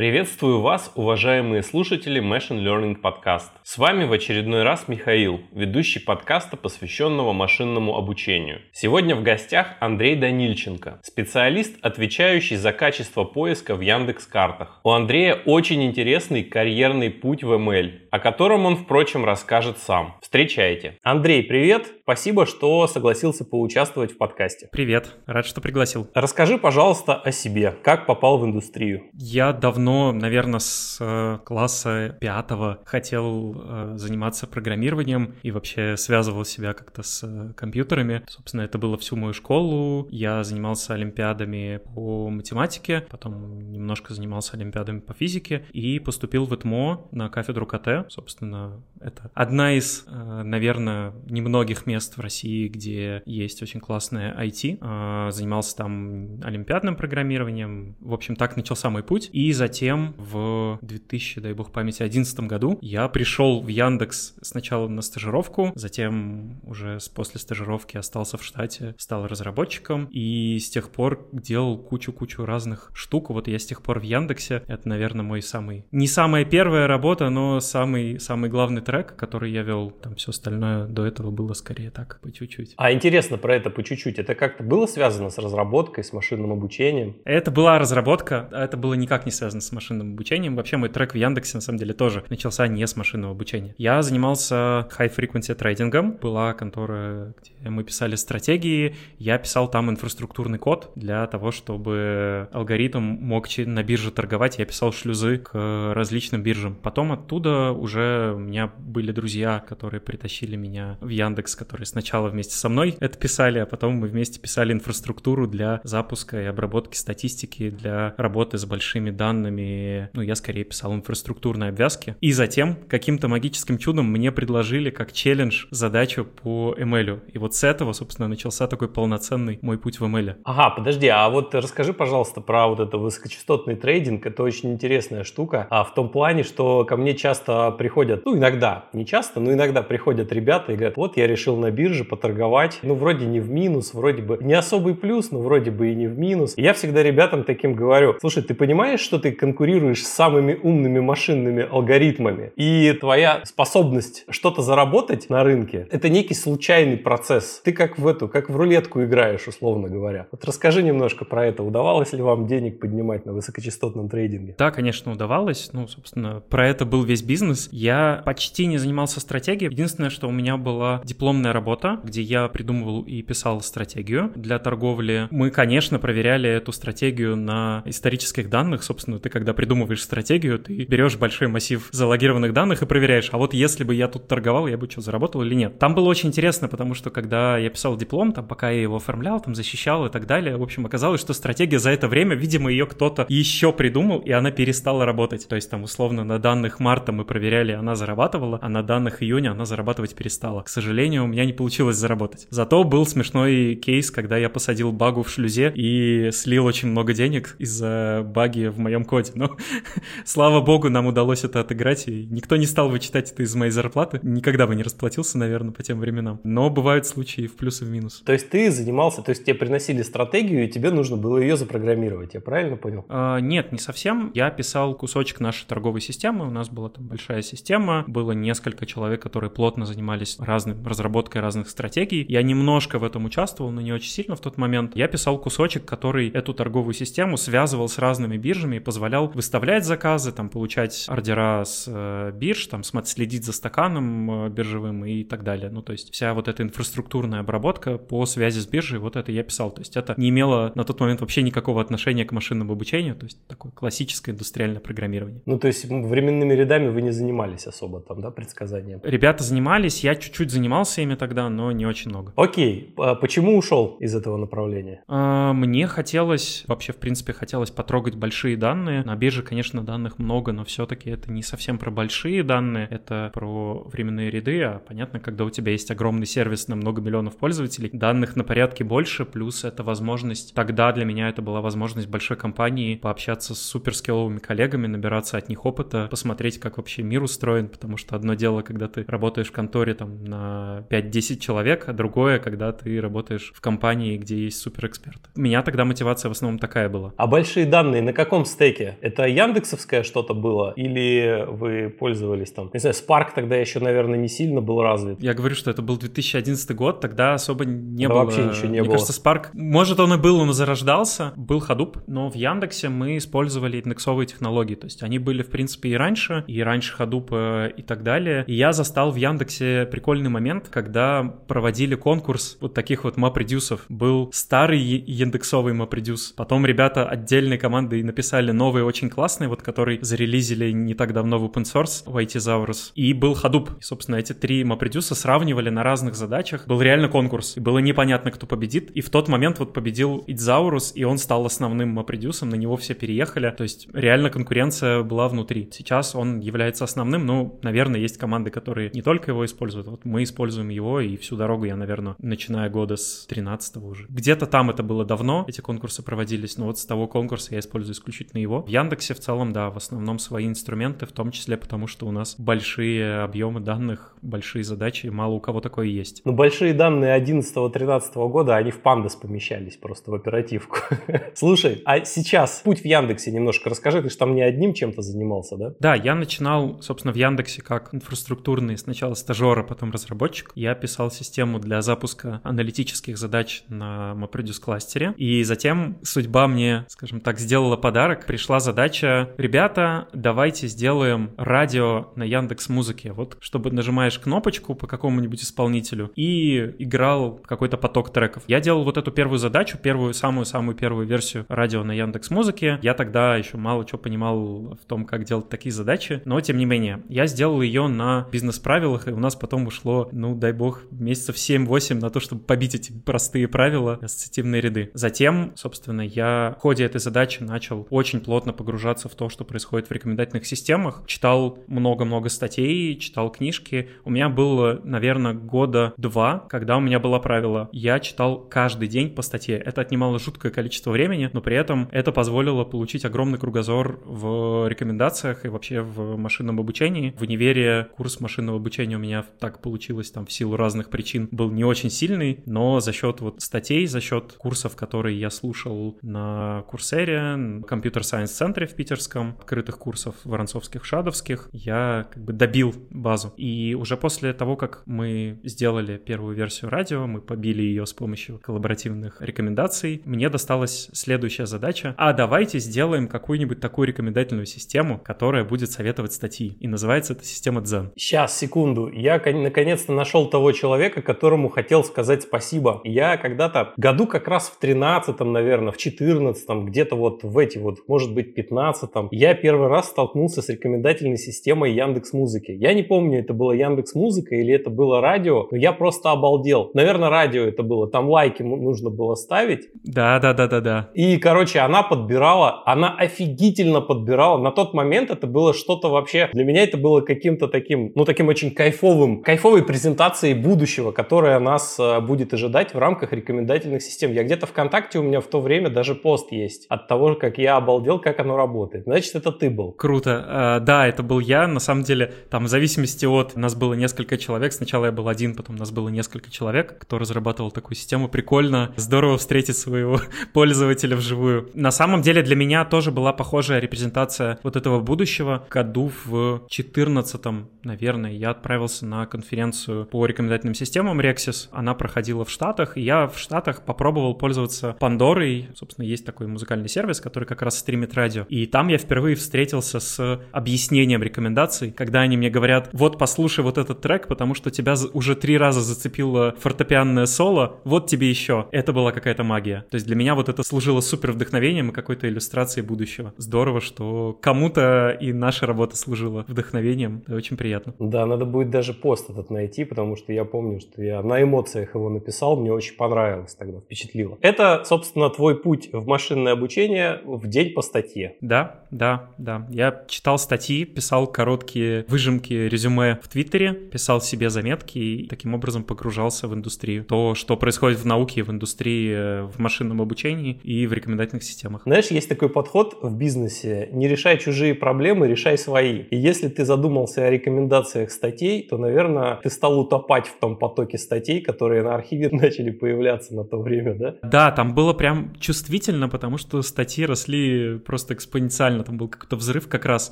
Приветствую 0.00 0.62
вас, 0.62 0.90
уважаемые 0.94 1.62
слушатели 1.62 2.22
Machine 2.22 2.64
Learning 2.64 2.96
Podcast. 2.98 3.50
С 3.64 3.76
вами 3.76 4.04
в 4.04 4.12
очередной 4.12 4.62
раз 4.62 4.88
Михаил, 4.88 5.42
ведущий 5.52 6.00
подкаста, 6.00 6.56
посвященного 6.56 7.34
машинному 7.34 7.94
обучению. 7.94 8.60
Сегодня 8.72 9.14
в 9.14 9.22
гостях 9.22 9.74
Андрей 9.78 10.16
Данильченко, 10.16 11.00
специалист, 11.02 11.76
отвечающий 11.82 12.56
за 12.56 12.72
качество 12.72 13.24
поиска 13.24 13.74
в 13.74 13.82
Яндекс 13.82 14.24
Картах. 14.24 14.80
У 14.84 14.90
Андрея 14.90 15.34
очень 15.44 15.84
интересный 15.84 16.44
карьерный 16.44 17.10
путь 17.10 17.44
в 17.44 17.52
ML, 17.52 18.08
о 18.10 18.20
котором 18.20 18.64
он, 18.64 18.78
впрочем, 18.78 19.26
расскажет 19.26 19.76
сам. 19.76 20.16
Встречайте. 20.22 20.96
Андрей, 21.02 21.42
привет! 21.42 21.92
Спасибо, 22.04 22.46
что 22.46 22.86
согласился 22.88 23.44
поучаствовать 23.44 24.12
в 24.12 24.18
подкасте. 24.18 24.68
Привет, 24.72 25.14
рад, 25.26 25.46
что 25.46 25.60
пригласил. 25.60 26.08
Расскажи, 26.14 26.56
пожалуйста, 26.58 27.14
о 27.14 27.30
себе. 27.30 27.70
Как 27.84 28.06
попал 28.06 28.38
в 28.38 28.46
индустрию? 28.46 29.10
Я 29.12 29.52
давно, 29.52 29.89
наверное, 30.12 30.60
с 30.60 30.98
э, 31.00 31.38
класса 31.44 32.16
пятого 32.20 32.80
хотел 32.84 33.54
э, 33.56 33.92
заниматься 33.96 34.46
программированием 34.46 35.34
и 35.42 35.50
вообще 35.50 35.96
связывал 35.96 36.44
себя 36.44 36.72
как-то 36.72 37.02
с 37.02 37.22
э, 37.22 37.52
компьютерами. 37.54 38.22
Собственно, 38.28 38.62
это 38.62 38.78
было 38.78 38.96
всю 38.98 39.16
мою 39.16 39.32
школу. 39.32 40.08
Я 40.10 40.44
занимался 40.44 40.94
олимпиадами 40.94 41.80
по 41.94 42.30
математике, 42.30 43.06
потом 43.10 43.70
немножко 43.72 44.14
занимался 44.14 44.56
олимпиадами 44.56 45.00
по 45.00 45.14
физике 45.14 45.66
и 45.72 45.98
поступил 45.98 46.46
в 46.46 46.54
ИТМО 46.54 47.08
на 47.12 47.28
кафедру 47.28 47.66
КТ. 47.66 48.06
Собственно, 48.08 48.82
это 49.00 49.30
одна 49.34 49.72
из, 49.72 50.04
наверное, 50.06 51.12
немногих 51.26 51.86
мест, 51.86 52.16
в 52.16 52.20
России, 52.20 52.68
где 52.68 53.22
есть 53.24 53.62
очень 53.62 53.80
классное 53.80 54.34
IT. 54.38 55.30
Занимался 55.30 55.76
там 55.76 56.40
олимпиадным 56.42 56.96
программированием. 56.96 57.96
В 58.00 58.12
общем, 58.12 58.36
так 58.36 58.56
начался 58.56 58.90
мой 58.90 59.02
путь. 59.02 59.30
И 59.32 59.52
затем 59.70 60.14
в 60.18 60.80
2000, 60.82 61.40
дай 61.40 61.52
бог 61.52 61.70
памяти, 61.70 61.98
2011 61.98 62.40
году 62.40 62.78
я 62.82 63.08
пришел 63.08 63.60
в 63.60 63.68
Яндекс 63.68 64.34
сначала 64.42 64.88
на 64.88 65.00
стажировку, 65.00 65.70
затем 65.76 66.60
уже 66.64 66.98
после 67.14 67.38
стажировки 67.38 67.96
остался 67.96 68.36
в 68.36 68.42
штате, 68.42 68.96
стал 68.98 69.28
разработчиком 69.28 70.06
и 70.06 70.58
с 70.58 70.68
тех 70.70 70.90
пор 70.90 71.28
делал 71.32 71.78
кучу-кучу 71.78 72.44
разных 72.44 72.90
штук. 72.94 73.30
Вот 73.30 73.46
я 73.46 73.60
с 73.60 73.64
тех 73.64 73.82
пор 73.82 74.00
в 74.00 74.02
Яндексе. 74.02 74.64
Это, 74.66 74.88
наверное, 74.88 75.22
мой 75.22 75.40
самый... 75.40 75.84
Не 75.92 76.08
самая 76.08 76.44
первая 76.44 76.88
работа, 76.88 77.30
но 77.30 77.60
самый, 77.60 78.18
самый 78.18 78.50
главный 78.50 78.80
трек, 78.80 79.14
который 79.14 79.52
я 79.52 79.62
вел. 79.62 79.90
Там 79.90 80.16
все 80.16 80.30
остальное 80.30 80.86
до 80.86 81.06
этого 81.06 81.30
было 81.30 81.52
скорее 81.52 81.90
так, 81.90 82.18
по 82.22 82.32
чуть-чуть. 82.32 82.74
А 82.76 82.92
интересно 82.92 83.38
про 83.38 83.54
это 83.54 83.70
по 83.70 83.84
чуть-чуть. 83.84 84.18
Это 84.18 84.34
как-то 84.34 84.64
было 84.64 84.86
связано 84.86 85.30
с 85.30 85.38
разработкой, 85.38 86.02
с 86.02 86.12
машинным 86.12 86.50
обучением? 86.50 87.16
Это 87.24 87.52
была 87.52 87.78
разработка, 87.78 88.48
а 88.50 88.64
это 88.64 88.76
было 88.76 88.94
никак 88.94 89.26
не 89.26 89.32
связано 89.32 89.59
с 89.60 89.72
машинным 89.72 90.12
обучением. 90.12 90.56
Вообще 90.56 90.76
мой 90.76 90.88
трек 90.88 91.12
в 91.12 91.16
Яндексе 91.16 91.56
на 91.56 91.60
самом 91.60 91.78
деле 91.78 91.94
тоже 91.94 92.24
начался 92.30 92.66
не 92.68 92.86
с 92.86 92.96
машинного 92.96 93.32
обучения. 93.32 93.74
Я 93.78 94.02
занимался 94.02 94.88
high-frequency 94.98 95.54
трейдингом. 95.54 96.12
Была 96.12 96.52
контора, 96.54 97.34
где 97.40 97.68
мы 97.68 97.84
писали 97.84 98.16
стратегии. 98.16 98.96
Я 99.18 99.38
писал 99.38 99.70
там 99.70 99.90
инфраструктурный 99.90 100.58
код 100.58 100.92
для 100.94 101.26
того, 101.26 101.50
чтобы 101.50 102.48
алгоритм 102.52 103.02
мог 103.02 103.48
на 103.58 103.82
бирже 103.82 104.10
торговать. 104.10 104.58
Я 104.58 104.64
писал 104.64 104.92
шлюзы 104.92 105.38
к 105.38 105.50
различным 105.94 106.42
биржам. 106.42 106.74
Потом 106.74 107.12
оттуда 107.12 107.72
уже 107.72 108.32
у 108.34 108.38
меня 108.38 108.70
были 108.78 109.12
друзья, 109.12 109.64
которые 109.66 110.00
притащили 110.00 110.56
меня 110.56 110.98
в 111.00 111.08
Яндекс, 111.08 111.56
которые 111.56 111.86
сначала 111.86 112.28
вместе 112.28 112.54
со 112.54 112.68
мной 112.68 112.96
это 113.00 113.18
писали, 113.18 113.58
а 113.58 113.66
потом 113.66 113.94
мы 113.94 114.08
вместе 114.08 114.38
писали 114.40 114.72
инфраструктуру 114.72 115.46
для 115.46 115.80
запуска 115.84 116.40
и 116.40 116.44
обработки 116.44 116.96
статистики, 116.96 117.70
для 117.70 118.14
работы 118.16 118.58
с 118.58 118.64
большими 118.64 119.10
данными. 119.10 119.49
Ну, 119.50 120.22
я 120.22 120.34
скорее 120.34 120.64
писал 120.64 120.94
инфраструктурные 120.94 121.70
обвязки. 121.70 122.16
И 122.20 122.32
затем 122.32 122.76
каким-то 122.88 123.28
магическим 123.28 123.78
чудом 123.78 124.10
мне 124.10 124.32
предложили 124.32 124.90
как 124.90 125.12
челлендж 125.12 125.66
задачу 125.70 126.24
по 126.24 126.74
ML. 126.78 127.20
И 127.32 127.38
вот 127.38 127.54
с 127.54 127.64
этого, 127.64 127.92
собственно, 127.92 128.28
начался 128.28 128.66
такой 128.66 128.88
полноценный 128.88 129.58
мой 129.62 129.78
путь 129.78 130.00
в 130.00 130.04
ML. 130.04 130.36
Ага, 130.44 130.70
подожди, 130.70 131.08
а 131.08 131.28
вот 131.28 131.54
расскажи, 131.54 131.92
пожалуйста, 131.92 132.40
про 132.40 132.68
вот 132.68 132.80
это 132.80 132.98
высокочастотный 132.98 133.76
трейдинг. 133.76 134.26
Это 134.26 134.42
очень 134.42 134.72
интересная 134.72 135.24
штука. 135.24 135.66
А 135.70 135.84
в 135.84 135.94
том 135.94 136.08
плане, 136.08 136.42
что 136.42 136.84
ко 136.84 136.96
мне 136.96 137.14
часто 137.14 137.70
приходят, 137.72 138.24
ну, 138.24 138.36
иногда, 138.36 138.86
не 138.92 139.06
часто, 139.06 139.40
но 139.40 139.52
иногда 139.52 139.82
приходят 139.82 140.32
ребята 140.32 140.72
и 140.72 140.76
говорят, 140.76 140.96
вот 140.96 141.16
я 141.16 141.26
решил 141.26 141.56
на 141.56 141.70
бирже 141.70 142.04
поторговать. 142.04 142.78
Ну, 142.82 142.94
вроде 142.94 143.26
не 143.26 143.40
в 143.40 143.50
минус, 143.50 143.94
вроде 143.94 144.22
бы 144.22 144.38
не 144.40 144.54
особый 144.54 144.94
плюс, 144.94 145.30
но 145.30 145.40
вроде 145.40 145.70
бы 145.70 145.92
и 145.92 145.94
не 145.94 146.06
в 146.06 146.18
минус. 146.18 146.54
И 146.56 146.62
я 146.62 146.72
всегда 146.74 147.02
ребятам 147.02 147.44
таким 147.44 147.74
говорю, 147.74 148.16
слушай, 148.20 148.42
ты 148.42 148.54
понимаешь, 148.54 149.00
что 149.00 149.18
ты 149.18 149.32
конкурируешь 149.40 150.04
с 150.04 150.08
самыми 150.08 150.58
умными 150.62 151.00
машинными 151.00 151.66
алгоритмами? 151.68 152.52
И 152.56 152.92
твоя 152.92 153.40
способность 153.44 154.26
что-то 154.28 154.60
заработать 154.60 155.30
на 155.30 155.42
рынке, 155.42 155.88
это 155.90 156.10
некий 156.10 156.34
случайный 156.34 156.98
процесс. 156.98 157.62
Ты 157.64 157.72
как 157.72 157.98
в 157.98 158.06
эту, 158.06 158.28
как 158.28 158.50
в 158.50 158.56
рулетку 158.56 159.02
играешь, 159.02 159.48
условно 159.48 159.88
говоря. 159.88 160.26
Вот 160.30 160.44
расскажи 160.44 160.82
немножко 160.82 161.24
про 161.24 161.46
это. 161.46 161.62
Удавалось 161.62 162.12
ли 162.12 162.20
вам 162.20 162.46
денег 162.46 162.80
поднимать 162.80 163.24
на 163.24 163.32
высокочастотном 163.32 164.10
трейдинге? 164.10 164.56
Да, 164.58 164.70
конечно, 164.70 165.12
удавалось. 165.12 165.70
Ну, 165.72 165.88
собственно, 165.88 166.42
про 166.50 166.68
это 166.68 166.84
был 166.84 167.02
весь 167.04 167.22
бизнес. 167.22 167.70
Я 167.72 168.22
почти 168.26 168.66
не 168.66 168.76
занимался 168.76 169.20
стратегией. 169.20 169.70
Единственное, 169.70 170.10
что 170.10 170.28
у 170.28 170.32
меня 170.32 170.58
была 170.58 171.00
дипломная 171.04 171.54
работа, 171.54 171.98
где 172.04 172.20
я 172.20 172.46
придумывал 172.48 173.02
и 173.02 173.22
писал 173.22 173.62
стратегию 173.62 174.32
для 174.36 174.58
торговли. 174.58 175.28
Мы, 175.30 175.50
конечно, 175.50 175.98
проверяли 175.98 176.50
эту 176.50 176.72
стратегию 176.72 177.36
на 177.36 177.82
исторических 177.86 178.50
данных. 178.50 178.82
Собственно, 178.82 179.18
ты 179.18 179.29
когда 179.30 179.54
придумываешь 179.54 180.02
стратегию, 180.02 180.58
ты 180.58 180.84
берешь 180.84 181.16
большой 181.16 181.48
массив 181.48 181.88
залогированных 181.92 182.52
данных 182.52 182.82
и 182.82 182.86
проверяешь, 182.86 183.28
а 183.32 183.38
вот 183.38 183.54
если 183.54 183.84
бы 183.84 183.94
я 183.94 184.08
тут 184.08 184.28
торговал, 184.28 184.66
я 184.66 184.76
бы 184.76 184.90
что, 184.90 185.00
заработал 185.00 185.42
или 185.42 185.54
нет. 185.54 185.78
Там 185.78 185.94
было 185.94 186.08
очень 186.08 186.28
интересно, 186.28 186.68
потому 186.68 186.94
что 186.94 187.10
когда 187.10 187.56
я 187.56 187.70
писал 187.70 187.96
диплом, 187.96 188.32
там, 188.32 188.46
пока 188.46 188.70
я 188.70 188.82
его 188.82 188.96
оформлял, 188.96 189.40
там, 189.40 189.54
защищал 189.54 190.06
и 190.06 190.10
так 190.10 190.26
далее, 190.26 190.56
в 190.56 190.62
общем, 190.62 190.86
оказалось, 190.86 191.20
что 191.20 191.32
стратегия 191.32 191.78
за 191.78 191.90
это 191.90 192.08
время, 192.08 192.34
видимо, 192.34 192.70
ее 192.70 192.86
кто-то 192.86 193.26
еще 193.28 193.72
придумал, 193.72 194.18
и 194.18 194.30
она 194.30 194.50
перестала 194.50 195.04
работать. 195.04 195.46
То 195.48 195.56
есть 195.56 195.70
там, 195.70 195.82
условно, 195.84 196.24
на 196.24 196.38
данных 196.38 196.80
марта 196.80 197.12
мы 197.12 197.24
проверяли, 197.24 197.72
она 197.72 197.94
зарабатывала, 197.94 198.58
а 198.60 198.68
на 198.68 198.82
данных 198.82 199.22
июня 199.22 199.52
она 199.52 199.64
зарабатывать 199.64 200.14
перестала. 200.14 200.62
К 200.62 200.68
сожалению, 200.68 201.24
у 201.24 201.26
меня 201.26 201.44
не 201.44 201.52
получилось 201.52 201.96
заработать. 201.96 202.46
Зато 202.50 202.82
был 202.84 203.06
смешной 203.06 203.74
кейс, 203.74 204.10
когда 204.10 204.36
я 204.36 204.48
посадил 204.48 204.92
багу 204.92 205.22
в 205.22 205.30
шлюзе 205.30 205.72
и 205.74 206.30
слил 206.32 206.66
очень 206.66 206.88
много 206.88 207.12
денег 207.12 207.56
из-за 207.58 208.22
баги 208.26 208.66
в 208.66 208.78
моем 208.78 209.04
коде. 209.04 209.19
Но, 209.34 209.56
слава 210.24 210.60
богу, 210.60 210.88
нам 210.88 211.06
удалось 211.06 211.44
это 211.44 211.60
отыграть, 211.60 212.08
и 212.08 212.26
никто 212.26 212.56
не 212.56 212.66
стал 212.66 212.88
вычитать 212.88 213.32
это 213.32 213.42
из 213.42 213.54
моей 213.54 213.70
зарплаты. 213.70 214.20
Никогда 214.22 214.66
бы 214.66 214.74
не 214.74 214.82
расплатился, 214.82 215.38
наверное, 215.38 215.72
по 215.72 215.82
тем 215.82 216.00
временам. 216.00 216.40
Но 216.44 216.70
бывают 216.70 217.06
случаи 217.06 217.46
в 217.46 217.56
плюс 217.56 217.82
и 217.82 217.84
в 217.84 217.90
минус. 217.90 218.22
То 218.24 218.32
есть 218.32 218.50
ты 218.50 218.70
занимался, 218.70 219.22
то 219.22 219.30
есть 219.30 219.44
тебе 219.44 219.54
приносили 219.54 220.02
стратегию, 220.02 220.64
и 220.64 220.68
тебе 220.68 220.90
нужно 220.90 221.16
было 221.16 221.38
ее 221.38 221.56
запрограммировать, 221.56 222.34
я 222.34 222.40
правильно 222.40 222.76
понял? 222.76 223.04
А, 223.08 223.38
нет, 223.38 223.72
не 223.72 223.78
совсем. 223.78 224.30
Я 224.34 224.50
писал 224.50 224.94
кусочек 224.94 225.40
нашей 225.40 225.66
торговой 225.66 226.00
системы, 226.00 226.46
у 226.46 226.50
нас 226.50 226.68
была 226.68 226.88
там 226.88 227.06
большая 227.06 227.42
система, 227.42 228.04
было 228.06 228.32
несколько 228.32 228.86
человек, 228.86 229.22
которые 229.22 229.50
плотно 229.50 229.84
занимались 229.86 230.38
разным 230.38 230.86
разработкой 230.86 231.42
разных 231.42 231.68
стратегий. 231.68 232.24
Я 232.28 232.42
немножко 232.42 232.98
в 232.98 233.04
этом 233.04 233.24
участвовал, 233.24 233.70
но 233.70 233.80
не 233.80 233.92
очень 233.92 234.10
сильно 234.10 234.36
в 234.36 234.40
тот 234.40 234.56
момент. 234.56 234.96
Я 234.96 235.08
писал 235.08 235.38
кусочек, 235.38 235.84
который 235.84 236.30
эту 236.30 236.54
торговую 236.54 236.94
систему 236.94 237.36
связывал 237.36 237.88
с 237.88 237.98
разными 237.98 238.36
биржами 238.36 238.76
и 238.76 238.80
позволял 238.80 239.09
выставлять 239.18 239.84
заказы, 239.84 240.32
там, 240.32 240.48
получать 240.48 241.06
ордера 241.08 241.64
с 241.64 241.84
э, 241.88 242.32
бирж, 242.34 242.66
там, 242.66 242.82
следить 242.84 243.44
за 243.44 243.52
стаканом 243.52 244.46
э, 244.46 244.48
биржевым 244.50 245.04
и 245.04 245.24
так 245.24 245.42
далее. 245.42 245.70
Ну, 245.70 245.82
то 245.82 245.92
есть 245.92 246.12
вся 246.12 246.34
вот 246.34 246.48
эта 246.48 246.62
инфраструктурная 246.62 247.40
обработка 247.40 247.98
по 247.98 248.26
связи 248.26 248.60
с 248.60 248.66
биржей, 248.66 248.98
вот 248.98 249.16
это 249.16 249.32
я 249.32 249.42
писал. 249.42 249.70
То 249.70 249.80
есть 249.80 249.96
это 249.96 250.14
не 250.16 250.28
имело 250.28 250.72
на 250.74 250.84
тот 250.84 251.00
момент 251.00 251.20
вообще 251.20 251.42
никакого 251.42 251.80
отношения 251.80 252.24
к 252.24 252.32
машинному 252.32 252.72
обучению, 252.72 253.14
то 253.14 253.24
есть 253.24 253.38
такое 253.46 253.72
классическое 253.72 254.34
индустриальное 254.34 254.80
программирование. 254.80 255.42
Ну, 255.46 255.58
то 255.58 255.66
есть 255.66 255.84
временными 255.84 256.54
рядами 256.54 256.88
вы 256.88 257.02
не 257.02 257.10
занимались 257.10 257.66
особо 257.66 258.00
там, 258.00 258.20
да, 258.20 258.30
предсказанием? 258.30 259.00
Ребята 259.02 259.42
занимались, 259.42 260.04
я 260.04 260.14
чуть-чуть 260.14 260.50
занимался 260.50 261.02
ими 261.02 261.14
тогда, 261.14 261.48
но 261.48 261.72
не 261.72 261.86
очень 261.86 262.10
много. 262.10 262.32
Окей, 262.36 262.94
а 262.98 263.14
почему 263.14 263.56
ушел 263.56 263.96
из 264.00 264.14
этого 264.14 264.36
направления? 264.36 265.02
А, 265.08 265.52
мне 265.52 265.86
хотелось, 265.86 266.64
вообще 266.66 266.92
в 266.92 266.96
принципе 266.96 267.32
хотелось 267.32 267.70
потрогать 267.70 268.14
большие 268.14 268.56
данные. 268.56 268.99
На 269.04 269.16
бирже, 269.16 269.42
конечно, 269.42 269.82
данных 269.82 270.18
много, 270.18 270.52
но 270.52 270.64
все-таки 270.64 271.10
это 271.10 271.30
не 271.30 271.42
совсем 271.42 271.78
про 271.78 271.90
большие 271.90 272.42
данные, 272.42 272.86
это 272.90 273.30
про 273.34 273.84
временные 273.92 274.30
ряды, 274.30 274.62
а 274.62 274.78
понятно, 274.78 275.20
когда 275.20 275.44
у 275.44 275.50
тебя 275.50 275.72
есть 275.72 275.90
огромный 275.90 276.26
сервис 276.26 276.68
на 276.68 276.76
много 276.76 277.00
миллионов 277.00 277.36
пользователей, 277.36 277.90
данных 277.92 278.36
на 278.36 278.44
порядке 278.44 278.84
больше, 278.84 279.24
плюс 279.24 279.64
это 279.64 279.82
возможность, 279.82 280.54
тогда 280.54 280.92
для 280.92 281.04
меня 281.04 281.28
это 281.28 281.42
была 281.42 281.60
возможность 281.60 282.08
большой 282.08 282.36
компании 282.36 282.96
пообщаться 282.96 283.54
с 283.54 283.62
суперскилловыми 283.62 284.38
коллегами, 284.38 284.86
набираться 284.86 285.36
от 285.36 285.48
них 285.48 285.66
опыта, 285.66 286.08
посмотреть, 286.10 286.58
как 286.58 286.76
вообще 286.76 287.02
мир 287.02 287.22
устроен, 287.22 287.68
потому 287.68 287.96
что 287.96 288.16
одно 288.16 288.34
дело, 288.34 288.62
когда 288.62 288.88
ты 288.88 289.04
работаешь 289.06 289.48
в 289.48 289.52
конторе 289.52 289.94
там 289.94 290.24
на 290.24 290.84
5-10 290.90 291.38
человек, 291.38 291.88
а 291.88 291.92
другое, 291.92 292.38
когда 292.38 292.72
ты 292.72 293.00
работаешь 293.00 293.52
в 293.54 293.60
компании, 293.60 294.16
где 294.16 294.44
есть 294.44 294.60
суперэксперт. 294.60 295.30
У 295.34 295.40
меня 295.40 295.62
тогда 295.62 295.84
мотивация 295.84 296.28
в 296.28 296.32
основном 296.32 296.58
такая 296.58 296.88
была. 296.88 297.12
А 297.16 297.26
большие 297.26 297.66
данные 297.66 298.02
на 298.02 298.12
каком 298.12 298.44
стейке 298.44 298.79
стеке, 298.80 298.98
это 299.00 299.26
яндексовское 299.26 300.02
что-то 300.02 300.34
было? 300.34 300.72
Или 300.76 301.44
вы 301.48 301.90
пользовались 301.90 302.52
там? 302.52 302.70
Не 302.72 302.80
знаю, 302.80 302.94
Spark 302.94 303.28
тогда 303.34 303.56
еще, 303.56 303.80
наверное, 303.80 304.18
не 304.18 304.28
сильно 304.28 304.60
был 304.60 304.82
развит. 304.82 305.22
Я 305.22 305.34
говорю, 305.34 305.54
что 305.54 305.70
это 305.70 305.82
был 305.82 305.98
2011 305.98 306.74
год, 306.74 307.00
тогда 307.00 307.34
особо 307.34 307.64
не 307.64 308.06
да 308.06 308.14
было. 308.14 308.24
вообще 308.24 308.44
ничего 308.44 308.66
не 308.66 308.80
Мне 308.80 308.82
было. 308.82 308.92
кажется, 308.92 309.20
Spark, 309.20 309.48
может 309.52 310.00
он 310.00 310.14
и 310.14 310.16
был, 310.16 310.40
он 310.40 310.52
зарождался, 310.52 311.32
был 311.36 311.60
Hadoop, 311.60 312.02
но 312.06 312.30
в 312.30 312.34
Яндексе 312.34 312.88
мы 312.88 313.16
использовали 313.16 313.80
индексовые 313.80 314.26
технологии, 314.26 314.74
то 314.74 314.86
есть 314.86 315.02
они 315.02 315.18
были, 315.18 315.42
в 315.42 315.50
принципе, 315.50 315.90
и 315.90 315.94
раньше, 315.94 316.44
и 316.46 316.62
раньше 316.62 316.94
Hadoop 316.98 317.28
э, 317.30 317.70
и 317.76 317.82
так 317.82 318.02
далее. 318.02 318.44
И 318.46 318.54
я 318.54 318.72
застал 318.72 319.10
в 319.10 319.16
Яндексе 319.16 319.86
прикольный 319.90 320.30
момент, 320.30 320.68
когда 320.68 321.22
проводили 321.22 321.94
конкурс 321.94 322.56
вот 322.60 322.74
таких 322.74 323.04
вот 323.04 323.16
MapReduce. 323.16 323.80
Был 323.88 324.30
старый 324.32 324.80
индексовый 324.80 325.74
MapReduce, 325.74 326.34
потом 326.36 326.64
ребята 326.64 327.08
отдельной 327.08 327.58
командой 327.58 328.02
написали 328.02 328.52
новый 328.52 328.69
очень 328.78 329.10
классный, 329.10 329.48
вот 329.48 329.62
который 329.62 329.98
зарелизили 330.02 330.70
не 330.70 330.94
так 330.94 331.12
давно 331.12 331.38
в 331.38 331.44
open 331.44 331.64
source, 331.64 332.02
в 332.06 332.16
IT-Zaurus, 332.16 332.92
и 332.94 333.12
был 333.12 333.34
Hadoop. 333.34 333.78
И, 333.80 333.82
собственно, 333.82 334.16
эти 334.16 334.32
три 334.32 334.62
MapReduce 334.62 335.14
сравнивали 335.14 335.70
на 335.70 335.82
разных 335.82 336.14
задачах. 336.14 336.66
Был 336.66 336.80
реально 336.80 337.08
конкурс, 337.08 337.56
и 337.56 337.60
было 337.60 337.78
непонятно, 337.78 338.30
кто 338.30 338.46
победит. 338.46 338.90
И 338.92 339.00
в 339.00 339.10
тот 339.10 339.28
момент 339.28 339.58
вот 339.58 339.72
победил 339.72 340.22
Идзаурус, 340.26 340.92
и 340.94 341.04
он 341.04 341.18
стал 341.18 341.44
основным 341.46 341.98
MapReduce, 341.98 342.44
на 342.44 342.54
него 342.54 342.76
все 342.76 342.94
переехали. 342.94 343.50
То 343.50 343.64
есть 343.64 343.88
реально 343.92 344.30
конкуренция 344.30 345.02
была 345.02 345.28
внутри. 345.28 345.68
Сейчас 345.72 346.14
он 346.14 346.40
является 346.40 346.84
основным, 346.84 347.26
ну, 347.26 347.58
наверное, 347.62 348.00
есть 348.00 348.18
команды, 348.18 348.50
которые 348.50 348.90
не 348.94 349.02
только 349.02 349.30
его 349.30 349.44
используют, 349.44 349.88
вот 349.88 350.04
мы 350.04 350.22
используем 350.22 350.68
его, 350.68 351.00
и 351.00 351.16
всю 351.16 351.36
дорогу 351.36 351.64
я, 351.64 351.76
наверное, 351.76 352.16
начиная 352.18 352.68
года 352.70 352.96
с 352.96 353.26
13 353.26 353.76
уже. 353.78 354.06
Где-то 354.08 354.46
там 354.46 354.70
это 354.70 354.82
было 354.82 355.04
давно, 355.04 355.44
эти 355.48 355.60
конкурсы 355.60 356.02
проводились, 356.02 356.58
но 356.58 356.66
вот 356.66 356.78
с 356.78 356.84
того 356.84 357.06
конкурса 357.06 357.54
я 357.54 357.60
использую 357.60 357.94
исключительно 357.94 358.40
его. 358.40 358.59
В 358.62 358.68
Яндексе 358.68 359.14
в 359.14 359.20
целом, 359.20 359.52
да, 359.52 359.70
в 359.70 359.76
основном 359.76 360.18
свои 360.18 360.46
инструменты, 360.46 361.06
в 361.06 361.12
том 361.12 361.30
числе 361.30 361.56
потому, 361.56 361.86
что 361.86 362.06
у 362.06 362.10
нас 362.10 362.34
большие 362.38 363.20
объемы 363.20 363.60
данных, 363.60 364.14
большие 364.22 364.64
задачи, 364.64 365.06
и 365.06 365.10
мало 365.10 365.34
у 365.34 365.40
кого 365.40 365.60
такое 365.60 365.86
есть. 365.86 366.22
Ну, 366.24 366.32
большие 366.32 366.74
данные 366.74 367.18
11-13 367.20 368.28
года, 368.28 368.56
они 368.56 368.70
в 368.70 368.80
пандас 368.80 369.16
помещались 369.16 369.76
просто 369.76 370.10
в 370.10 370.14
оперативку. 370.14 370.78
Слушай, 371.34 371.82
а 371.84 372.04
сейчас 372.04 372.62
путь 372.64 372.80
в 372.80 372.84
Яндексе 372.84 373.30
немножко 373.30 373.70
расскажи, 373.70 374.02
ты 374.02 374.10
же 374.10 374.16
там 374.16 374.34
не 374.34 374.42
одним 374.42 374.74
чем-то 374.74 375.02
занимался, 375.02 375.56
да? 375.56 375.74
Да, 375.78 375.94
я 375.94 376.14
начинал, 376.14 376.80
собственно, 376.82 377.12
в 377.12 377.16
Яндексе 377.16 377.62
как 377.62 377.94
инфраструктурный 377.94 378.76
сначала 378.76 379.14
стажер, 379.14 379.58
а 379.58 379.62
потом 379.62 379.90
разработчик. 379.90 380.50
Я 380.54 380.74
писал 380.74 381.10
систему 381.10 381.58
для 381.58 381.82
запуска 381.82 382.40
аналитических 382.44 383.16
задач 383.16 383.64
на 383.68 384.14
MapReduce 384.16 384.60
кластере. 384.60 385.14
И 385.16 385.42
затем 385.44 385.98
судьба 386.02 386.48
мне, 386.48 386.84
скажем 386.88 387.20
так, 387.20 387.38
сделала 387.38 387.76
подарок. 387.76 388.26
Пришла 388.26 388.49
задача, 388.58 389.30
ребята, 389.36 390.08
давайте 390.12 390.66
сделаем 390.66 391.30
радио 391.36 392.08
на 392.16 392.24
Яндекс 392.24 392.68
Музыке. 392.68 393.12
Вот, 393.12 393.36
чтобы 393.40 393.70
нажимаешь 393.70 394.18
кнопочку 394.18 394.74
по 394.74 394.86
какому-нибудь 394.86 395.42
исполнителю 395.42 396.10
и 396.16 396.74
играл 396.78 397.40
какой-то 397.46 397.76
поток 397.76 398.12
треков. 398.12 398.42
Я 398.48 398.60
делал 398.60 398.82
вот 398.82 398.96
эту 398.96 399.12
первую 399.12 399.38
задачу, 399.38 399.78
первую, 399.78 400.14
самую-самую 400.14 400.74
первую 400.74 401.06
версию 401.06 401.46
радио 401.48 401.84
на 401.84 401.92
Яндекс 401.92 402.30
Музыке. 402.30 402.78
Я 402.82 402.94
тогда 402.94 403.36
еще 403.36 403.56
мало 403.56 403.84
чего 403.84 403.98
понимал 403.98 404.74
в 404.74 404.84
том, 404.86 405.04
как 405.04 405.24
делать 405.24 405.48
такие 405.48 405.72
задачи, 405.72 406.22
но 406.24 406.40
тем 406.40 406.56
не 406.56 406.64
менее, 406.64 407.02
я 407.08 407.26
сделал 407.26 407.60
ее 407.60 407.86
на 407.86 408.26
бизнес-правилах, 408.32 409.06
и 409.06 409.12
у 409.12 409.18
нас 409.18 409.36
потом 409.36 409.66
ушло, 409.66 410.08
ну, 410.12 410.34
дай 410.34 410.52
бог, 410.52 410.82
месяцев 410.90 411.36
7-8 411.36 412.00
на 412.00 412.10
то, 412.10 412.20
чтобы 412.20 412.42
побить 412.42 412.74
эти 412.74 412.92
простые 412.92 413.46
правила, 413.46 413.98
ассоциативные 414.00 414.60
ряды. 414.60 414.90
Затем, 414.94 415.52
собственно, 415.56 416.00
я 416.00 416.54
в 416.58 416.60
ходе 416.60 416.84
этой 416.84 417.00
задачи 417.00 417.42
начал 417.42 417.86
очень 417.90 418.20
плотно 418.20 418.39
погружаться 418.52 419.08
в 419.08 419.14
то, 419.14 419.28
что 419.28 419.44
происходит 419.44 419.88
в 419.88 419.92
рекомендательных 419.92 420.46
системах, 420.46 421.02
читал 421.06 421.58
много-много 421.66 422.28
статей, 422.28 422.96
читал 422.96 423.30
книжки. 423.30 423.88
У 424.04 424.10
меня 424.10 424.28
было, 424.28 424.80
наверное, 424.84 425.34
года 425.34 425.94
два, 425.96 426.46
когда 426.48 426.76
у 426.76 426.80
меня 426.80 426.98
было 426.98 427.18
правило, 427.18 427.68
я 427.72 428.00
читал 428.00 428.40
каждый 428.40 428.88
день 428.88 429.10
по 429.10 429.22
статье. 429.22 429.56
Это 429.56 429.80
отнимало 429.80 430.18
жуткое 430.18 430.52
количество 430.52 430.90
времени, 430.90 431.30
но 431.32 431.40
при 431.40 431.56
этом 431.56 431.88
это 431.92 432.12
позволило 432.12 432.64
получить 432.64 433.04
огромный 433.04 433.38
кругозор 433.38 434.00
в 434.04 434.68
рекомендациях 434.68 435.44
и 435.44 435.48
вообще 435.48 435.82
в 435.82 436.16
машинном 436.16 436.60
обучении. 436.60 437.14
В 437.18 437.22
универе 437.22 437.88
курс 437.96 438.20
машинного 438.20 438.58
обучения 438.58 438.96
у 438.96 439.00
меня 439.00 439.24
так 439.38 439.60
получилось 439.60 440.10
там 440.10 440.26
в 440.26 440.32
силу 440.32 440.56
разных 440.56 440.90
причин 440.90 441.28
был 441.30 441.50
не 441.50 441.64
очень 441.64 441.90
сильный, 441.90 442.42
но 442.46 442.80
за 442.80 442.92
счет 442.92 443.20
вот 443.20 443.40
статей, 443.42 443.86
за 443.86 444.00
счет 444.00 444.34
курсов, 444.38 444.76
которые 444.76 445.18
я 445.18 445.30
слушал 445.30 445.98
на 446.02 446.64
Курсере, 446.68 447.62
компьютер 447.66 448.04
сайенс 448.04 448.29
центре 448.32 448.66
в 448.66 448.74
питерском, 448.74 449.36
открытых 449.38 449.78
курсов 449.78 450.14
воронцовских, 450.24 450.84
шадовских, 450.84 451.48
я 451.52 452.08
как 452.12 452.22
бы 452.22 452.32
добил 452.32 452.74
базу. 452.90 453.32
И 453.36 453.76
уже 453.78 453.96
после 453.96 454.32
того, 454.32 454.56
как 454.56 454.82
мы 454.86 455.40
сделали 455.44 455.96
первую 455.96 456.36
версию 456.36 456.70
радио, 456.70 457.06
мы 457.06 457.20
побили 457.20 457.62
ее 457.62 457.86
с 457.86 457.92
помощью 457.92 458.38
коллаборативных 458.38 459.20
рекомендаций, 459.20 460.02
мне 460.04 460.28
досталась 460.28 460.90
следующая 460.92 461.46
задача. 461.46 461.94
А 461.96 462.12
давайте 462.12 462.58
сделаем 462.58 463.08
какую-нибудь 463.08 463.60
такую 463.60 463.88
рекомендательную 463.88 464.46
систему, 464.46 464.98
которая 464.98 465.44
будет 465.44 465.70
советовать 465.70 466.12
статьи. 466.12 466.56
И 466.60 466.68
называется 466.68 467.12
эта 467.14 467.24
система 467.24 467.60
Zen. 467.60 467.90
Сейчас, 467.96 468.36
секунду. 468.38 468.90
Я 468.90 469.18
кон- 469.18 469.42
наконец-то 469.42 469.92
нашел 469.92 470.28
того 470.28 470.52
человека, 470.52 471.02
которому 471.02 471.48
хотел 471.48 471.84
сказать 471.84 472.22
спасибо. 472.22 472.80
Я 472.84 473.16
когда-то, 473.16 473.72
году 473.76 474.06
как 474.06 474.28
раз 474.28 474.48
в 474.48 474.62
13-м, 474.62 475.32
наверное, 475.32 475.72
в 475.72 475.76
14-м, 475.76 476.66
где-то 476.66 476.96
вот 476.96 477.22
в 477.22 477.38
эти 477.38 477.58
вот, 477.58 477.88
может 477.88 478.14
быть, 478.14 478.19
15-м, 478.22 479.08
я 479.10 479.34
первый 479.34 479.68
раз 479.68 479.88
столкнулся 479.88 480.42
с 480.42 480.48
рекомендательной 480.48 481.16
системой 481.16 481.72
Яндекс 481.72 482.12
Музыки. 482.12 482.52
Я 482.52 482.74
не 482.74 482.82
помню, 482.82 483.20
это 483.20 483.34
было 483.34 483.52
Яндекс 483.52 483.94
Музыка 483.94 484.34
или 484.34 484.54
это 484.54 484.70
было 484.70 485.00
радио, 485.00 485.48
но 485.50 485.56
я 485.56 485.72
просто 485.72 486.10
обалдел. 486.10 486.70
Наверное, 486.74 487.10
радио 487.10 487.44
это 487.44 487.62
было. 487.62 487.88
Там 487.88 488.08
лайки 488.08 488.42
нужно 488.42 488.90
было 488.90 489.14
ставить. 489.14 489.68
Да-да-да-да-да. 489.84 490.90
И, 490.94 491.16
короче, 491.18 491.60
она 491.60 491.82
подбирала, 491.82 492.62
она 492.66 492.94
офигительно 492.96 493.80
подбирала. 493.80 494.38
На 494.38 494.50
тот 494.50 494.74
момент 494.74 495.10
это 495.10 495.26
было 495.26 495.54
что-то 495.54 495.88
вообще, 495.88 496.28
для 496.32 496.44
меня 496.44 496.62
это 496.62 496.76
было 496.76 497.00
каким-то 497.00 497.48
таким, 497.48 497.92
ну, 497.94 498.04
таким 498.04 498.28
очень 498.28 498.52
кайфовым, 498.52 499.22
кайфовой 499.22 499.64
презентацией 499.64 500.34
будущего, 500.34 500.92
которая 500.92 501.38
нас 501.38 501.78
э, 501.78 502.00
будет 502.00 502.34
ожидать 502.34 502.74
в 502.74 502.78
рамках 502.78 503.12
рекомендательных 503.12 503.82
систем. 503.82 504.12
Я 504.12 504.24
где-то 504.24 504.46
ВКонтакте 504.46 504.98
у 504.98 505.02
меня 505.02 505.20
в 505.20 505.26
то 505.26 505.40
время 505.40 505.70
даже 505.70 505.94
пост 505.94 506.32
есть 506.32 506.66
от 506.68 506.88
того, 506.88 507.14
как 507.14 507.38
я 507.38 507.56
обалдел, 507.56 507.98
как 507.98 508.09
оно 508.18 508.36
работает. 508.36 508.84
Значит, 508.84 509.14
это 509.14 509.30
ты 509.32 509.50
был. 509.50 509.72
Круто. 509.72 510.24
А, 510.26 510.60
Да, 510.60 510.86
это 510.86 511.02
был 511.02 511.20
я. 511.20 511.46
На 511.46 511.60
самом 511.60 511.84
деле, 511.84 512.12
там 512.30 512.44
в 512.44 512.48
зависимости 512.48 513.06
от... 513.06 513.36
Нас 513.36 513.54
было 513.54 513.74
несколько 513.74 514.16
человек. 514.16 514.52
Сначала 514.52 514.86
я 514.86 514.92
был 514.92 515.08
один, 515.08 515.34
потом 515.34 515.56
нас 515.56 515.70
было 515.70 515.88
несколько 515.88 516.30
человек, 516.30 516.78
кто 516.78 516.98
разрабатывал 516.98 517.50
такую 517.50 517.76
систему. 517.76 518.08
Прикольно. 518.08 518.72
Здорово 518.76 519.18
встретить 519.18 519.56
своего 519.56 520.00
пользователя 520.32 520.96
вживую. 520.96 521.50
На 521.54 521.70
самом 521.70 522.02
деле, 522.02 522.22
для 522.22 522.36
меня 522.36 522.64
тоже 522.64 522.90
была 522.90 523.12
похожая 523.12 523.60
репрезентация 523.60 524.38
вот 524.42 524.56
этого 524.56 524.80
будущего. 524.80 525.44
Году 525.50 525.92
в 526.04 526.42
14 526.48 527.20
наверное, 527.64 528.12
я 528.12 528.30
отправился 528.30 528.86
на 528.86 529.06
конференцию 529.06 529.86
по 529.86 530.06
рекомендательным 530.06 530.54
системам 530.54 531.00
Rexis. 531.00 531.48
Она 531.52 531.74
проходила 531.74 532.24
в 532.24 532.30
Штатах, 532.30 532.76
и 532.76 532.80
я 532.80 533.08
в 533.08 533.18
Штатах 533.18 533.62
попробовал 533.62 534.14
пользоваться 534.14 534.76
Пандорой. 534.78 535.48
Собственно, 535.54 535.84
есть 535.84 536.04
такой 536.06 536.26
музыкальный 536.26 536.68
сервис, 536.68 537.00
который 537.00 537.24
как 537.24 537.42
раз 537.42 537.58
стримит 537.58 537.89
радио. 537.94 538.24
И 538.28 538.46
там 538.46 538.68
я 538.68 538.78
впервые 538.78 539.16
встретился 539.16 539.80
с 539.80 540.20
объяснением 540.32 541.02
рекомендаций, 541.02 541.70
когда 541.70 542.00
они 542.00 542.16
мне 542.16 542.30
говорят, 542.30 542.70
вот 542.72 542.98
послушай 542.98 543.44
вот 543.44 543.58
этот 543.58 543.80
трек, 543.80 544.06
потому 544.08 544.34
что 544.34 544.50
тебя 544.50 544.74
уже 544.92 545.14
три 545.14 545.38
раза 545.38 545.60
зацепило 545.60 546.34
фортепианное 546.38 547.06
соло, 547.06 547.60
вот 547.64 547.86
тебе 547.86 548.08
еще. 548.08 548.46
Это 548.52 548.72
была 548.72 548.92
какая-то 548.92 549.24
магия. 549.24 549.64
То 549.70 549.76
есть 549.76 549.86
для 549.86 549.96
меня 549.96 550.14
вот 550.14 550.28
это 550.28 550.42
служило 550.42 550.80
супер 550.80 551.12
вдохновением 551.12 551.70
и 551.70 551.72
какой-то 551.72 552.08
иллюстрацией 552.08 552.66
будущего. 552.66 553.12
Здорово, 553.16 553.60
что 553.60 554.18
кому-то 554.20 554.96
и 555.00 555.12
наша 555.12 555.46
работа 555.46 555.76
служила 555.76 556.24
вдохновением. 556.28 557.02
Это 557.06 557.16
очень 557.16 557.36
приятно. 557.36 557.74
Да, 557.78 558.06
надо 558.06 558.24
будет 558.24 558.50
даже 558.50 558.74
пост 558.74 559.10
этот 559.10 559.30
найти, 559.30 559.64
потому 559.64 559.96
что 559.96 560.12
я 560.12 560.24
помню, 560.24 560.60
что 560.60 560.82
я 560.82 561.02
на 561.02 561.22
эмоциях 561.22 561.74
его 561.74 561.88
написал, 561.88 562.36
мне 562.36 562.52
очень 562.52 562.76
понравилось 562.76 563.34
тогда, 563.34 563.60
впечатлило. 563.60 564.18
Это, 564.20 564.62
собственно, 564.64 565.10
твой 565.10 565.40
путь 565.40 565.70
в 565.72 565.86
машинное 565.86 566.32
обучение 566.32 567.00
в 567.04 567.26
день 567.26 567.52
по 567.52 567.62
статье. 567.80 568.16
Да, 568.20 568.60
да, 568.70 569.10
да. 569.18 569.46
Я 569.50 569.84
читал 569.88 570.18
статьи, 570.18 570.64
писал 570.64 571.06
короткие 571.06 571.84
выжимки 571.88 572.32
резюме 572.32 572.98
в 573.02 573.08
Твиттере, 573.08 573.52
писал 573.52 574.00
себе 574.00 574.30
заметки 574.30 574.78
и 574.78 575.06
таким 575.08 575.34
образом 575.34 575.64
погружался 575.64 576.28
в 576.28 576.34
индустрию. 576.34 576.84
То, 576.84 577.14
что 577.14 577.36
происходит 577.36 577.78
в 577.78 577.86
науке, 577.86 578.22
в 578.22 578.30
индустрии, 578.30 578.92
э, 578.92 579.22
в 579.22 579.38
машинном 579.38 579.80
обучении 579.80 580.40
и 580.42 580.66
в 580.66 580.72
рекомендательных 580.72 581.22
системах. 581.22 581.62
Знаешь, 581.64 581.90
есть 581.90 582.08
такой 582.08 582.28
подход 582.28 582.78
в 582.82 582.94
бизнесе, 582.94 583.68
не 583.72 583.88
решай 583.88 584.18
чужие 584.18 584.54
проблемы, 584.54 585.08
решай 585.08 585.38
свои. 585.38 585.84
И 585.90 585.96
если 585.96 586.28
ты 586.28 586.44
задумался 586.44 587.06
о 587.06 587.10
рекомендациях 587.10 587.90
статей, 587.90 588.46
то, 588.48 588.58
наверное, 588.58 589.18
ты 589.22 589.30
стал 589.30 589.58
утопать 589.58 590.06
в 590.06 590.18
том 590.20 590.36
потоке 590.36 590.78
статей, 590.78 591.20
которые 591.20 591.62
на 591.62 591.74
архиве 591.74 592.08
начали 592.12 592.50
появляться 592.50 593.14
на 593.14 593.24
то 593.24 593.40
время, 593.40 593.74
да? 593.74 593.94
Да, 594.02 594.30
там 594.30 594.54
было 594.54 594.72
прям 594.72 595.12
чувствительно, 595.18 595.88
потому 595.88 596.18
что 596.18 596.42
статьи 596.42 596.84
росли 596.84 597.58
просто 597.70 597.94
экспоненциально, 597.94 598.64
там 598.64 598.78
был 598.78 598.88
какой-то 598.88 599.14
взрыв 599.14 599.46
как 599.46 599.64
раз 599.64 599.90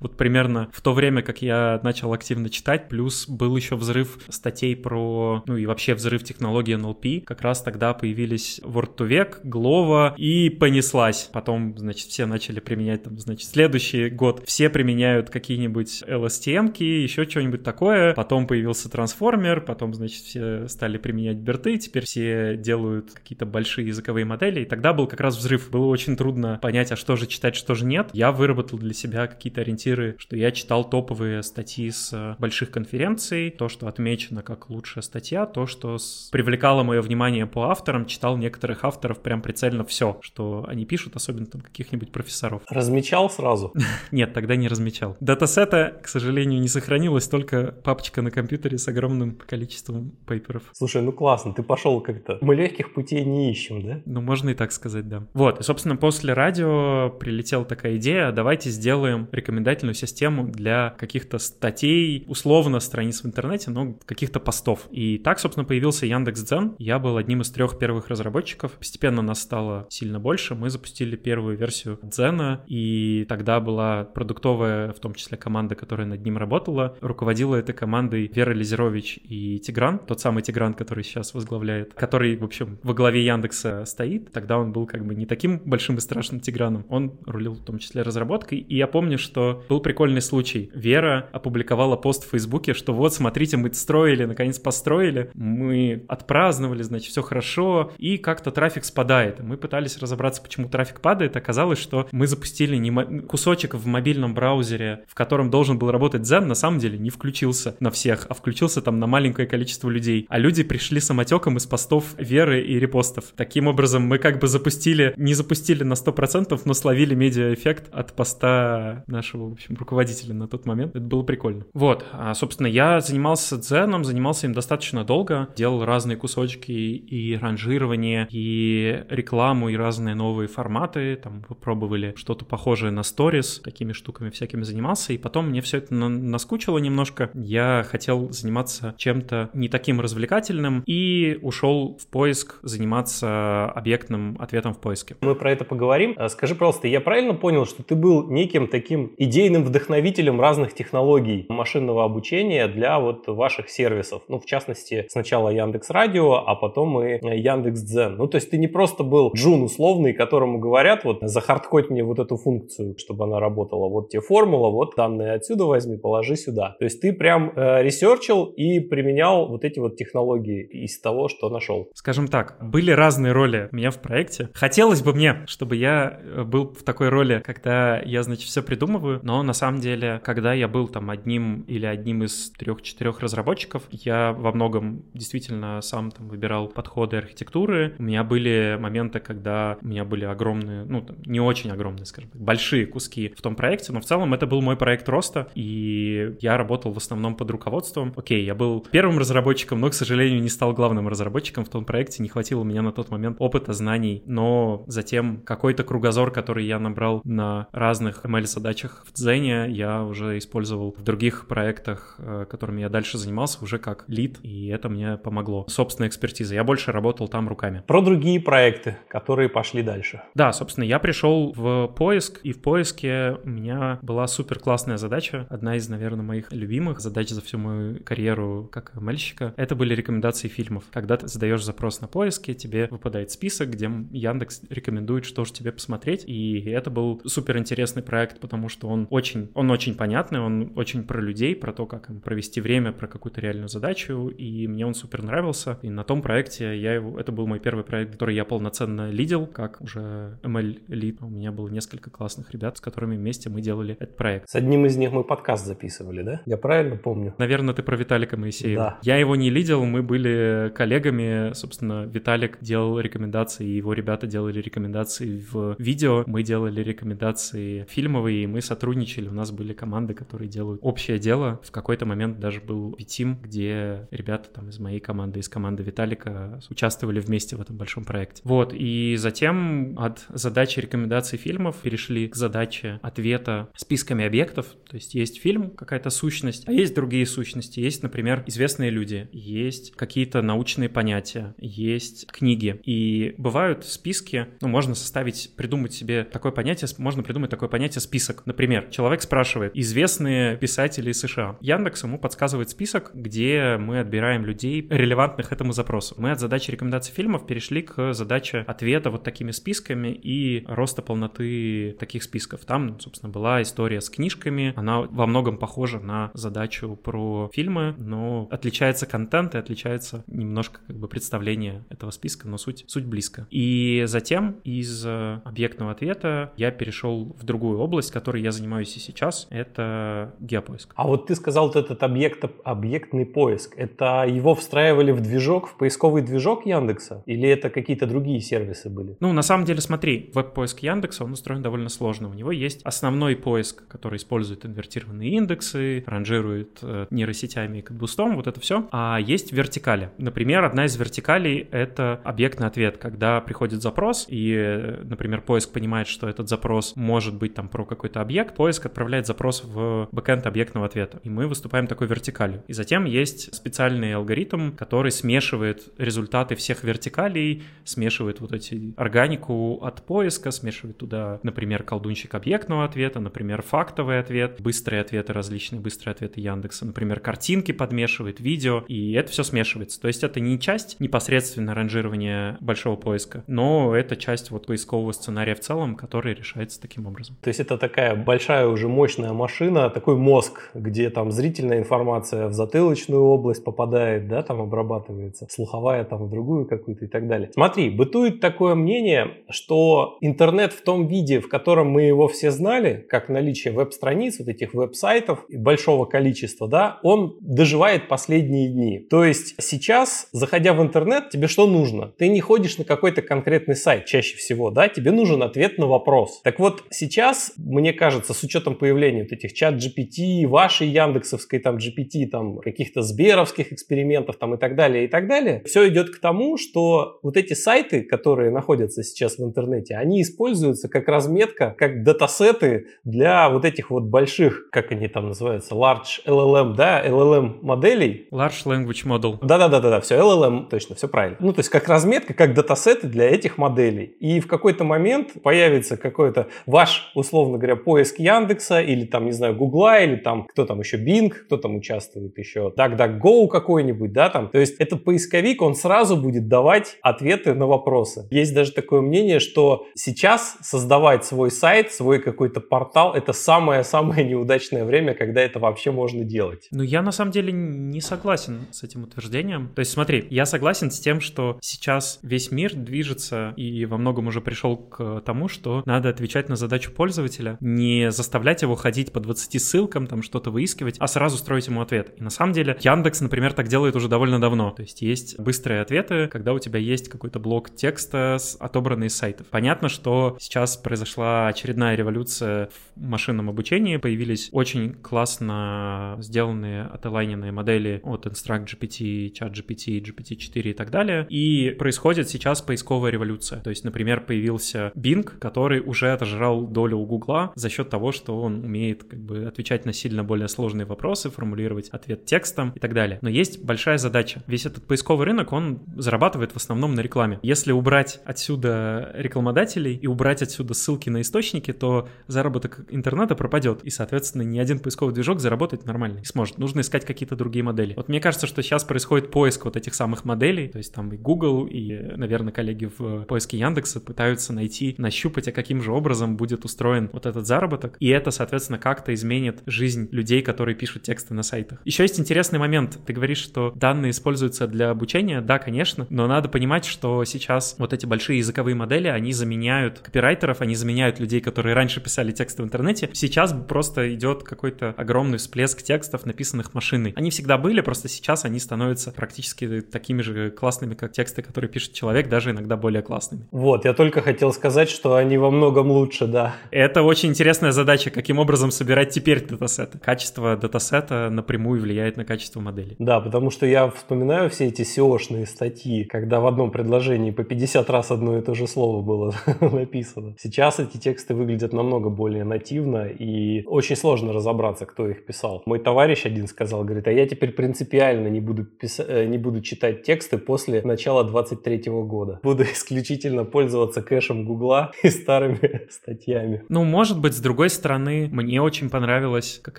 вот 0.01 0.17
примерно 0.17 0.69
в 0.73 0.81
то 0.81 0.93
время, 0.93 1.23
как 1.23 1.43
я 1.43 1.79
начал 1.85 2.13
активно 2.13 2.51
читать, 2.51 2.89
плюс 2.89 3.29
был 3.29 3.57
еще 3.57 3.77
взрыв 3.77 4.19
статей 4.29 4.75
про, 4.75 5.45
ну 5.47 5.57
и 5.57 5.65
вообще 5.65 5.95
взрыв 5.95 6.25
технологии 6.25 6.77
NLP, 6.77 7.21
как 7.21 7.41
раз 7.41 7.63
тогда 7.63 7.95
появились 7.95 8.61
Word 8.65 8.97
to 8.97 9.09
Vec, 9.09 9.45
Glovo 9.45 10.13
и 10.17 10.51
понеслась. 10.51 11.31
Потом, 11.33 11.79
значит, 11.79 12.09
все 12.09 12.27
начали 12.27 12.59
применять, 12.59 13.05
там, 13.05 13.17
значит, 13.17 13.49
следующий 13.49 14.11
год 14.11 14.43
все 14.45 14.71
применяют 14.71 15.31
какие-нибудь 15.31 16.03
LSTM-ки, 16.05 16.83
еще 16.83 17.29
что-нибудь 17.29 17.63
такое, 17.63 18.13
потом 18.15 18.49
появился 18.49 18.91
трансформер, 18.91 19.61
потом, 19.61 19.95
значит, 19.95 20.25
все 20.25 20.67
стали 20.67 20.99
применять 20.99 21.37
берты, 21.37 21.79
теперь 21.79 22.05
все 22.05 22.57
делают 22.57 23.13
какие-то 23.13 23.47
большие 23.47 23.87
языковые 23.87 24.25
модели, 24.25 24.63
и 24.63 24.65
тогда 24.65 24.93
был 24.93 25.07
как 25.07 25.21
раз 25.21 25.37
взрыв. 25.37 25.71
Было 25.71 25.87
очень 25.87 26.17
трудно 26.17 26.59
понять, 26.61 26.91
а 26.91 26.97
что 26.97 27.15
же 27.15 27.29
читать, 27.29 27.55
что 27.55 27.68
же 27.75 27.85
нет. 27.85 28.11
Я 28.13 28.33
выработал 28.33 28.79
для 28.79 28.95
себя 28.95 29.27
какие-то 29.27 29.61
ориентиры, 29.61 30.17
что 30.19 30.37
я 30.37 30.51
читал 30.51 30.89
топовые 30.89 31.43
статьи 31.43 31.91
с 31.91 32.13
э, 32.13 32.37
больших 32.39 32.71
конференций, 32.71 33.51
то, 33.51 33.69
что 33.69 33.89
отмечено 33.89 34.43
как 34.43 34.71
лучшая 34.71 35.03
статья, 35.03 35.47
то, 35.47 35.67
что 35.67 35.99
с... 35.99 36.29
привлекало 36.31 36.83
мое 36.83 37.03
внимание 37.03 37.47
по 37.47 37.71
авторам, 37.71 38.07
читал 38.07 38.37
некоторых 38.37 38.85
авторов 38.85 39.21
прям 39.21 39.43
прицельно 39.43 39.85
все, 39.85 40.19
что 40.23 40.65
они 40.69 40.85
пишут, 40.85 41.17
особенно 41.17 41.47
там 41.47 41.61
каких-нибудь 41.61 42.13
профессоров. 42.13 42.63
Размечал 42.69 43.31
сразу? 43.31 43.73
Нет, 44.13 44.33
тогда 44.33 44.57
не 44.57 44.69
размечал. 44.69 45.17
Датасета, 45.21 46.01
к 46.03 46.09
сожалению, 46.09 46.61
не 46.61 46.69
сохранилось, 46.69 47.29
только 47.29 47.73
папочка 47.85 48.23
на 48.23 48.31
компьютере 48.31 48.79
с 48.79 48.89
огромным 48.89 49.37
количеством 49.37 50.13
пейперов. 50.27 50.63
Слушай, 50.73 51.03
ну 51.03 51.13
классно, 51.13 51.53
ты 51.53 51.63
пошел 51.63 52.01
как-то. 52.01 52.39
Мы 52.41 52.55
легких 52.55 52.95
путей 52.95 53.25
не 53.25 53.51
ищем, 53.51 53.83
да? 53.83 54.03
Ну, 54.07 54.21
можно 54.21 54.51
и 54.51 54.55
так 54.55 54.73
сказать, 54.73 55.09
да. 55.09 55.27
Вот, 55.35 55.61
и, 55.61 55.63
собственно, 55.63 55.97
после 55.97 56.33
радио 56.33 57.11
прилетела 57.59 57.65
такая 57.65 57.97
идея, 57.97 58.33
давайте 58.33 58.71
сделаем 58.71 59.29
рекомендательную 59.33 59.95
систему 59.95 60.47
для 60.47 60.95
каких-то 60.99 61.39
статей, 61.39 62.25
условно, 62.27 62.81
страниц 62.81 63.23
в 63.23 63.27
интернете, 63.27 63.71
но 63.71 63.95
каких-то 64.05 64.41
постов. 64.41 64.87
И 64.91 65.19
так, 65.19 65.39
собственно, 65.39 65.65
появился 65.65 66.07
Яндекс.Дзен. 66.07 66.75
Я 66.79 66.99
был 66.99 67.17
одним 67.17 67.41
из 67.41 67.51
трех 67.51 67.79
первых 67.79 68.09
разработчиков. 68.09 68.73
Постепенно 68.73 69.23
нас 69.23 69.41
стало 69.41 69.87
сильно 69.91 70.21
больше. 70.21 70.55
Мы 70.55 70.71
запустили 70.71 71.17
первую 71.17 71.57
версию 71.57 71.99
Дзена, 72.03 72.63
и 72.67 73.25
тогда 73.29 73.61
была 73.61 74.05
продуктовая, 74.05 74.93
в 74.93 75.01
том 75.01 75.15
числе, 75.15 75.37
команда, 75.37 75.75
которая 75.75 76.07
над 76.07 76.25
ним 76.25 76.39
работала. 76.39 76.97
Руководила 77.01 77.57
этой 77.57 77.75
командой 77.75 78.31
Вера 78.35 78.53
Лизерович 78.53 79.19
и 79.23 79.59
Тигран, 79.59 79.99
тот 79.99 80.21
самый 80.21 80.43
Тигран, 80.43 80.75
который 80.75 81.05
сейчас 81.05 81.35
возглавляет, 81.35 81.95
который, 81.95 82.37
в 82.37 82.45
общем, 82.45 82.79
во 82.83 82.95
главе 82.95 83.25
Яндекса 83.25 83.85
стоит. 83.85 84.33
Тогда 84.33 84.59
он 84.59 84.73
был 84.73 84.87
как 84.87 85.05
бы 85.05 85.15
не 85.15 85.27
таким 85.27 85.59
большим 85.65 85.97
и 85.97 86.01
страшным 86.01 86.41
Тиграном. 86.41 86.85
Он 86.89 87.19
рулил 87.27 87.48
в 87.55 87.63
том 87.63 87.79
числе 87.79 88.03
разработкой. 88.03 88.59
И 88.59 88.77
я 88.77 88.87
помню, 88.87 89.19
что 89.19 89.65
был 89.69 89.81
прикольный 89.81 90.23
случай. 90.23 90.71
Вера 90.75 91.29
опубликовала 91.33 91.97
пост 91.97 92.27
в 92.27 92.31
Фейсбуке, 92.31 92.75
что 92.75 92.93
вот, 92.93 93.15
смотрите, 93.15 93.57
мы 93.57 93.73
строили, 93.75 94.25
наконец 94.25 94.59
построили, 94.59 95.31
мы 95.35 96.05
отпраздновали, 96.09 96.83
значит, 96.83 97.11
все 97.11 97.23
хорошо, 97.23 97.93
и 97.99 98.17
как-то 98.19 98.51
трафик 98.51 98.85
спадает. 98.85 99.41
Мы 99.41 99.57
пытались 99.57 99.99
разобраться, 99.99 100.43
почему 100.43 100.69
трафик 100.69 101.01
падает. 101.01 101.37
Оказалось, 101.37 101.79
что 101.79 102.09
мы 102.13 102.27
запустили 102.27 102.77
не 102.77 103.21
кусочек 103.23 103.75
в 103.75 103.87
мобильном 103.87 104.35
браузере, 104.35 105.05
в 105.09 105.15
котором 105.15 105.51
должен 105.51 105.79
был 105.79 105.91
работать 105.91 106.23
Zen, 106.23 106.45
на 106.45 106.55
самом 106.55 106.79
деле 106.79 106.99
не 106.99 107.11
включился 107.11 107.77
на 107.81 107.91
всех, 107.91 108.27
а 108.29 108.35
включился 108.35 108.83
там 108.83 108.99
на 108.99 109.07
маленькое 109.07 109.47
количество 109.47 109.89
людей. 109.89 110.27
А 110.29 110.39
люди 110.39 110.63
пришли 110.63 111.01
самотеком 111.01 111.57
из 111.57 111.67
постов 111.67 112.15
веры 112.19 112.63
и 112.63 112.79
репостов. 112.79 113.27
Таким 113.37 113.67
образом, 113.67 114.03
мы 114.03 114.19
как 114.19 114.39
бы 114.39 114.49
запустили, 114.49 115.15
не 115.17 115.35
запустили 115.35 115.85
на 115.85 115.95
100%, 115.95 116.61
но 116.65 116.75
словили 116.75 117.15
медиа-эффект 117.39 117.89
от 117.93 118.13
поста 118.15 119.05
нашего, 119.07 119.49
в 119.49 119.53
общем, 119.53 119.77
руководителя 119.79 120.35
на 120.35 120.49
тот 120.49 120.67
момент. 120.67 120.95
Это 120.95 121.05
было 121.05 121.23
прикольно. 121.23 121.65
Вот, 121.73 122.05
а, 122.13 122.35
собственно, 122.35 122.67
я 122.67 123.01
занимался 123.01 123.57
дзеном, 123.57 124.05
занимался 124.05 124.47
им 124.47 124.53
достаточно 124.53 125.05
долго, 125.05 125.49
делал 125.57 125.85
разные 125.85 126.17
кусочки 126.17 126.73
и 126.73 127.37
ранжирование, 127.37 128.27
и 128.31 129.05
рекламу, 129.09 129.69
и 129.69 129.77
разные 129.77 130.15
новые 130.15 130.49
форматы, 130.49 131.17
там 131.17 131.43
попробовали 131.43 132.15
что-то 132.17 132.45
похожее 132.45 132.91
на 132.91 133.03
сторис, 133.03 133.61
такими 133.63 133.93
штуками 133.93 134.31
всякими 134.31 134.63
занимался, 134.63 135.13
и 135.13 135.19
потом 135.19 135.49
мне 135.49 135.61
все 135.61 135.79
это 135.79 135.95
наскучило 135.95 136.79
немножко, 136.79 137.31
я 137.35 137.85
хотел 137.89 138.31
заниматься 138.33 138.95
чем-то 138.99 139.51
не 139.55 139.69
таким 139.69 140.01
развлекательным, 140.01 140.83
и 140.87 141.39
ушел 141.43 141.99
в 142.01 142.07
поиск 142.09 142.59
заниматься 142.63 143.67
объектным 143.71 144.37
ответом 144.41 144.75
в 144.75 144.81
поиске. 144.81 145.17
Мы 145.21 145.35
про 145.35 145.53
это 145.53 145.65
поговорим. 145.65 146.15
А 146.17 146.29
скажи, 146.29 146.55
пожалуйста, 146.55 146.89
я 146.89 147.01
правильно 147.01 147.28
понял, 147.35 147.67
что 147.67 147.83
ты 147.83 147.95
был 147.95 148.29
неким 148.29 148.69
таким 148.69 149.15
идейным 149.17 149.65
вдохновителем 149.65 150.41
разных 150.41 150.75
технологий 150.75 151.47
машинного 151.49 152.05
обучения 152.05 152.69
для 152.69 152.99
вот 152.99 153.27
ваших 153.27 153.69
сервисов? 153.69 154.23
Ну, 154.29 154.39
в 154.39 154.47
частности, 154.47 155.07
сначала 155.09 155.51
Яндекс 155.51 155.91
Радио, 155.91 156.35
а 156.35 156.55
потом 156.55 157.03
и 157.03 157.19
Яндекс 157.39 157.83
Дзен. 157.83 158.17
Ну, 158.17 158.27
то 158.27 158.37
есть 158.37 158.51
ты 158.51 158.59
не 158.59 158.69
просто 158.69 159.03
был 159.03 159.33
джун 159.35 159.63
условный, 159.63 160.13
которому 160.13 160.59
говорят, 160.59 161.05
вот, 161.05 161.19
захардкодь 161.23 161.91
мне 161.91 162.05
вот 162.05 162.19
эту 162.19 162.37
функцию, 162.37 162.97
чтобы 162.99 163.25
она 163.25 163.41
работала. 163.41 163.89
Вот 163.89 164.11
тебе 164.11 164.23
формула, 164.23 164.71
вот 164.71 164.95
данные 164.97 165.33
отсюда 165.33 165.65
возьми, 165.65 165.97
положи 165.97 166.37
сюда. 166.37 166.77
То 166.79 166.85
есть 166.85 167.01
ты 167.01 167.13
прям 167.13 167.53
э, 167.55 167.83
ресерчил 167.83 168.45
и 168.45 168.81
применял 168.81 169.49
вот 169.49 169.65
эти 169.65 169.79
вот 169.79 169.97
технологии 169.97 170.67
из 170.67 171.01
того, 171.01 171.29
что 171.29 171.49
нашел. 171.49 171.89
Скажем 171.95 172.29
так, 172.29 172.57
были 172.61 172.91
разные 172.91 173.33
роли 173.33 173.69
у 173.73 173.77
меня 173.77 173.91
в 173.91 174.01
проекте. 174.01 174.49
Хотелось 174.55 175.03
бы 175.03 175.13
мне, 175.13 175.45
чтобы 175.47 175.77
я 175.77 176.21
э, 176.23 176.45
был 176.45 176.73
в 176.73 176.83
такой 176.83 177.09
роли, 177.09 177.18
когда 177.45 178.01
я, 178.01 178.23
значит, 178.23 178.49
все 178.49 178.63
придумываю, 178.63 179.21
но 179.23 179.43
на 179.43 179.53
самом 179.53 179.81
деле, 179.81 180.21
когда 180.25 180.53
я 180.53 180.69
был 180.69 180.89
там 180.89 181.11
одним 181.11 181.63
или 181.63 181.87
одним 181.87 182.25
из 182.25 182.51
трех-четырех 182.51 183.21
разработчиков, 183.21 183.85
я 183.91 184.33
во 184.33 184.53
многом 184.53 185.05
действительно 185.15 185.81
сам 185.83 186.11
там 186.11 186.29
выбирал 186.29 186.69
подходы 186.69 187.17
архитектуры. 187.17 187.95
У 187.99 188.03
меня 188.03 188.25
были 188.25 188.77
моменты, 188.79 189.21
когда 189.21 189.79
у 189.81 189.87
меня 189.87 190.05
были 190.05 190.25
огромные, 190.25 190.85
ну, 190.85 191.03
там, 191.03 191.17
не 191.25 191.41
очень 191.41 191.71
огромные, 191.71 192.05
скажем 192.05 192.31
так, 192.31 192.41
большие 192.41 192.87
куски 192.87 193.33
в 193.37 193.43
том 193.43 193.57
проекте, 193.57 193.93
но 193.93 194.01
в 194.01 194.05
целом 194.05 194.35
это 194.35 194.47
был 194.47 194.61
мой 194.61 194.77
проект 194.77 195.09
роста, 195.09 195.49
и 195.55 196.37
я 196.41 196.57
работал 196.57 196.93
в 196.93 196.97
основном 196.97 197.35
под 197.35 197.51
руководством. 197.51 198.13
Окей, 198.17 198.45
я 198.45 198.55
был 198.55 198.87
первым 198.91 199.19
разработчиком, 199.19 199.81
но, 199.81 199.91
к 199.91 199.95
сожалению, 199.95 200.43
не 200.43 200.49
стал 200.49 200.73
главным 200.73 201.09
разработчиком 201.09 201.65
в 201.65 201.69
том 201.69 201.85
проекте, 201.85 202.23
не 202.23 202.29
хватило 202.29 202.61
у 202.61 202.65
меня 202.65 202.83
на 202.83 202.93
тот 202.93 203.11
момент 203.11 203.37
опыта, 203.41 203.73
знаний, 203.73 204.23
но 204.27 204.85
затем 204.87 205.43
какой-то 205.43 205.85
кругозор, 205.85 206.31
который 206.31 206.67
я 206.67 206.79
набрал 206.79 206.98
на 207.25 207.69
разных 207.73 208.25
ML-задачах 208.25 209.05
в 209.07 209.13
Дзене, 209.13 209.71
я 209.71 210.03
уже 210.05 210.39
использовал 210.39 210.95
в 210.97 211.03
других 211.03 211.47
проектах, 211.47 212.17
э, 212.19 212.47
которыми 212.49 212.81
я 212.81 212.89
дальше 212.89 213.19
занимался, 213.19 213.63
уже 213.63 213.79
как 213.79 214.05
лид, 214.09 214.39
и 214.43 214.69
это 214.69 214.89
мне 214.89 215.17
помогло. 215.17 215.67
Собственная 215.69 216.09
экспертиза. 216.09 216.55
Я 216.55 216.65
больше 216.65 216.93
работал 216.93 217.29
там 217.29 217.49
руками. 217.49 217.83
Про 217.87 218.03
другие 218.03 218.41
проекты, 218.41 218.99
которые 219.09 219.49
пошли 219.49 219.83
дальше. 219.83 220.23
Да, 220.35 220.53
собственно, 220.53 220.85
я 220.85 220.99
пришел 220.99 221.53
в 221.53 221.89
поиск, 221.89 222.41
и 222.43 222.53
в 222.53 222.61
поиске 222.61 223.37
у 223.45 223.49
меня 223.49 223.99
была 224.03 224.27
супер 224.27 224.59
классная 224.59 224.97
задача, 224.97 225.47
одна 225.51 225.77
из, 225.77 225.89
наверное, 225.89 226.25
моих 226.25 226.53
любимых 226.53 227.01
задач 227.01 227.29
за 227.31 227.41
всю 227.41 227.59
мою 227.59 228.03
карьеру 228.05 228.69
как 228.73 228.95
мальщика. 228.95 229.55
Это 229.57 229.75
были 229.75 229.95
рекомендации 229.95 230.49
фильмов. 230.49 230.85
Когда 230.93 231.17
ты 231.17 231.29
задаешь 231.29 231.65
запрос 231.65 232.01
на 232.01 232.09
поиске, 232.09 232.55
тебе 232.55 232.89
выпадает 232.91 233.31
список, 233.31 233.71
где 233.71 233.91
Яндекс 234.11 234.63
рекомендует, 234.71 235.25
что 235.25 235.45
же 235.45 235.53
тебе 235.53 235.73
посмотреть, 235.73 236.25
и 236.27 236.61
это 236.71 236.88
был 236.91 237.21
супер 237.25 237.59
интересный 237.59 238.03
проект, 238.03 238.41
потому 238.41 238.69
что 238.69 238.89
он 238.89 239.07
очень, 239.11 239.51
он 239.55 239.71
очень 239.71 239.95
понятный, 239.95 240.41
он 240.41 240.73
очень 240.77 241.05
про 241.05 241.21
людей, 241.21 241.55
про 241.57 241.73
то, 241.73 241.87
как 241.87 242.11
им 242.11 242.21
провести 242.21 242.61
время, 242.61 242.93
про 242.93 243.07
какую-то 243.07 243.41
реальную 243.41 243.69
задачу, 243.69 244.29
и 244.29 244.67
мне 244.67 244.87
он 244.87 244.95
супер 244.95 245.23
нравился. 245.23 245.79
И 245.83 245.91
на 245.91 246.05
том 246.05 246.23
проекте 246.23 246.79
я 246.79 246.95
его, 246.95 247.19
это 247.19 247.33
был 247.33 247.47
мой 247.47 247.61
первый 247.61 247.85
проект, 247.85 248.13
который 248.13 248.35
я 248.35 248.45
полноценно 248.45 249.11
лидил, 249.11 249.47
как 249.47 249.81
уже 249.81 250.39
ML 250.43 250.83
лид. 250.89 251.23
У 251.23 251.29
меня 251.29 251.53
было 251.53 251.69
несколько 251.69 252.11
классных 252.11 252.51
ребят, 252.53 252.79
с 252.79 252.81
которыми 252.81 253.17
вместе 253.17 253.51
мы 253.51 253.61
делали 253.61 253.97
этот 253.99 254.17
проект. 254.17 254.49
С 254.49 254.55
одним 254.55 254.87
из 254.87 254.97
них 254.97 255.13
мы 255.13 255.25
подкаст 255.25 255.67
записывали, 255.67 256.23
да? 256.23 256.43
Я 256.47 256.57
правильно 256.57 256.97
помню? 256.97 257.35
Наверное, 257.39 257.75
ты 257.75 257.83
про 257.83 257.97
Виталика 257.97 258.37
Моисеева. 258.37 258.83
Да. 258.83 258.99
Я 259.03 259.17
его 259.17 259.37
не 259.37 259.51
лидил, 259.51 259.85
мы 259.85 260.03
были 260.03 260.73
коллегами, 260.75 261.53
собственно, 261.55 262.05
Виталик 262.05 262.59
делал 262.61 263.01
рекомендации, 263.01 263.65
его 263.65 263.93
ребята 263.93 264.27
делали 264.27 264.61
рекомендации 264.61 265.45
в 265.51 265.77
видео, 265.79 266.25
мы 266.27 266.43
делали 266.43 266.78
рекомендации 266.83 267.87
фильмовые, 267.89 268.45
и 268.45 268.47
мы 268.47 268.61
сотрудничали, 268.61 269.29
у 269.29 269.33
нас 269.33 269.51
были 269.51 269.73
команды, 269.73 270.15
которые 270.15 270.49
делают 270.49 270.81
общее 270.83 271.19
дело. 271.19 271.61
В 271.65 271.71
какой-то 271.71 272.07
момент 272.07 272.39
даже 272.39 272.61
был 272.61 272.95
Витим, 272.99 273.39
где 273.43 274.09
ребята 274.11 274.51
там 274.51 274.69
из 274.69 274.79
моей 274.79 275.01
команды, 275.01 275.41
из 275.41 275.49
команды 275.49 275.83
Виталика 275.83 276.61
участвовали 276.71 277.21
вместе 277.21 277.57
в 277.57 277.61
этом 277.61 277.77
большом 277.77 278.05
проекте. 278.05 278.43
Вот, 278.45 278.73
и 278.75 279.17
затем 279.17 279.99
от 279.99 280.25
задачи 280.29 280.81
рекомендаций 280.81 281.39
фильмов 281.39 281.77
перешли 281.83 282.29
к 282.29 282.37
задаче 282.37 283.01
ответа 283.03 283.69
списками 283.77 284.25
объектов, 284.25 284.67
то 284.89 284.97
есть 284.97 285.15
есть 285.15 285.41
фильм, 285.41 285.71
какая-то 285.71 286.11
сущность, 286.11 286.69
а 286.69 286.73
есть 286.73 286.95
другие 286.95 287.27
сущности, 287.27 287.81
есть, 287.81 288.03
например, 288.03 288.45
известные 288.47 288.91
люди, 288.91 289.29
есть 289.33 289.93
какие-то 289.93 290.43
научные 290.43 290.89
понятия, 290.89 291.55
есть 291.59 292.27
книги, 292.31 292.81
и 292.85 293.35
бывают 293.39 293.85
списки, 293.85 294.47
ну, 294.61 294.69
можно 294.69 294.95
составить, 294.95 295.53
придумать 295.57 295.93
себе 295.93 296.25
такое 296.25 296.53
понятие, 296.53 296.68
понятие, 296.69 296.91
можно 296.99 297.23
придумать 297.23 297.51
такое 297.51 297.71
понятие 297.71 298.03
список. 298.03 298.43
Например, 298.45 298.89
человек 298.91 299.23
спрашивает, 299.23 299.73
известные 299.75 300.59
писатели 300.59 301.13
США. 301.13 301.57
Яндекс 301.63 302.05
ему 302.05 302.19
подсказывает 302.19 302.69
список, 302.69 303.11
где 303.15 303.79
мы 303.79 304.01
отбираем 304.01 304.45
людей, 304.45 304.87
релевантных 304.91 305.51
этому 305.51 305.73
запросу. 305.73 306.15
Мы 306.19 306.31
от 306.31 306.41
задачи 306.41 306.71
рекомендаций 306.71 307.15
фильмов 307.15 307.47
перешли 307.47 307.81
к 307.81 308.13
задаче 308.13 308.65
ответа 308.67 309.11
вот 309.11 309.25
такими 309.25 309.51
списками 309.51 310.09
и 310.09 310.63
роста 310.69 311.01
полноты 311.01 311.97
таких 311.99 312.23
списков. 312.23 312.67
Там, 312.67 313.01
собственно, 313.01 313.33
была 313.33 313.63
история 313.63 314.03
с 314.03 314.11
книжками, 314.11 314.75
она 314.77 315.01
во 315.01 315.27
многом 315.27 315.57
похожа 315.57 316.01
на 316.01 316.31
задачу 316.35 316.97
про 317.03 317.51
фильмы, 317.55 317.95
но 317.97 318.47
отличается 318.51 319.07
контент 319.07 319.55
и 319.55 319.59
отличается 319.59 320.23
немножко 320.27 320.81
как 320.87 320.99
бы 320.99 321.09
представление 321.09 321.87
этого 321.89 322.11
списка, 322.11 322.47
но 322.47 322.59
суть, 322.59 322.85
суть 322.89 323.07
близко. 323.07 323.47
И 323.51 324.03
затем 324.07 324.57
из 324.65 325.07
э, 325.07 325.41
объектного 325.45 325.93
ответа 325.93 326.53
я 326.59 326.71
перешел 326.71 327.37
в 327.39 327.45
другую 327.45 327.79
область, 327.79 328.11
которой 328.11 328.43
я 328.43 328.51
занимаюсь 328.51 328.97
и 328.97 329.01
сейчас, 329.01 329.47
это 329.51 330.35
геопоиск. 330.41 330.93
А 330.97 331.07
вот 331.07 331.27
ты 331.27 331.37
сказал 331.37 331.69
вот 331.69 331.77
этот 331.77 332.03
объект, 332.03 332.45
объектный 332.65 333.25
поиск, 333.25 333.75
это 333.77 334.25
его 334.27 334.55
встраивали 334.55 335.13
в 335.13 335.21
движок, 335.21 335.69
в 335.69 335.77
поисковый 335.77 336.23
движок 336.23 336.67
Яндекса? 336.67 337.23
Или 337.27 337.49
это 337.49 337.71
какие-то 337.71 338.07
другие 338.07 338.41
сервисы 338.41 338.91
были? 338.91 339.17
Ну, 339.21 339.33
на 339.33 339.43
самом 339.43 339.65
деле, 339.65 339.81
смотри, 339.81 340.31
веб-поиск 340.35 340.81
Яндекса, 340.81 341.25
он 341.25 341.33
устроен 341.33 341.63
довольно 341.63 341.89
сложно. 341.89 342.29
У 342.29 342.35
него 342.35 342.51
есть 342.51 342.83
основной 342.83 343.37
поиск, 343.37 343.87
который 343.87 344.17
использует 344.17 344.67
инвертированные 344.67 345.31
индексы, 345.31 346.03
ранжирует 346.07 346.79
э, 346.83 347.07
нейросетями 347.11 347.79
и 347.79 347.83
кадбустом, 347.83 348.37
вот 348.37 348.47
это 348.49 348.59
все. 348.61 348.89
А 348.91 349.19
есть 349.21 349.53
вертикали. 349.53 350.11
Например, 350.19 350.65
одна 350.65 350.87
из 350.87 350.97
вертикалей— 350.97 351.69
это 351.71 352.21
объектный 352.25 352.67
ответ, 352.67 352.99
когда 352.99 353.41
приходит 353.41 353.81
запрос, 353.83 354.27
и, 354.29 354.55
э, 354.57 355.03
например, 355.05 355.43
поиск 355.43 355.73
понимает, 355.73 356.09
что 356.09 356.29
этот 356.29 356.48
запрос 356.49 356.95
может 356.97 357.35
быть 357.35 357.55
там 357.55 357.69
про 357.69 357.85
какой-то 357.85 358.21
объект, 358.21 358.57
поиск 358.57 358.87
отправляет 358.87 359.27
запрос 359.27 359.63
в 359.65 360.09
бэкэнд 360.13 360.47
объектного 360.47 360.87
ответа, 360.87 361.21
и 361.23 361.31
мы 361.31 361.47
выступаем 361.47 361.87
такой 361.87 362.07
вертикалью. 362.07 362.63
И 362.67 362.73
затем 362.73 363.05
есть 363.05 363.55
специальный 363.55 364.15
алгоритм, 364.15 364.73
который 364.73 365.11
смешивает 365.11 365.93
результаты 365.99 366.55
всех 366.55 366.85
вертикалей, 366.85 367.63
смешивает 367.85 368.41
вот 368.41 368.53
эти 368.53 368.95
органику 368.97 369.79
от 369.83 370.05
поиска, 370.05 370.51
смешивает 370.51 370.99
туда, 370.99 371.41
например, 371.43 371.83
колдунчик 371.83 372.35
объектного 372.35 372.85
ответа, 372.85 373.21
например, 373.21 373.63
фактовый 373.63 374.19
ответ, 374.19 374.61
быстрые 374.61 375.01
ответы 375.01 375.33
различные, 375.33 375.81
быстрые 375.81 376.13
ответы 376.13 376.41
Яндекса, 376.41 376.87
например, 376.87 377.21
картинки 377.21 377.73
подмешивает, 377.73 378.41
видео, 378.41 378.85
и 378.89 379.13
это 379.13 379.31
все 379.31 379.43
смешивается. 379.43 380.01
То 380.01 380.09
есть 380.09 380.25
это 380.25 380.41
не 380.41 380.59
часть 380.59 381.01
непосредственно 381.01 381.75
ранжирования 381.75 382.57
большого 382.61 382.97
поиска, 382.97 383.45
но 383.47 383.95
это 383.95 384.17
часть 384.17 384.51
вот 384.51 384.67
поискового 384.67 385.13
сценария 385.13 385.55
в 385.55 385.61
целом, 385.61 385.95
который 385.95 386.38
решается 386.39 386.81
таким 386.81 387.07
образом. 387.07 387.37
То 387.43 387.49
есть 387.49 387.61
это 387.61 387.77
такая 387.77 388.15
большая 388.15 388.67
уже 388.67 388.89
мощная 388.89 389.33
машина, 389.33 389.91
такой 389.91 390.17
мозг, 390.17 390.71
где 390.75 391.11
там 391.11 391.31
зрительная 391.31 391.79
информация 391.79 392.49
в 392.49 392.53
затылочную 392.53 393.23
область 393.23 393.65
попадает, 393.65 394.29
да, 394.29 394.43
там 394.43 394.61
обрабатывается, 394.61 395.47
слуховая 395.51 396.05
там 396.05 396.25
в 396.25 396.31
другую 396.31 396.67
какую-то 396.67 397.05
и 397.05 397.09
так 397.09 397.27
далее. 397.29 397.51
Смотри, 397.53 397.91
бытует 397.91 398.41
такое 398.41 398.75
мнение, 398.75 399.39
что 399.51 400.17
интернет 400.21 400.73
в 400.73 400.83
том 400.83 401.07
виде, 401.07 401.41
в 401.41 401.49
котором 401.49 401.91
мы 401.91 402.03
его 402.03 402.29
все 402.29 402.51
знали, 402.51 403.07
как 403.09 403.29
наличие 403.29 403.73
веб-страниц, 403.73 404.39
вот 404.39 404.49
этих 404.49 404.75
веб-сайтов 404.75 405.45
большого 405.51 406.05
количества, 406.05 406.69
да, 406.69 406.99
он 407.03 407.37
доживает 407.41 408.09
последние 408.09 408.69
дни. 408.69 408.99
То 408.99 409.25
есть 409.25 409.55
сейчас, 409.61 410.29
заходя 410.33 410.73
в 410.73 410.83
интернет, 410.83 411.31
тебе 411.31 411.49
что 411.49 411.67
нужно? 411.67 412.13
Ты 412.19 412.29
не 412.29 412.41
ходишь 412.41 412.79
на 412.79 412.85
какой-то 412.85 413.23
конкретный 413.23 413.77
сайт 413.77 414.07
чаще 414.07 414.37
всего, 414.37 414.71
да, 414.71 414.89
тебе 414.89 415.11
нужен 415.11 415.43
ответ 415.43 415.79
на 415.79 415.87
вопрос. 415.87 416.28
Так 416.43 416.59
вот, 416.59 416.85
сейчас, 416.91 417.53
мне 417.57 417.93
кажется, 417.93 418.35
с 418.35 418.43
учетом 418.43 418.75
появления 418.75 419.23
вот 419.23 419.33
этих 419.33 419.53
чат 419.53 419.75
GPT, 419.75 420.47
вашей 420.47 420.89
яндексовской 420.89 421.59
там 421.59 421.77
GPT, 421.77 422.27
там 422.27 422.59
каких-то 422.59 423.03
сберовских 423.03 423.73
экспериментов 423.73 424.37
там 424.37 424.55
и 424.55 424.59
так 424.59 424.77
далее, 424.77 425.05
и 425.05 425.09
так 425.09 425.29
далее, 425.29 425.63
все 425.65 425.89
идет 425.89 426.11
к 426.11 426.21
тому, 426.21 426.57
что 426.57 427.19
вот 427.23 427.37
эти 427.37 427.55
сайты, 427.55 428.03
которые 428.03 428.51
находятся 428.51 429.03
сейчас 429.03 429.39
в 429.39 429.45
интернете, 429.45 429.97
они 429.97 430.23
используются 430.23 430.89
как 430.89 431.09
разметка, 431.09 431.75
как 431.79 432.03
датасеты 432.03 432.87
для 433.05 433.49
вот 433.49 433.65
этих 433.65 433.91
вот 433.91 434.05
больших, 434.05 434.71
как 434.71 434.93
они 434.93 435.09
там 435.09 435.29
называются, 435.29 435.75
large 435.75 436.25
LLM, 436.27 436.75
да, 436.75 437.05
LLM 437.07 437.59
моделей. 437.63 438.29
Large 438.33 438.65
Language 438.65 439.05
Model. 439.07 439.39
Да-да-да-да, 439.43 440.01
все, 440.01 440.17
LLM, 440.17 440.69
точно, 440.69 440.95
все 440.95 441.09
правильно. 441.09 441.37
Ну, 441.41 441.53
то 441.53 441.61
есть 441.61 441.71
как 441.71 441.89
разметка, 441.89 442.35
как 442.35 442.55
датасеты 442.55 443.07
для 443.07 443.29
этих 443.29 443.59
моделей. 443.59 444.05
И 444.21 444.41
в 444.41 444.47
какой-то 444.47 444.85
момент 444.85 445.33
появится 445.43 445.97
какой-то 446.11 446.49
ваш, 446.67 447.11
условно 447.15 447.59
говоря, 447.59 447.77
поиск 447.77 448.19
Яндекса 448.19 448.81
или 448.81 449.05
там, 449.05 449.27
не 449.27 449.33
знаю, 449.33 449.55
Гугла, 449.57 450.01
или 450.03 450.17
там 450.17 450.45
кто 450.47 450.65
там 450.65 450.81
еще, 450.81 450.97
Bing, 450.97 451.31
кто 451.31 451.57
там 451.57 451.77
участвует 451.77 452.37
еще, 452.39 452.73
DuckDuckGo 452.77 453.49
какой-нибудь, 453.49 454.13
да, 454.13 454.31
там. 454.31 454.49
То 454.49 454.59
есть 454.59 454.77
этот 454.79 455.05
поисковик, 455.05 455.63
он 455.63 455.75
сразу 455.75 456.17
будет 456.17 456.49
давать 456.49 456.99
ответы 457.03 457.55
на 457.55 457.67
вопросы. 457.67 458.27
Есть 458.31 458.55
даже 458.55 458.73
такое 458.73 459.01
мнение, 459.01 459.41
что 459.41 459.87
сейчас 459.95 460.57
создавать 460.63 461.25
свой 461.25 461.51
сайт, 461.51 461.93
свой 461.93 462.21
какой-то 462.21 462.61
портал, 462.61 463.15
это 463.15 463.33
самое-самое 463.33 464.25
неудачное 464.25 464.85
время, 464.85 465.15
когда 465.15 465.41
это 465.41 465.59
вообще 465.59 465.91
можно 465.91 466.25
делать. 466.25 466.69
Ну, 466.71 466.83
я 466.83 467.03
на 467.03 467.13
самом 467.13 467.33
деле 467.33 467.53
не 467.53 468.01
согласен 468.01 468.67
с 468.71 468.83
этим 468.83 469.05
утверждением. 469.05 469.71
То 469.75 469.81
есть, 469.81 469.93
смотри, 469.93 470.27
я 470.31 470.47
согласен 470.47 470.91
с 470.91 471.01
тем, 471.01 471.21
что 471.21 471.59
сейчас 471.61 472.21
весь 472.23 472.51
мир 472.51 472.75
движется 472.75 473.53
и 473.57 473.85
во 473.87 473.97
многом 473.97 474.29
уже 474.29 474.41
пришел 474.41 474.77
к 474.77 475.21
тому, 475.25 475.49
что 475.49 475.83
надо 475.85 475.98
отвечать 476.07 476.49
на 476.49 476.57
задачу 476.57 476.93
пользователя, 476.93 477.57
не 477.61 478.11
заставлять 478.11 478.63
его 478.63 478.75
ходить 478.75 479.13
по 479.13 479.21
20 479.21 479.61
ссылкам, 479.63 480.07
там 480.07 480.23
что-то 480.23 480.51
выискивать, 480.51 480.97
а 480.99 481.07
сразу 481.07 481.37
строить 481.37 481.67
ему 481.67 481.81
ответ. 481.81 482.15
И 482.17 482.23
на 482.23 482.31
самом 482.31 482.53
деле 482.53 482.77
Яндекс, 482.81 483.21
например, 483.21 483.53
так 483.53 483.69
делает 483.69 483.97
уже 483.97 484.09
довольно 484.09 484.41
давно. 484.41 484.71
То 484.71 484.83
есть 484.83 485.03
есть 485.03 485.39
быстрые 485.39 485.81
ответы, 485.81 486.29
когда 486.29 486.53
у 486.53 486.59
тебя 486.59 486.79
есть 486.79 487.09
какой-то 487.09 487.39
блок 487.39 487.75
текста, 487.75 488.39
отобранный 488.61 489.07
из 489.09 489.17
сайтов. 489.17 489.47
Понятно, 489.49 489.89
что 489.89 490.37
сейчас 490.41 490.77
произошла 490.77 491.49
очередная 491.49 491.97
революция 491.97 492.71
в 492.97 493.01
машинном 493.01 493.49
обучении, 493.51 493.97
появились 493.97 494.49
очень 494.53 494.95
классно 494.95 496.17
сделанные 496.21 496.83
отелайненные 496.85 497.53
модели 497.53 498.01
от 498.05 498.27
Instruct 498.27 498.67
GPT, 498.67 499.33
Chat 499.33 499.53
GPT, 499.53 500.03
GPT-4 500.03 500.61
и 500.63 500.73
так 500.73 500.91
далее. 500.91 501.27
И 501.29 501.71
происходит 501.71 502.29
сейчас 502.29 502.63
поисковая 502.63 503.11
революция. 503.11 503.61
То 503.61 503.71
есть, 503.71 503.85
например, 503.85 504.21
появился 504.21 504.93
Bing, 504.95 505.25
который 505.39 505.81
уже 505.89 506.13
отожрал 506.13 506.67
долю 506.67 506.99
у 506.99 507.07
Гугла 507.07 507.53
за 507.55 507.69
счет 507.69 507.89
того, 507.89 508.13
что 508.13 508.41
он 508.41 508.65
умеет 508.65 509.05
как 509.05 509.21
бы 509.21 509.47
отвечать 509.47 509.87
на 509.87 509.93
сильно 509.93 510.23
более 510.23 510.49
сложные 510.49 510.87
вопросы, 510.87 511.31
формулировать 511.31 511.89
ответ 511.89 512.25
текстом 512.25 512.73
и 512.75 512.79
так 512.79 512.95
далее. 512.95 513.19
Но 513.23 513.29
есть 513.29 513.65
большая 513.65 513.99
задача. 513.99 514.43
Весь 514.47 514.67
этот 514.67 514.85
поисковый 514.85 515.27
рынок, 515.27 515.53
он 515.53 515.81
зарабатывает 515.97 516.53
в 516.53 516.57
основном 516.57 516.95
на 516.95 517.01
рекламе. 517.01 517.39
Если 517.43 517.73
убрать 517.73 518.21
отсюда 518.25 519.11
рекламодателей 519.15 519.95
и 519.95 520.07
убрать 520.07 520.43
отсюда 520.43 520.75
ссылки 520.75 521.09
на 521.09 521.23
источники, 521.23 521.73
то 521.73 522.09
заработок 522.27 522.81
интернета 522.91 523.35
пропадет. 523.35 523.83
И, 523.83 523.91
соответственно, 523.91 524.43
ни 524.43 524.59
один 524.59 524.79
поисковый 524.79 525.15
движок 525.15 525.41
заработать 525.41 525.87
нормально 525.87 526.19
не 526.19 526.25
сможет. 526.25 526.59
Нужно 526.59 526.81
искать 526.81 527.05
какие-то 527.05 527.37
другие 527.37 527.63
модели. 527.63 527.95
Вот 527.95 528.09
мне 528.09 528.21
кажется, 528.21 528.47
что 528.47 528.63
сейчас 528.63 528.85
происходит 528.85 529.31
поиск 529.31 529.65
вот 529.65 529.77
этих 529.77 529.95
самых 529.95 530.25
моделей. 530.25 530.69
То 530.69 530.79
есть 530.79 530.93
там 530.93 531.13
и 531.13 531.17
Google, 531.17 531.67
и, 531.67 532.17
наверное, 532.17 532.53
коллеги 532.53 532.91
в 532.99 533.25
поиске 533.25 533.59
Яндекса 533.59 534.01
пытаются 534.01 534.53
найти, 534.53 534.95
нащупать, 534.99 535.49
а 535.49 535.53
каким 535.53 535.78
же 535.83 535.93
образом 535.93 536.37
будет 536.37 536.65
устроен 536.65 537.11
вот 537.13 537.27
этот 537.27 537.47
заработок. 537.47 537.97
И 538.01 538.09
это, 538.09 538.31
соответственно, 538.31 538.79
как-то 538.79 539.15
изменит 539.15 539.63
жизнь 539.67 540.09
людей, 540.13 540.43
которые 540.43 540.75
пишут 540.75 541.03
тексты 541.03 541.35
на 541.35 541.43
сайтах. 541.43 541.81
Еще 541.85 542.03
есть 542.03 542.19
интересный 542.19 542.59
момент. 542.59 542.99
Ты 543.07 543.13
говоришь, 543.13 543.39
что 543.39 543.73
данные 543.75 544.11
используются 544.11 544.67
для 544.67 544.91
обучения. 544.91 545.41
Да, 545.41 545.59
конечно, 545.59 546.07
но 546.11 546.27
надо 546.27 546.49
понимать, 546.49 546.85
что 546.85 547.25
сейчас 547.25 547.77
вот 547.79 547.93
эти 547.93 548.07
большие 548.07 548.39
языковые 548.39 548.75
модели, 548.75 549.09
они 549.09 549.33
заменяют 549.33 550.01
копирайтеров, 550.01 550.61
они 550.61 550.75
заменяют 550.75 551.21
людей, 551.21 551.41
которые 551.41 551.75
раньше 551.75 552.01
писали 552.01 552.33
тексты 552.33 552.63
в 552.63 552.65
интернете. 552.65 553.11
Сейчас 553.13 553.55
просто 553.69 554.15
идет 554.15 554.43
какой-то 554.43 554.95
огромный 554.97 555.39
всплеск 555.39 555.83
текстов, 555.83 556.27
написанных 556.27 556.75
машиной. 556.75 557.13
Они 557.17 557.31
всегда 557.31 557.59
были, 557.59 557.81
просто 557.81 558.09
сейчас 558.09 558.45
они 558.45 558.59
становятся 558.59 559.13
практически 559.13 559.81
такими 559.81 560.23
же 560.23 560.51
классными, 560.51 560.95
как 560.95 561.13
тексты, 561.13 561.43
которые 561.43 561.71
пишет 561.71 561.93
человек, 561.93 562.29
даже 562.29 562.51
иногда 562.51 562.77
более 562.77 563.03
классными. 563.03 563.47
Вот, 563.51 563.85
я 563.85 563.95
только 563.95 564.23
хотел 564.23 564.53
сказать, 564.53 564.89
что 564.89 565.15
они 565.15 565.39
во 565.39 565.51
многом 565.51 565.68
лучше, 565.77 566.27
да. 566.27 566.55
Это 566.71 567.03
очень 567.03 567.31
интересная 567.31 567.73
задача, 567.73 568.11
каким 568.11 568.39
образом 568.39 568.71
собирать 568.71 569.11
теперь 569.11 569.45
датасеты. 569.45 569.99
Качество 569.99 570.57
датасета 570.57 571.31
напрямую 571.31 571.81
влияет 571.83 572.17
на 572.17 572.25
качество 572.25 572.61
модели. 572.61 572.97
Да, 572.99 573.21
потому 573.21 573.51
что 573.51 573.67
я 573.67 573.91
вспоминаю 573.91 574.51
все 574.51 574.67
эти 574.67 574.83
SEO-шные 574.83 575.47
статьи, 575.47 576.05
когда 576.05 576.41
в 576.41 576.47
одном 576.47 576.71
предложении 576.71 577.31
по 577.31 577.45
50 577.45 577.89
раз 577.91 578.11
одно 578.11 578.39
и 578.39 578.43
то 578.43 578.55
же 578.55 578.67
слово 578.67 579.03
было 579.03 579.35
написано. 579.61 580.35
Сейчас 580.39 580.81
эти 580.81 580.97
тексты 580.97 581.35
выглядят 581.35 581.73
намного 581.73 582.11
более 582.11 582.45
нативно 582.45 583.07
и 583.07 583.65
очень 583.67 583.97
сложно 583.97 584.33
разобраться, 584.33 584.87
кто 584.87 585.09
их 585.09 585.25
писал. 585.25 585.63
Мой 585.67 585.79
товарищ 585.79 586.27
один 586.27 586.47
сказал, 586.47 586.85
говорит, 586.85 587.07
а 587.07 587.13
я 587.13 587.27
теперь 587.27 587.53
принципиально 587.53 588.29
не 588.29 588.41
буду, 588.41 588.65
писать, 588.65 589.07
э, 589.09 589.25
не 589.27 589.39
буду 589.39 589.61
читать 589.61 590.03
тексты 590.03 590.39
после 590.39 590.83
начала 590.83 591.25
23 591.25 591.83
года. 591.87 592.41
Буду 592.43 592.63
исключительно 592.73 593.45
пользоваться 593.45 594.03
кэшем 594.03 594.45
Гугла 594.45 594.93
и 595.03 595.11
старыми 595.11 595.58
уважаемые 595.59 595.87
статьями. 595.91 596.65
Ну, 596.69 596.85
может 596.85 597.21
быть, 597.21 597.35
с 597.35 597.41
другой 597.41 597.71
стороны, 597.71 598.29
мне 598.31 598.61
очень 598.61 598.91
понравилось, 598.91 599.61
как 599.63 599.79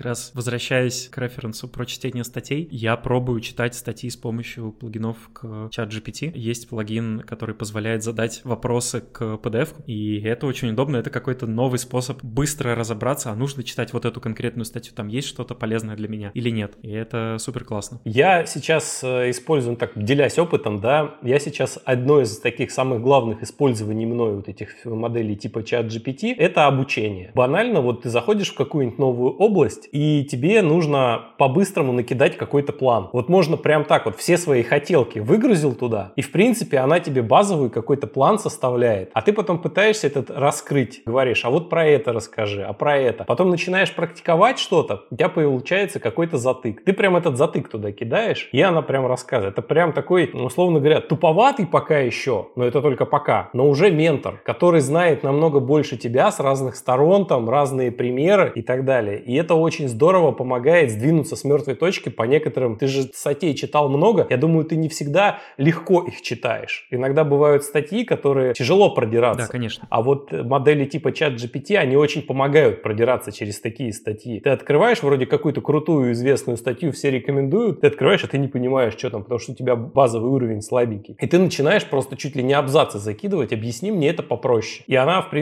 раз 0.00 0.32
возвращаясь 0.34 1.08
к 1.08 1.18
референсу 1.18 1.68
про 1.68 1.86
чтение 1.86 2.24
статей, 2.24 2.68
я 2.70 2.96
пробую 2.96 3.40
читать 3.40 3.74
статьи 3.74 4.10
с 4.10 4.16
помощью 4.16 4.72
плагинов 4.72 5.16
к 5.32 5.68
чат 5.70 5.92
GPT. 5.92 6.32
Есть 6.34 6.68
плагин, 6.68 7.20
который 7.20 7.54
позволяет 7.54 8.02
задать 8.02 8.42
вопросы 8.44 9.00
к 9.00 9.22
PDF, 9.42 9.68
и 9.86 10.20
это 10.20 10.46
очень 10.46 10.70
удобно, 10.70 10.96
это 10.96 11.10
какой-то 11.10 11.46
новый 11.46 11.78
способ 11.78 12.22
быстро 12.22 12.74
разобраться, 12.74 13.30
а 13.30 13.34
нужно 13.34 13.62
читать 13.62 13.92
вот 13.92 14.04
эту 14.04 14.20
конкретную 14.20 14.64
статью, 14.64 14.94
там 14.94 15.08
есть 15.08 15.28
что-то 15.28 15.54
полезное 15.54 15.96
для 15.96 16.08
меня 16.08 16.30
или 16.34 16.50
нет, 16.50 16.74
и 16.82 16.90
это 16.90 17.36
супер 17.38 17.64
классно. 17.64 18.00
Я 18.04 18.46
сейчас 18.46 19.02
э, 19.02 19.30
использую, 19.30 19.76
так, 19.76 19.92
делясь 19.94 20.38
опытом, 20.38 20.80
да, 20.80 21.16
я 21.22 21.38
сейчас 21.38 21.78
одно 21.84 22.20
из 22.20 22.38
таких 22.38 22.70
самых 22.70 23.00
главных 23.00 23.42
использований 23.42 24.06
мной 24.06 24.36
вот 24.36 24.48
этих 24.48 24.84
моделей 24.84 25.36
типа 25.36 25.62
чат 25.70 25.86
GPT, 25.86 26.34
это 26.36 26.66
обучение. 26.66 27.30
Банально, 27.34 27.80
вот 27.80 28.02
ты 28.02 28.08
заходишь 28.08 28.50
в 28.50 28.56
какую-нибудь 28.56 28.98
новую 28.98 29.36
область, 29.36 29.88
и 29.92 30.24
тебе 30.24 30.62
нужно 30.62 31.26
по-быстрому 31.38 31.92
накидать 31.92 32.36
какой-то 32.36 32.72
план. 32.72 33.08
Вот 33.12 33.28
можно 33.28 33.56
прям 33.56 33.84
так 33.84 34.06
вот 34.06 34.16
все 34.16 34.36
свои 34.36 34.64
хотелки 34.64 35.20
выгрузил 35.20 35.74
туда, 35.74 36.12
и 36.16 36.22
в 36.22 36.32
принципе 36.32 36.78
она 36.78 36.98
тебе 36.98 37.22
базовый 37.22 37.70
какой-то 37.70 38.08
план 38.08 38.40
составляет, 38.40 39.10
а 39.14 39.22
ты 39.22 39.32
потом 39.32 39.60
пытаешься 39.60 40.08
этот 40.08 40.30
раскрыть, 40.30 41.02
говоришь, 41.06 41.44
а 41.44 41.50
вот 41.50 41.70
про 41.70 41.86
это 41.86 42.12
расскажи, 42.12 42.64
а 42.64 42.72
про 42.72 42.96
это. 42.96 43.24
Потом 43.24 43.50
начинаешь 43.50 43.94
практиковать 43.94 44.58
что-то, 44.58 45.04
у 45.10 45.16
тебя 45.16 45.28
получается 45.28 46.00
какой-то 46.00 46.36
затык. 46.36 46.82
Ты 46.84 46.92
прям 46.92 47.16
этот 47.16 47.36
затык 47.36 47.68
туда 47.68 47.92
кидаешь, 47.92 48.48
и 48.50 48.60
она 48.60 48.82
прям 48.82 49.06
рассказывает. 49.06 49.56
Это 49.56 49.62
прям 49.62 49.92
такой, 49.92 50.30
ну, 50.32 50.46
условно 50.46 50.80
говоря, 50.80 51.00
туповатый 51.00 51.66
пока 51.66 51.98
еще, 51.98 52.48
но 52.56 52.64
это 52.64 52.82
только 52.82 53.06
пока, 53.06 53.50
но 53.52 53.68
уже 53.68 53.90
ментор, 53.90 54.40
который 54.44 54.80
знает 54.80 55.22
намного 55.22 55.59
больше 55.60 55.96
тебя 55.96 56.30
с 56.30 56.40
разных 56.40 56.76
сторон, 56.76 57.26
там 57.26 57.48
разные 57.48 57.92
примеры 57.92 58.52
и 58.54 58.62
так 58.62 58.84
далее. 58.84 59.20
И 59.20 59.34
это 59.34 59.54
очень 59.54 59.88
здорово 59.88 60.32
помогает 60.32 60.90
сдвинуться 60.90 61.36
с 61.36 61.44
мертвой 61.44 61.74
точки 61.74 62.08
по 62.08 62.24
некоторым. 62.24 62.76
Ты 62.76 62.86
же 62.86 63.02
статей 63.02 63.54
читал 63.54 63.88
много, 63.88 64.26
я 64.28 64.36
думаю, 64.36 64.64
ты 64.64 64.76
не 64.76 64.88
всегда 64.88 65.38
легко 65.56 66.02
их 66.02 66.22
читаешь. 66.22 66.86
Иногда 66.90 67.24
бывают 67.24 67.64
статьи, 67.64 68.04
которые 68.04 68.54
тяжело 68.54 68.90
продираться. 68.94 69.46
Да, 69.46 69.52
конечно. 69.52 69.86
А 69.90 70.02
вот 70.02 70.32
модели 70.32 70.84
типа 70.84 71.12
чат 71.12 71.34
GPT, 71.34 71.76
они 71.76 71.96
очень 71.96 72.22
помогают 72.22 72.82
продираться 72.82 73.32
через 73.32 73.60
такие 73.60 73.92
статьи. 73.92 74.40
Ты 74.40 74.50
открываешь 74.50 75.02
вроде 75.02 75.26
какую-то 75.26 75.60
крутую 75.60 76.12
известную 76.12 76.56
статью, 76.56 76.92
все 76.92 77.10
рекомендуют, 77.10 77.80
ты 77.80 77.86
открываешь, 77.86 78.24
а 78.24 78.28
ты 78.28 78.38
не 78.38 78.48
понимаешь, 78.48 78.94
что 78.94 79.10
там, 79.10 79.22
потому 79.22 79.38
что 79.38 79.52
у 79.52 79.54
тебя 79.54 79.76
базовый 79.76 80.30
уровень 80.30 80.62
слабенький. 80.62 81.16
И 81.18 81.26
ты 81.26 81.38
начинаешь 81.38 81.84
просто 81.84 82.16
чуть 82.16 82.36
ли 82.36 82.42
не 82.42 82.52
абзацы 82.54 82.98
закидывать, 82.98 83.52
объясни 83.52 83.90
мне 83.90 84.08
это 84.08 84.22
попроще. 84.22 84.84
И 84.86 84.94
она, 84.94 85.22
в 85.22 85.30
принципе, 85.30 85.39